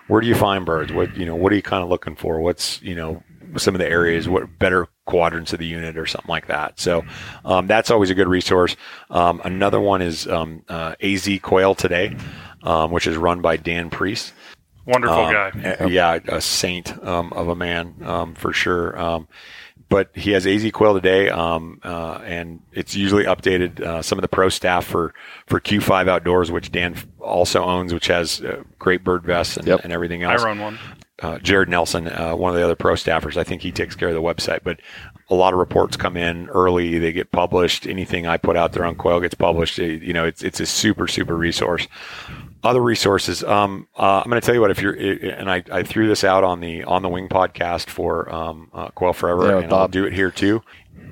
[0.07, 0.93] where do you find birds?
[0.93, 2.39] What, you know, what are you kind of looking for?
[2.39, 3.21] What's, you know,
[3.57, 6.79] some of the areas, what better quadrants of the unit or something like that.
[6.79, 7.03] So,
[7.45, 8.75] um, that's always a good resource.
[9.09, 12.15] Um, another one is, um, uh, AZ Quail Today,
[12.63, 14.33] um, which is run by Dan Priest.
[14.85, 15.85] Wonderful Um, guy.
[15.87, 18.99] yeah, a saint um, of a man um, for sure.
[18.99, 19.27] Um,
[19.89, 23.79] but he has AZ Quail today, um, uh, and it's usually updated.
[23.81, 25.13] Uh, some of the pro staff for
[25.45, 29.81] for Q5 Outdoors, which Dan also owns, which has uh, great bird vests and, Yep.
[29.83, 30.41] and everything else.
[30.41, 30.79] I run one.
[31.21, 33.37] Uh, Jared Nelson, uh, one of the other pro staffers.
[33.37, 34.81] I think he takes care of the website, but
[35.29, 36.99] a lot of reports come in early.
[36.99, 37.87] They get published.
[37.87, 39.79] Anything I put out there on Quail gets published.
[39.79, 41.87] It- you know, it's, it's a super, super resource.
[42.65, 43.43] Other resources.
[43.45, 44.71] Um, uh, I'm going to tell you what.
[44.71, 48.29] If you're, and I, I threw this out on the on the Wing podcast for
[48.33, 50.63] um, uh, Quail Forever, Yeah, and I'll do it here too.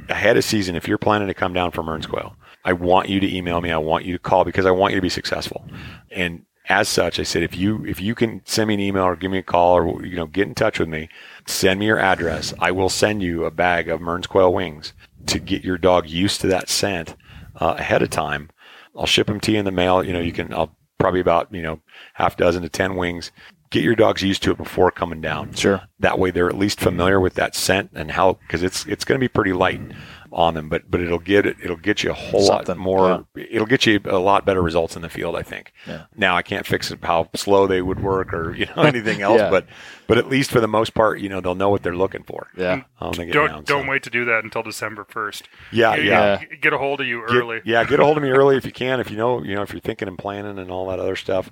[0.10, 2.36] Ahead of season, if you're planning to come down from Mearns Quail,
[2.66, 3.72] I want you to email me.
[3.72, 5.64] I want you to call because I want you to be successful.
[6.12, 9.16] And as such, I said if you if you can send me an email or
[9.16, 11.10] give me a call or you know get in touch with me,
[11.46, 12.54] send me your address.
[12.60, 14.94] I will send you a bag of Mearns Quail wings
[15.28, 17.16] to get your dog used to that scent
[17.60, 18.50] uh, ahead of time.
[18.96, 20.04] I'll ship them to you in the mail.
[20.04, 20.54] You know, you can.
[20.54, 21.82] I'll probably about you know
[22.14, 23.32] half dozen to ten wings.
[23.70, 25.52] Get your dogs used to it before coming down.
[25.54, 25.82] Sure.
[26.00, 29.20] That way, they're at least familiar with that scent and how because it's it's going
[29.20, 29.82] to be pretty light
[30.34, 33.26] on them, but but it'll get it it'll get you a whole lot Something, more.
[33.36, 35.72] It'll get you a lot better results in the field, I think.
[35.88, 36.06] Yeah.
[36.18, 39.50] Now I can't fix how slow they would work or you know anything else, Yeah.
[39.50, 39.68] but
[40.08, 42.48] but at least for the most part, you know they'll know what they're looking for.
[42.58, 42.84] Yeah.
[43.16, 43.90] They Don't down, don't so.
[43.90, 45.48] wait to do that until December first.
[45.72, 46.38] Yeah, Get- yeah.
[46.38, 47.62] get- Get a hold of you Get- early.
[47.66, 49.00] yeah, get a hold of me early if you can.
[49.00, 51.50] If you know, you know, if you're thinking and planning and all that other stuff.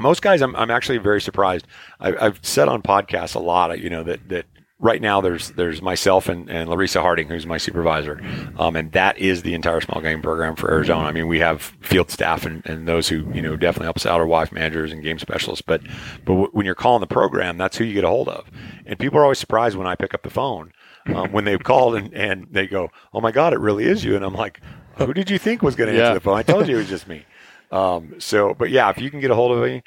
[0.00, 1.66] Most guys, I'm, I'm actually very surprised.
[1.98, 4.46] I, I've said on podcasts a lot, you know, that that
[4.80, 8.20] right now there's there's myself and, and Larissa Harding, who's my supervisor,
[8.58, 11.04] um, and that is the entire small game program for Arizona.
[11.06, 14.06] I mean, we have field staff and, and those who you know definitely help us
[14.06, 15.62] out, our wife managers and game specialists.
[15.62, 15.82] But
[16.24, 18.50] but w- when you're calling the program, that's who you get a hold of,
[18.86, 20.72] and people are always surprised when I pick up the phone.
[21.06, 24.14] Um, when they've called and, and they go, "Oh my God, it really is you,"
[24.14, 24.60] and I'm like,
[24.96, 26.14] "Who did you think was going to answer Yeah.
[26.14, 26.36] the phone?
[26.36, 27.24] I told you it was just me."
[27.72, 29.82] Um, so, but yeah, if you can get a hold of me,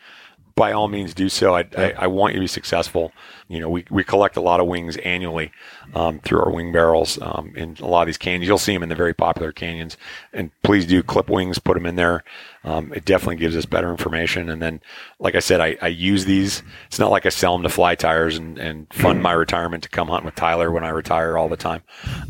[0.62, 1.56] by all means do so.
[1.56, 3.12] I, I, I want you to be successful.
[3.48, 5.52] You know, we, we collect a lot of wings annually
[5.96, 8.46] um, through our wing barrels um, in a lot of these canyons.
[8.46, 9.98] You'll see them in the very popular canyons.
[10.34, 12.24] And please do clip wings, put them in there.
[12.64, 14.50] Um, it definitely gives us better information.
[14.50, 14.82] And then,
[15.18, 16.62] like I said, I, I use these.
[16.86, 19.90] It's not like I sell them to fly tyers and, and fund my retirement to
[19.90, 21.82] come hunt with Tyler when I retire all the time.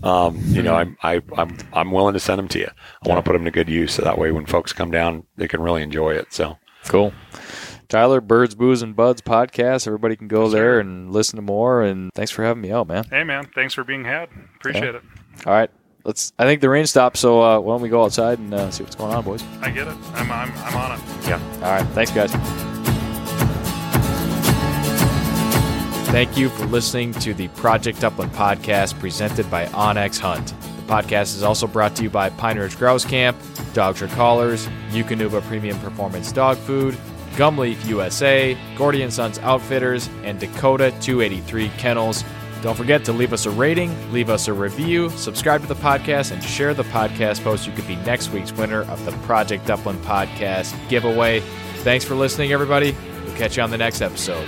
[0.03, 2.69] Um, you know, I'm, I, I'm, I'm willing to send them to you.
[3.03, 3.95] I want to put them to good use.
[3.95, 6.31] So that way when folks come down, they can really enjoy it.
[6.31, 6.57] So.
[6.85, 7.13] Cool.
[7.91, 9.85] Tyler, Birds, Booze, and Buds podcast.
[9.85, 11.81] Everybody can go there and listen to more.
[11.81, 13.03] And thanks for having me out, man.
[13.09, 14.29] Hey man, thanks for being had.
[14.55, 15.03] Appreciate it.
[15.45, 15.69] All right.
[16.05, 16.31] Let's.
[16.39, 18.81] I think the rain stopped, so uh, why don't we go outside and uh, see
[18.83, 19.43] what's going on, boys?
[19.61, 19.95] I get it.
[20.13, 21.03] I'm I'm I'm on it.
[21.27, 21.39] Yeah.
[21.55, 21.85] All right.
[21.89, 22.31] Thanks, guys.
[26.11, 30.47] Thank you for listening to the Project Upland podcast presented by onX Hunt.
[30.47, 33.37] The podcast is also brought to you by Pine Ridge Grouse Camp,
[33.73, 36.97] Dogtra Collars, Eukanuba Premium Performance Dog Food,
[37.35, 42.23] Gumleaf USA, Gordy and Sons Outfitters, and Dakota 283 Kennels.
[42.61, 46.31] Don't forget to leave us a rating, leave us a review, subscribe to the podcast,
[46.31, 47.65] and share the podcast post.
[47.65, 51.39] You could be next week's winner of the Project Upland podcast giveaway.
[51.79, 52.95] Thanks for listening, everybody.
[53.25, 54.47] We'll catch you on the next episode.